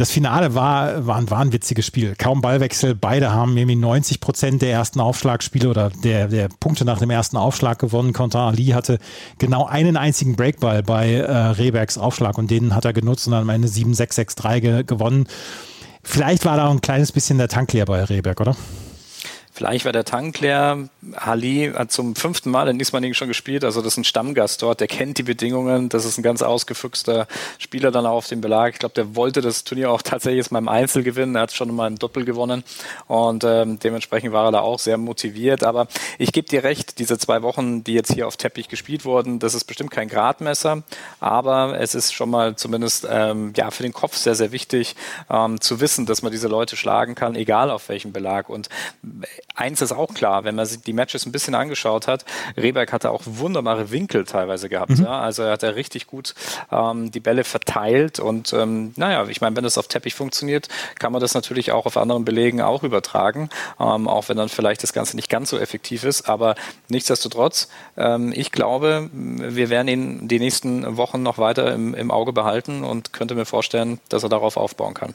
Das 0.00 0.10
Finale 0.10 0.54
war, 0.54 1.06
war 1.06 1.16
ein 1.16 1.28
wahnwitziges 1.28 1.84
Spiel. 1.84 2.14
Kaum 2.16 2.40
Ballwechsel. 2.40 2.94
Beide 2.94 3.32
haben 3.32 3.54
irgendwie 3.58 3.76
90 3.76 4.20
Prozent 4.20 4.62
der 4.62 4.72
ersten 4.72 4.98
Aufschlagspiele 4.98 5.68
oder 5.68 5.90
der, 5.90 6.28
der 6.28 6.48
Punkte 6.48 6.86
nach 6.86 6.98
dem 6.98 7.10
ersten 7.10 7.36
Aufschlag 7.36 7.78
gewonnen. 7.78 8.14
Quentin 8.14 8.40
Ali 8.40 8.68
hatte 8.68 8.98
genau 9.36 9.66
einen 9.66 9.98
einzigen 9.98 10.36
Breakball 10.36 10.82
bei 10.82 11.12
äh, 11.12 11.30
Rehbergs 11.30 11.98
Aufschlag 11.98 12.38
und 12.38 12.50
den 12.50 12.74
hat 12.74 12.86
er 12.86 12.94
genutzt 12.94 13.26
und 13.26 13.32
dann 13.32 13.42
am 13.42 13.50
Ende 13.50 13.68
7-6-6-3 13.68 14.60
ge 14.60 14.84
gewonnen. 14.84 15.26
Vielleicht 16.02 16.46
war 16.46 16.56
da 16.56 16.70
ein 16.70 16.80
kleines 16.80 17.12
bisschen 17.12 17.36
der 17.36 17.48
Tank 17.48 17.74
leer 17.74 17.84
bei 17.84 18.02
Rehberg, 18.02 18.40
oder? 18.40 18.56
Vielleicht 19.52 19.84
war 19.84 19.92
der 19.92 20.04
Tank 20.04 20.40
leer. 20.40 20.88
Ali 21.12 21.72
hat 21.74 21.90
zum 21.90 22.14
fünften 22.14 22.50
Mal 22.50 22.68
in 22.68 22.78
Ismaning 22.78 23.14
schon 23.14 23.26
gespielt, 23.26 23.64
also 23.64 23.82
das 23.82 23.94
ist 23.94 23.98
ein 23.98 24.04
Stammgast 24.04 24.62
dort, 24.62 24.80
der 24.80 24.86
kennt 24.86 25.18
die 25.18 25.22
Bedingungen. 25.24 25.88
Das 25.88 26.04
ist 26.04 26.18
ein 26.18 26.22
ganz 26.22 26.42
ausgefuchster 26.42 27.26
Spieler 27.58 27.90
dann 27.90 28.06
auch 28.06 28.18
auf 28.18 28.28
dem 28.28 28.40
Belag. 28.40 28.74
Ich 28.74 28.78
glaube, 28.78 28.94
der 28.94 29.16
wollte 29.16 29.40
das 29.40 29.64
Turnier 29.64 29.90
auch 29.90 30.02
tatsächlich 30.02 30.50
mal 30.50 30.60
im 30.60 30.68
Einzel 30.68 31.02
gewinnen. 31.02 31.34
Er 31.34 31.42
hat 31.42 31.52
schon 31.52 31.74
mal 31.74 31.88
im 31.88 31.98
Doppel 31.98 32.24
gewonnen 32.24 32.62
und 33.08 33.42
ähm, 33.44 33.78
dementsprechend 33.80 34.32
war 34.32 34.46
er 34.46 34.52
da 34.52 34.60
auch 34.60 34.78
sehr 34.78 34.98
motiviert. 34.98 35.64
Aber 35.64 35.88
ich 36.18 36.32
gebe 36.32 36.48
dir 36.48 36.62
recht, 36.62 36.98
diese 37.00 37.18
zwei 37.18 37.42
Wochen, 37.42 37.82
die 37.82 37.94
jetzt 37.94 38.12
hier 38.12 38.28
auf 38.28 38.36
Teppich 38.36 38.68
gespielt 38.68 39.04
wurden, 39.04 39.40
das 39.40 39.54
ist 39.54 39.64
bestimmt 39.64 39.90
kein 39.90 40.08
Gradmesser, 40.08 40.82
aber 41.18 41.78
es 41.80 41.96
ist 41.96 42.12
schon 42.12 42.30
mal 42.30 42.54
zumindest 42.54 43.06
ähm, 43.10 43.52
ja 43.56 43.72
für 43.72 43.82
den 43.82 43.92
Kopf 43.92 44.16
sehr, 44.16 44.36
sehr 44.36 44.52
wichtig 44.52 44.94
ähm, 45.28 45.60
zu 45.60 45.80
wissen, 45.80 46.06
dass 46.06 46.22
man 46.22 46.30
diese 46.30 46.48
Leute 46.48 46.76
schlagen 46.76 47.16
kann, 47.16 47.34
egal 47.34 47.70
auf 47.70 47.88
welchem 47.88 48.12
Belag. 48.12 48.48
Und 48.48 48.68
eins 49.54 49.80
ist 49.80 49.92
auch 49.92 50.14
klar, 50.14 50.44
wenn 50.44 50.54
man 50.54 50.66
sich 50.66 50.82
die 50.82 50.92
Matches 50.92 51.26
ein 51.26 51.32
bisschen 51.32 51.54
angeschaut 51.54 52.06
hat, 52.06 52.24
Rehberg 52.56 52.92
hatte 52.92 53.10
auch 53.10 53.22
wunderbare 53.24 53.90
Winkel 53.90 54.24
teilweise 54.24 54.68
gehabt. 54.68 54.98
Mhm. 54.98 55.04
Ja? 55.04 55.20
Also 55.20 55.42
er 55.42 55.52
hat 55.52 55.62
ja 55.62 55.70
richtig 55.70 56.06
gut 56.06 56.34
ähm, 56.70 57.10
die 57.10 57.20
Bälle 57.20 57.44
verteilt 57.44 58.18
und 58.20 58.52
ähm, 58.52 58.92
naja, 58.96 59.26
ich 59.28 59.40
meine, 59.40 59.56
wenn 59.56 59.64
das 59.64 59.78
auf 59.78 59.88
Teppich 59.88 60.14
funktioniert, 60.14 60.68
kann 60.98 61.12
man 61.12 61.20
das 61.20 61.34
natürlich 61.34 61.72
auch 61.72 61.86
auf 61.86 61.96
anderen 61.96 62.24
Belegen 62.24 62.60
auch 62.60 62.82
übertragen, 62.82 63.48
ähm, 63.78 64.08
auch 64.08 64.28
wenn 64.28 64.36
dann 64.36 64.48
vielleicht 64.48 64.82
das 64.82 64.92
Ganze 64.92 65.16
nicht 65.16 65.28
ganz 65.28 65.50
so 65.50 65.58
effektiv 65.58 66.04
ist. 66.04 66.28
Aber 66.28 66.54
nichtsdestotrotz, 66.88 67.68
ähm, 67.96 68.32
ich 68.34 68.52
glaube, 68.52 69.10
wir 69.12 69.70
werden 69.70 69.88
ihn 69.88 70.28
die 70.28 70.38
nächsten 70.38 70.96
Wochen 70.96 71.22
noch 71.22 71.38
weiter 71.38 71.72
im, 71.72 71.94
im 71.94 72.10
Auge 72.10 72.32
behalten 72.32 72.84
und 72.84 73.12
könnte 73.12 73.34
mir 73.34 73.46
vorstellen, 73.46 74.00
dass 74.08 74.22
er 74.22 74.28
darauf 74.28 74.56
aufbauen 74.56 74.94
kann. 74.94 75.14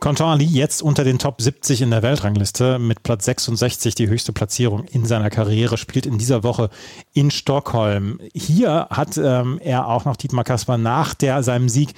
Quentin 0.00 0.26
Ali 0.26 0.44
jetzt 0.44 0.82
unter 0.82 1.04
den 1.04 1.18
Top 1.18 1.40
70 1.40 1.82
in 1.82 1.90
der 1.90 2.02
Weltrangliste 2.02 2.78
mit 2.78 3.02
Platz 3.02 3.24
66 3.24 3.94
die 3.94 4.08
höchste 4.08 4.32
Platzierung 4.32 4.84
in 4.84 5.06
seiner 5.06 5.30
Karriere, 5.30 5.76
spielt 5.76 6.06
in 6.06 6.18
dieser 6.18 6.42
Woche 6.42 6.70
in 7.12 7.30
Stockholm. 7.30 8.20
Hier 8.34 8.88
hat 8.90 9.16
ähm, 9.16 9.58
er 9.62 9.88
auch 9.88 10.04
noch 10.04 10.16
Dietmar 10.16 10.44
Kasper 10.44 10.78
nach 10.78 11.14
der, 11.14 11.42
seinem 11.42 11.68
Sieg 11.68 11.94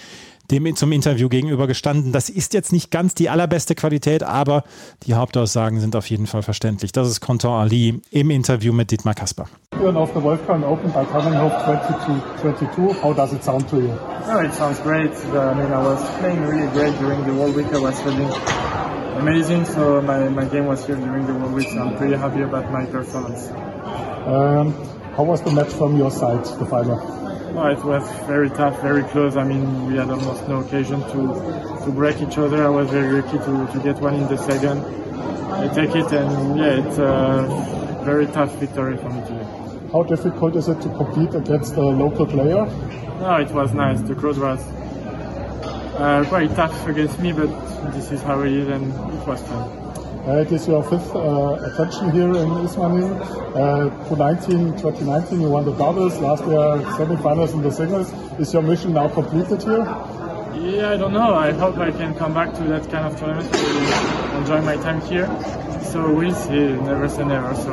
dem 0.51 0.77
zum 0.77 0.93
Interview 0.93 1.29
gegenüber 1.29 1.67
gestanden. 1.67 2.13
Das 2.13 2.29
ist 2.29 2.55
jetzt 2.55 2.73
nicht 2.73 2.91
ganz 2.91 3.15
die 3.15 3.29
allerbeste 3.31 3.75
Qualität, 3.75 4.23
aber 4.23 4.65
die 5.05 5.15
Hauptaussagen 5.15 5.81
sind 5.81 5.97
auf 5.97 6.09
jeden 6.11 6.27
Fall 6.27 6.43
verständlich. 6.43 6.93
Das 6.93 7.09
ist 7.09 7.21
Quentin 7.21 7.51
Ali 7.51 8.01
im 8.11 8.31
Interview 8.31 8.73
mit 8.73 8.91
Dietmar 8.91 9.15
Kasper. 9.15 9.47
You're 9.81 9.95
off 9.97 10.11
the 10.15 10.23
Wolfgang 10.23 10.65
Open 10.65 10.91
by 10.93 11.05
Tannenhof 11.05 11.53
2022. 11.65 13.03
How 13.03 13.13
does 13.13 13.33
it 13.33 13.45
sound 13.45 13.69
to 13.69 13.77
you? 13.81 13.93
Oh, 14.29 14.41
it 14.41 14.53
sounds 14.55 14.81
great. 14.81 15.13
I 15.33 15.55
mean, 15.55 15.73
I 15.73 15.83
was 15.83 16.01
playing 16.19 16.41
really 16.47 16.69
great 16.73 16.99
during 16.99 17.25
the 17.25 17.33
whole 17.33 17.53
week. 17.53 17.73
I 17.73 17.79
was 17.79 18.01
feeling 18.01 18.31
amazing. 19.19 19.65
So 19.67 20.01
my, 20.03 20.29
my 20.29 20.45
game 20.47 20.67
was 20.67 20.87
here 20.87 20.97
during 20.97 21.27
the 21.27 21.35
whole 21.35 21.51
week. 21.51 21.69
So 21.69 21.79
I'm 21.79 21.97
pretty 21.97 22.17
happy 22.17 22.43
about 22.43 22.71
my 22.73 22.87
performance. 22.87 23.51
Um, 24.27 24.73
how 25.17 25.25
was 25.25 25.43
the 25.43 25.51
match 25.53 25.73
from 25.73 25.97
your 25.97 26.11
side, 26.11 26.45
the 26.59 26.67
final? 26.67 26.97
It 27.59 27.85
was 27.85 28.05
very 28.27 28.51
tough, 28.51 28.81
very 28.83 29.03
close. 29.05 29.37
I 29.37 29.45
mean, 29.45 29.87
we 29.87 29.97
had 29.97 30.11
almost 30.11 30.47
no 30.47 30.61
occasion 30.61 31.01
to 31.01 31.21
to 31.85 31.91
break 31.91 32.21
each 32.21 32.37
other. 32.39 32.65
I 32.65 32.69
was 32.69 32.91
very 32.91 33.21
lucky 33.21 33.39
to, 33.39 33.67
to 33.73 33.81
get 33.83 33.97
one 34.01 34.15
in 34.15 34.29
the 34.29 34.37
second. 34.37 34.85
I 35.53 35.69
take 35.75 35.95
it, 35.97 36.13
and 36.13 36.59
yeah, 36.59 36.81
it's 36.87 36.99
a 36.99 38.03
very 38.05 38.27
tough 38.27 38.53
victory 38.57 38.97
for 38.99 39.09
me 39.09 39.21
today. 39.23 39.47
How 39.93 40.03
difficult 40.03 40.55
is 40.57 40.69
it 40.69 40.81
to 40.83 40.89
compete 40.91 41.35
against 41.35 41.75
a 41.77 41.81
local 41.83 42.27
player? 42.27 42.67
No, 43.21 43.37
it 43.37 43.51
was 43.53 43.73
nice. 43.73 44.01
The 44.03 44.15
crowd 44.15 44.39
was 44.39 44.61
uh, 45.97 46.25
quite 46.29 46.55
tough 46.55 46.87
against 46.87 47.19
me, 47.21 47.33
but 47.33 47.49
this 47.93 48.13
is 48.13 48.23
how 48.23 48.43
it 48.43 48.53
is, 48.53 48.69
and 48.69 48.93
it 48.93 49.27
was 49.27 49.41
fun. 49.43 49.86
Uh, 50.27 50.39
it 50.39 50.51
is 50.51 50.67
your 50.67 50.83
fifth 50.83 51.15
uh, 51.15 51.55
attention 51.71 52.11
here 52.11 52.33
in 52.33 52.51
Ismaning. 52.65 53.13
Uh, 53.55 53.89
2019, 54.09 54.73
2019, 54.73 55.41
you 55.41 55.49
won 55.49 55.65
the 55.65 55.73
doubles. 55.75 56.19
Last 56.19 56.45
year, 56.47 56.83
semi-finals 56.97 57.53
in 57.53 57.63
the 57.63 57.71
singles. 57.71 58.13
Is 58.41 58.53
your 58.53 58.63
mission 58.63 58.95
now 58.95 59.09
completed 59.09 59.63
here? 59.63 59.87
Yeah, 60.59 60.91
I 60.91 60.97
don't 60.97 61.13
know. 61.13 61.33
I 61.33 61.53
hope 61.53 61.79
I 61.79 61.93
can 61.93 62.13
come 62.17 62.35
back 62.35 62.53
to 62.55 62.65
that 62.65 62.91
kind 62.91 63.07
of 63.07 63.17
tournament 63.17 63.53
to 63.53 64.37
enjoy 64.39 64.61
my 64.63 64.75
time 64.83 65.01
here. 65.03 65.29
So 65.93 66.13
we'll 66.13 66.35
see. 66.35 66.73
Never 66.75 67.09
say 67.09 67.25
never. 67.25 67.55
So 67.55 67.73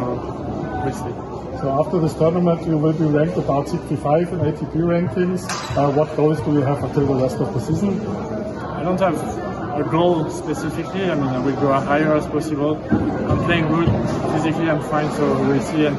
we'll 0.85 0.93
see. 0.93 1.59
So 1.59 1.71
after 1.83 1.97
this 1.97 2.13
tournament, 2.13 2.67
you 2.67 2.77
will 2.77 2.93
be 2.93 3.05
ranked 3.05 3.35
about 3.35 3.67
65 3.67 4.31
in 4.31 4.39
ATP 4.41 4.75
rankings. 4.75 5.41
Uh, 5.75 5.89
what 5.91 6.15
goals 6.15 6.39
do 6.41 6.53
you 6.53 6.61
have 6.61 6.83
until 6.83 7.07
the 7.07 7.15
rest 7.15 7.37
of 7.37 7.51
the 7.51 7.59
season? 7.59 7.99
I 8.05 8.83
don't 8.83 8.99
have 8.99 9.42
a 9.79 9.83
goal 9.83 10.29
specifically. 10.29 11.09
I 11.09 11.15
mean, 11.15 11.29
I 11.29 11.39
will 11.39 11.55
go 11.55 11.73
as 11.73 11.83
higher 11.83 12.15
as 12.15 12.25
possible. 12.27 12.77
I'm 12.91 13.43
playing 13.45 13.67
good. 13.67 13.89
Physically, 14.33 14.69
I'm 14.69 14.81
fine, 14.81 15.11
so 15.11 15.23
we'll 15.47 15.61
see. 15.61 15.85
And 15.85 15.97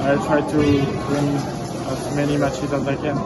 I'll 0.00 0.24
try 0.26 0.40
to 0.40 0.56
win 0.56 1.26
as 1.92 2.16
many 2.16 2.36
matches 2.36 2.72
as 2.72 2.86
I 2.86 2.96
can. 2.96 3.16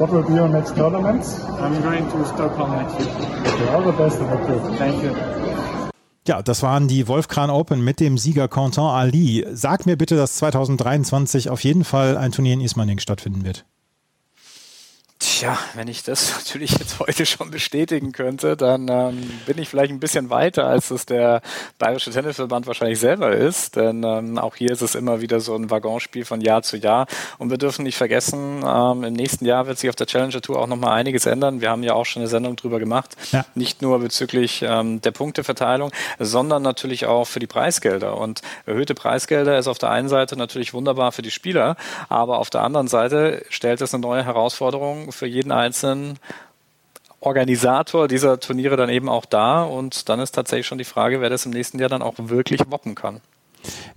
What 0.00 0.10
will 0.10 0.22
be 0.22 0.34
your 0.34 0.48
next 0.48 0.76
tournament? 0.76 1.24
I'm 1.60 1.82
going 1.82 2.10
to 2.10 2.24
Stockholm 2.24 2.72
next 2.72 2.98
week. 2.98 3.08
Okay, 3.08 3.68
all 3.68 3.82
the 3.82 3.92
best. 3.92 4.20
Okay. 4.20 4.76
Thank 4.78 5.02
you. 5.02 5.14
Ja, 6.26 6.42
das 6.42 6.62
waren 6.62 6.86
die 6.86 7.08
Wolfkran 7.08 7.50
Open 7.50 7.82
mit 7.82 7.98
dem 7.98 8.16
Sieger 8.16 8.46
Quentin 8.46 8.84
Ali. 8.84 9.46
Sag 9.52 9.86
mir 9.86 9.96
bitte, 9.96 10.16
dass 10.16 10.36
2023 10.36 11.50
auf 11.50 11.64
jeden 11.64 11.82
Fall 11.82 12.16
ein 12.16 12.30
Turnier 12.30 12.54
in 12.54 12.60
Ismaning 12.60 12.98
stattfinden 12.98 13.44
wird. 13.44 13.64
Tja, 15.40 15.58
wenn 15.72 15.88
ich 15.88 16.02
das 16.02 16.34
natürlich 16.36 16.72
jetzt 16.72 16.98
heute 16.98 17.24
schon 17.24 17.50
bestätigen 17.50 18.12
könnte, 18.12 18.58
dann 18.58 18.88
ähm, 18.90 19.30
bin 19.46 19.56
ich 19.56 19.70
vielleicht 19.70 19.90
ein 19.90 19.98
bisschen 19.98 20.28
weiter, 20.28 20.66
als 20.66 20.90
es 20.90 21.06
der 21.06 21.40
Bayerische 21.78 22.10
Tennisverband 22.10 22.66
wahrscheinlich 22.66 23.00
selber 23.00 23.32
ist. 23.32 23.74
Denn 23.74 24.04
ähm, 24.04 24.36
auch 24.36 24.54
hier 24.54 24.70
ist 24.70 24.82
es 24.82 24.94
immer 24.94 25.22
wieder 25.22 25.40
so 25.40 25.54
ein 25.54 25.70
Waggonspiel 25.70 26.26
von 26.26 26.42
Jahr 26.42 26.60
zu 26.60 26.76
Jahr. 26.76 27.06
Und 27.38 27.48
wir 27.48 27.56
dürfen 27.56 27.84
nicht 27.84 27.96
vergessen, 27.96 28.62
ähm, 28.66 29.02
im 29.02 29.14
nächsten 29.14 29.46
Jahr 29.46 29.66
wird 29.66 29.78
sich 29.78 29.88
auf 29.88 29.96
der 29.96 30.06
Challenger 30.06 30.42
Tour 30.42 30.58
auch 30.58 30.66
nochmal 30.66 30.92
einiges 30.92 31.24
ändern. 31.24 31.62
Wir 31.62 31.70
haben 31.70 31.84
ja 31.84 31.94
auch 31.94 32.04
schon 32.04 32.20
eine 32.20 32.28
Sendung 32.28 32.56
drüber 32.56 32.78
gemacht. 32.78 33.16
Ja. 33.32 33.46
Nicht 33.54 33.80
nur 33.80 33.98
bezüglich 33.98 34.60
ähm, 34.60 35.00
der 35.00 35.12
Punkteverteilung, 35.12 35.90
sondern 36.18 36.62
natürlich 36.62 37.06
auch 37.06 37.24
für 37.24 37.40
die 37.40 37.46
Preisgelder. 37.46 38.18
Und 38.18 38.42
erhöhte 38.66 38.94
Preisgelder 38.94 39.58
ist 39.58 39.68
auf 39.68 39.78
der 39.78 39.88
einen 39.88 40.10
Seite 40.10 40.36
natürlich 40.36 40.74
wunderbar 40.74 41.12
für 41.12 41.22
die 41.22 41.30
Spieler, 41.30 41.76
aber 42.10 42.40
auf 42.40 42.50
der 42.50 42.60
anderen 42.60 42.88
Seite 42.88 43.42
stellt 43.48 43.80
es 43.80 43.94
eine 43.94 44.02
neue 44.02 44.22
Herausforderung 44.22 45.12
für 45.12 45.29
jeden 45.30 45.52
einzelnen 45.52 46.18
Organisator 47.20 48.08
dieser 48.08 48.40
Turniere 48.40 48.76
dann 48.76 48.88
eben 48.88 49.08
auch 49.08 49.24
da. 49.24 49.62
Und 49.62 50.08
dann 50.08 50.20
ist 50.20 50.32
tatsächlich 50.32 50.66
schon 50.66 50.78
die 50.78 50.84
Frage, 50.84 51.20
wer 51.20 51.30
das 51.30 51.46
im 51.46 51.52
nächsten 51.52 51.78
Jahr 51.78 51.88
dann 51.88 52.02
auch 52.02 52.14
wirklich 52.16 52.60
woppen 52.68 52.94
kann. 52.94 53.20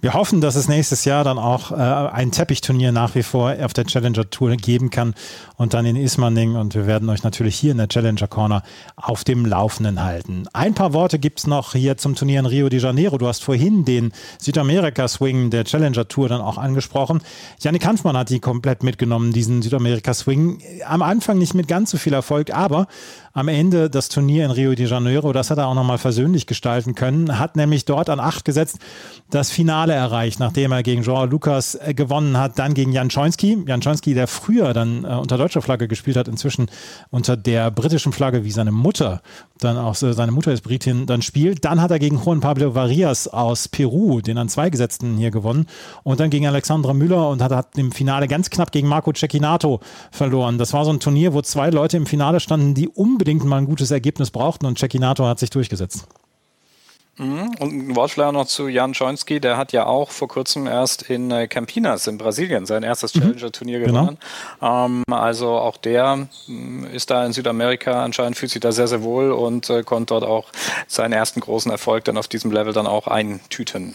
Wir 0.01 0.13
hoffen, 0.13 0.41
dass 0.41 0.55
es 0.55 0.67
nächstes 0.67 1.05
Jahr 1.05 1.23
dann 1.23 1.39
auch 1.39 1.71
äh, 1.71 1.75
ein 1.75 2.31
Teppichturnier 2.31 2.91
nach 2.91 3.15
wie 3.15 3.23
vor 3.23 3.55
auf 3.61 3.73
der 3.73 3.85
Challenger 3.85 4.29
Tour 4.29 4.55
geben 4.57 4.89
kann 4.89 5.13
und 5.55 5.73
dann 5.73 5.85
in 5.85 5.95
Ismaning. 5.95 6.55
Und 6.55 6.75
wir 6.75 6.87
werden 6.87 7.09
euch 7.09 7.23
natürlich 7.23 7.55
hier 7.55 7.71
in 7.71 7.77
der 7.77 7.87
Challenger 7.87 8.27
Corner 8.27 8.63
auf 8.95 9.23
dem 9.23 9.45
Laufenden 9.45 10.03
halten. 10.03 10.45
Ein 10.53 10.73
paar 10.73 10.93
Worte 10.93 11.19
gibt 11.19 11.39
es 11.39 11.47
noch 11.47 11.73
hier 11.73 11.97
zum 11.97 12.15
Turnier 12.15 12.39
in 12.39 12.45
Rio 12.45 12.69
de 12.69 12.79
Janeiro. 12.79 13.17
Du 13.17 13.27
hast 13.27 13.43
vorhin 13.43 13.85
den 13.85 14.11
Südamerika-Swing 14.39 15.49
der 15.49 15.63
Challenger 15.63 16.07
Tour 16.07 16.27
dann 16.27 16.41
auch 16.41 16.57
angesprochen. 16.57 17.21
Janik 17.59 17.85
Hanfmann 17.85 18.17
hat 18.17 18.29
die 18.29 18.39
komplett 18.39 18.83
mitgenommen, 18.83 19.31
diesen 19.31 19.61
Südamerika-Swing. 19.61 20.61
Am 20.85 21.01
Anfang 21.01 21.37
nicht 21.37 21.53
mit 21.53 21.67
ganz 21.67 21.91
so 21.91 21.97
viel 21.97 22.13
Erfolg, 22.13 22.53
aber 22.53 22.87
am 23.33 23.47
Ende 23.47 23.89
das 23.89 24.09
Turnier 24.09 24.45
in 24.45 24.51
Rio 24.51 24.75
de 24.75 24.85
Janeiro, 24.85 25.33
das 25.33 25.49
hat 25.49 25.57
er 25.57 25.67
auch 25.67 25.73
nochmal 25.73 25.97
versöhnlich 25.97 26.45
gestalten 26.45 26.93
können, 26.93 27.39
hat 27.39 27.55
nämlich 27.55 27.83
dort 27.83 28.09
an 28.09 28.19
acht 28.19 28.45
gesetzt, 28.45 28.77
das 29.31 29.49
Finale 29.49 29.93
erreicht, 29.93 30.39
nachdem 30.39 30.71
er 30.71 30.83
gegen 30.83 31.01
Joao 31.01 31.25
Lucas 31.25 31.73
äh, 31.75 31.95
gewonnen 31.95 32.37
hat, 32.37 32.59
dann 32.59 32.75
gegen 32.75 32.91
Jan 32.91 33.09
Schoinski. 33.09 33.63
Jan 33.67 33.81
Schoinski, 33.81 34.13
der 34.13 34.27
früher 34.27 34.73
dann 34.73 35.03
äh, 35.03 35.07
unter 35.07 35.37
deutscher 35.37 35.63
Flagge 35.63 35.87
gespielt 35.87 36.15
hat, 36.15 36.27
inzwischen 36.27 36.67
unter 37.09 37.35
der 37.35 37.71
britischen 37.71 38.13
Flagge, 38.13 38.43
wie 38.43 38.51
seine 38.51 38.71
Mutter, 38.71 39.21
dann 39.59 39.77
auch 39.77 39.95
seine 39.95 40.31
Mutter 40.31 40.51
ist 40.51 40.61
Britin, 40.61 41.07
dann 41.07 41.23
spielt. 41.23 41.65
Dann 41.65 41.81
hat 41.81 41.89
er 41.89 41.97
gegen 41.97 42.21
Juan 42.23 42.41
Pablo 42.41 42.75
Varias 42.75 43.27
aus 43.27 43.67
Peru, 43.67 44.21
den 44.21 44.37
an 44.37 44.49
zwei 44.49 44.69
Gesetzten 44.69 45.17
hier 45.17 45.31
gewonnen. 45.31 45.65
Und 46.03 46.19
dann 46.19 46.29
gegen 46.29 46.45
Alexandra 46.45 46.93
Müller 46.93 47.29
und 47.29 47.41
hat, 47.41 47.51
hat 47.51 47.77
im 47.77 47.91
Finale 47.91 48.27
ganz 48.27 48.49
knapp 48.49 48.71
gegen 48.71 48.87
Marco 48.87 49.11
Cecchinato 49.13 49.79
verloren. 50.11 50.57
Das 50.57 50.73
war 50.73 50.85
so 50.85 50.91
ein 50.91 50.99
Turnier, 50.99 51.33
wo 51.33 51.41
zwei 51.41 51.69
Leute 51.69 51.97
im 51.97 52.05
Finale 52.05 52.39
standen, 52.39 52.73
die 52.73 52.89
unbedingt 52.89 53.22
mal 53.25 53.57
ein 53.57 53.65
gutes 53.65 53.91
Ergebnis 53.91 54.31
brauchten 54.31 54.65
und 54.65 54.77
Cecchinato 54.77 55.25
hat 55.25 55.39
sich 55.39 55.49
durchgesetzt. 55.49 56.07
Mhm. 57.17 57.51
Und 57.59 57.73
ein 57.73 57.95
Wortschlag 57.95 58.33
noch 58.33 58.47
zu 58.47 58.67
Jan 58.67 58.95
Schoinski, 58.95 59.39
der 59.39 59.55
hat 59.55 59.71
ja 59.71 59.85
auch 59.85 60.09
vor 60.09 60.27
kurzem 60.27 60.65
erst 60.65 61.03
in 61.03 61.29
äh, 61.29 61.47
Campinas 61.47 62.07
in 62.07 62.17
Brasilien 62.17 62.65
sein 62.65 62.81
erstes 62.81 63.13
mhm. 63.13 63.21
Challenger-Turnier 63.21 63.79
genau. 63.81 64.01
gewonnen. 64.01 64.17
Genau. 64.59 64.85
Ähm, 64.85 65.03
also 65.11 65.49
auch 65.49 65.77
der 65.77 66.27
mm, 66.47 66.85
ist 66.85 67.11
da 67.11 67.23
in 67.23 67.33
Südamerika 67.33 68.03
anscheinend, 68.03 68.37
fühlt 68.37 68.51
sich 68.51 68.61
da 68.61 68.71
sehr, 68.71 68.87
sehr 68.87 69.03
wohl 69.03 69.31
und 69.31 69.69
äh, 69.69 69.83
konnte 69.83 70.15
dort 70.15 70.23
auch 70.23 70.49
seinen 70.87 71.13
ersten 71.13 71.39
großen 71.39 71.71
Erfolg 71.71 72.03
dann 72.05 72.17
auf 72.17 72.27
diesem 72.27 72.51
Level 72.51 72.73
dann 72.73 72.87
auch 72.87 73.07
eintüten. 73.07 73.93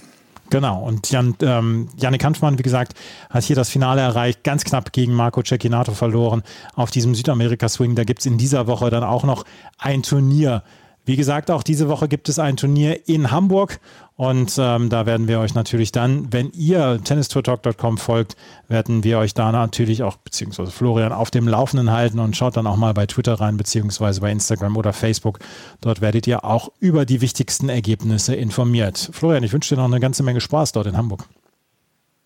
Genau, 0.51 0.83
und 0.83 1.11
Jan, 1.11 1.35
ähm, 1.43 1.89
Janik 1.99 2.25
Hanfmann, 2.25 2.59
wie 2.59 2.63
gesagt, 2.63 2.95
hat 3.29 3.45
hier 3.45 3.57
das 3.57 3.69
Finale 3.69 4.01
erreicht, 4.01 4.45
ganz 4.45 4.65
knapp 4.65 4.93
gegen 4.93 5.13
Marco 5.13 5.43
Cecchinato 5.43 5.93
verloren 5.93 6.43
auf 6.75 6.91
diesem 6.91 7.15
Südamerika-Swing. 7.15 7.95
Da 7.95 8.05
gibt 8.05 8.21
es 8.21 8.27
in 8.27 8.39
dieser 8.39 8.67
Woche 8.67 8.89
dann 8.89 9.05
auch 9.05 9.25
noch 9.25 9.45
ein 9.79 10.03
Turnier 10.03 10.63
Wie 11.09 11.17
gesagt, 11.17 11.51
auch 11.51 11.63
diese 11.63 11.89
Woche 11.89 12.07
gibt 12.07 12.29
es 12.29 12.39
ein 12.39 12.59
Turnier 12.59 13.09
in 13.09 13.31
Hamburg 13.31 13.81
und 14.19 14.57
ähm, 14.59 14.89
da 14.89 15.07
werden 15.07 15.29
wir 15.29 15.39
euch 15.39 15.55
natürlich 15.55 15.93
dann, 15.93 16.33
wenn 16.33 16.51
ihr 16.51 17.01
tennistourtalk.com 17.05 17.99
folgt, 17.99 18.35
werden 18.67 19.05
wir 19.05 19.21
euch 19.21 19.33
da 19.33 19.53
natürlich 19.53 20.03
auch, 20.03 20.17
beziehungsweise 20.17 20.73
Florian, 20.73 21.13
auf 21.13 21.31
dem 21.31 21.47
Laufenden 21.47 21.93
halten 21.93 22.19
und 22.19 22.37
schaut 22.37 22.57
dann 22.57 22.67
auch 22.67 22.75
mal 22.75 22.93
bei 22.95 23.07
Twitter 23.07 23.35
rein, 23.35 23.57
beziehungsweise 23.57 24.21
bei 24.21 24.33
Instagram 24.33 24.77
oder 24.77 24.93
Facebook. 24.93 25.39
Dort 25.81 26.01
werdet 26.01 26.27
ihr 26.27 26.45
auch 26.45 26.73
über 26.81 27.07
die 27.07 27.21
wichtigsten 27.21 27.69
Ergebnisse 27.69 28.35
informiert. 28.35 29.09
Florian, 29.13 29.45
ich 29.45 29.53
wünsche 29.53 29.77
dir 29.77 29.81
noch 29.81 29.87
eine 29.89 30.01
ganze 30.01 30.25
Menge 30.25 30.41
Spaß 30.41 30.73
dort 30.73 30.89
in 30.89 30.97
Hamburg. 30.97 31.25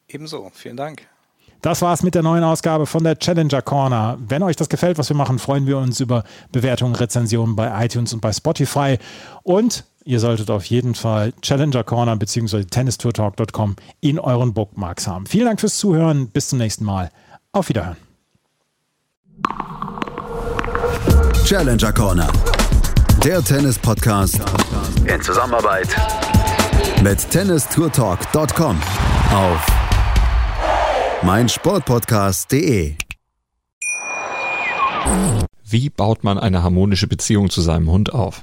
Ebenso, 0.08 0.50
vielen 0.54 0.78
Dank. 0.78 1.06
Das 1.60 1.82
war's 1.82 2.02
mit 2.02 2.14
der 2.14 2.22
neuen 2.22 2.42
Ausgabe 2.42 2.86
von 2.86 3.04
der 3.04 3.18
Challenger 3.18 3.60
Corner. 3.60 4.16
Wenn 4.26 4.42
euch 4.42 4.56
das 4.56 4.70
gefällt, 4.70 4.96
was 4.96 5.10
wir 5.10 5.16
machen, 5.16 5.38
freuen 5.38 5.66
wir 5.66 5.76
uns 5.76 6.00
über 6.00 6.24
Bewertungen, 6.52 6.94
Rezensionen 6.94 7.54
bei 7.54 7.84
iTunes 7.84 8.14
und 8.14 8.20
bei 8.20 8.32
Spotify. 8.32 8.98
Und 9.42 9.84
ihr 10.04 10.20
solltet 10.20 10.50
auf 10.50 10.64
jeden 10.64 10.94
Fall 10.94 11.32
Challenger 11.42 11.84
Corner 11.84 12.16
bzw. 12.16 12.64
tennistourtalk.com 12.64 13.76
in 14.00 14.18
euren 14.18 14.52
Bookmarks 14.52 15.06
haben. 15.06 15.26
Vielen 15.26 15.46
Dank 15.46 15.60
fürs 15.60 15.78
Zuhören. 15.78 16.28
Bis 16.28 16.48
zum 16.48 16.58
nächsten 16.58 16.84
Mal. 16.84 17.10
Auf 17.52 17.68
Wiederhören. 17.68 17.96
Challenger 21.44 21.92
Corner. 21.92 22.32
Der 23.24 23.42
Tennis-Podcast 23.42 24.40
in 25.06 25.20
Zusammenarbeit 25.20 25.88
mit 27.02 27.30
tennistourtalk.com 27.30 28.80
auf 29.32 29.66
meinsportpodcast.de. 31.22 32.94
Wie 35.64 35.90
baut 35.90 36.24
man 36.24 36.38
eine 36.38 36.62
harmonische 36.62 37.06
Beziehung 37.06 37.50
zu 37.50 37.60
seinem 37.60 37.90
Hund 37.90 38.12
auf? 38.12 38.42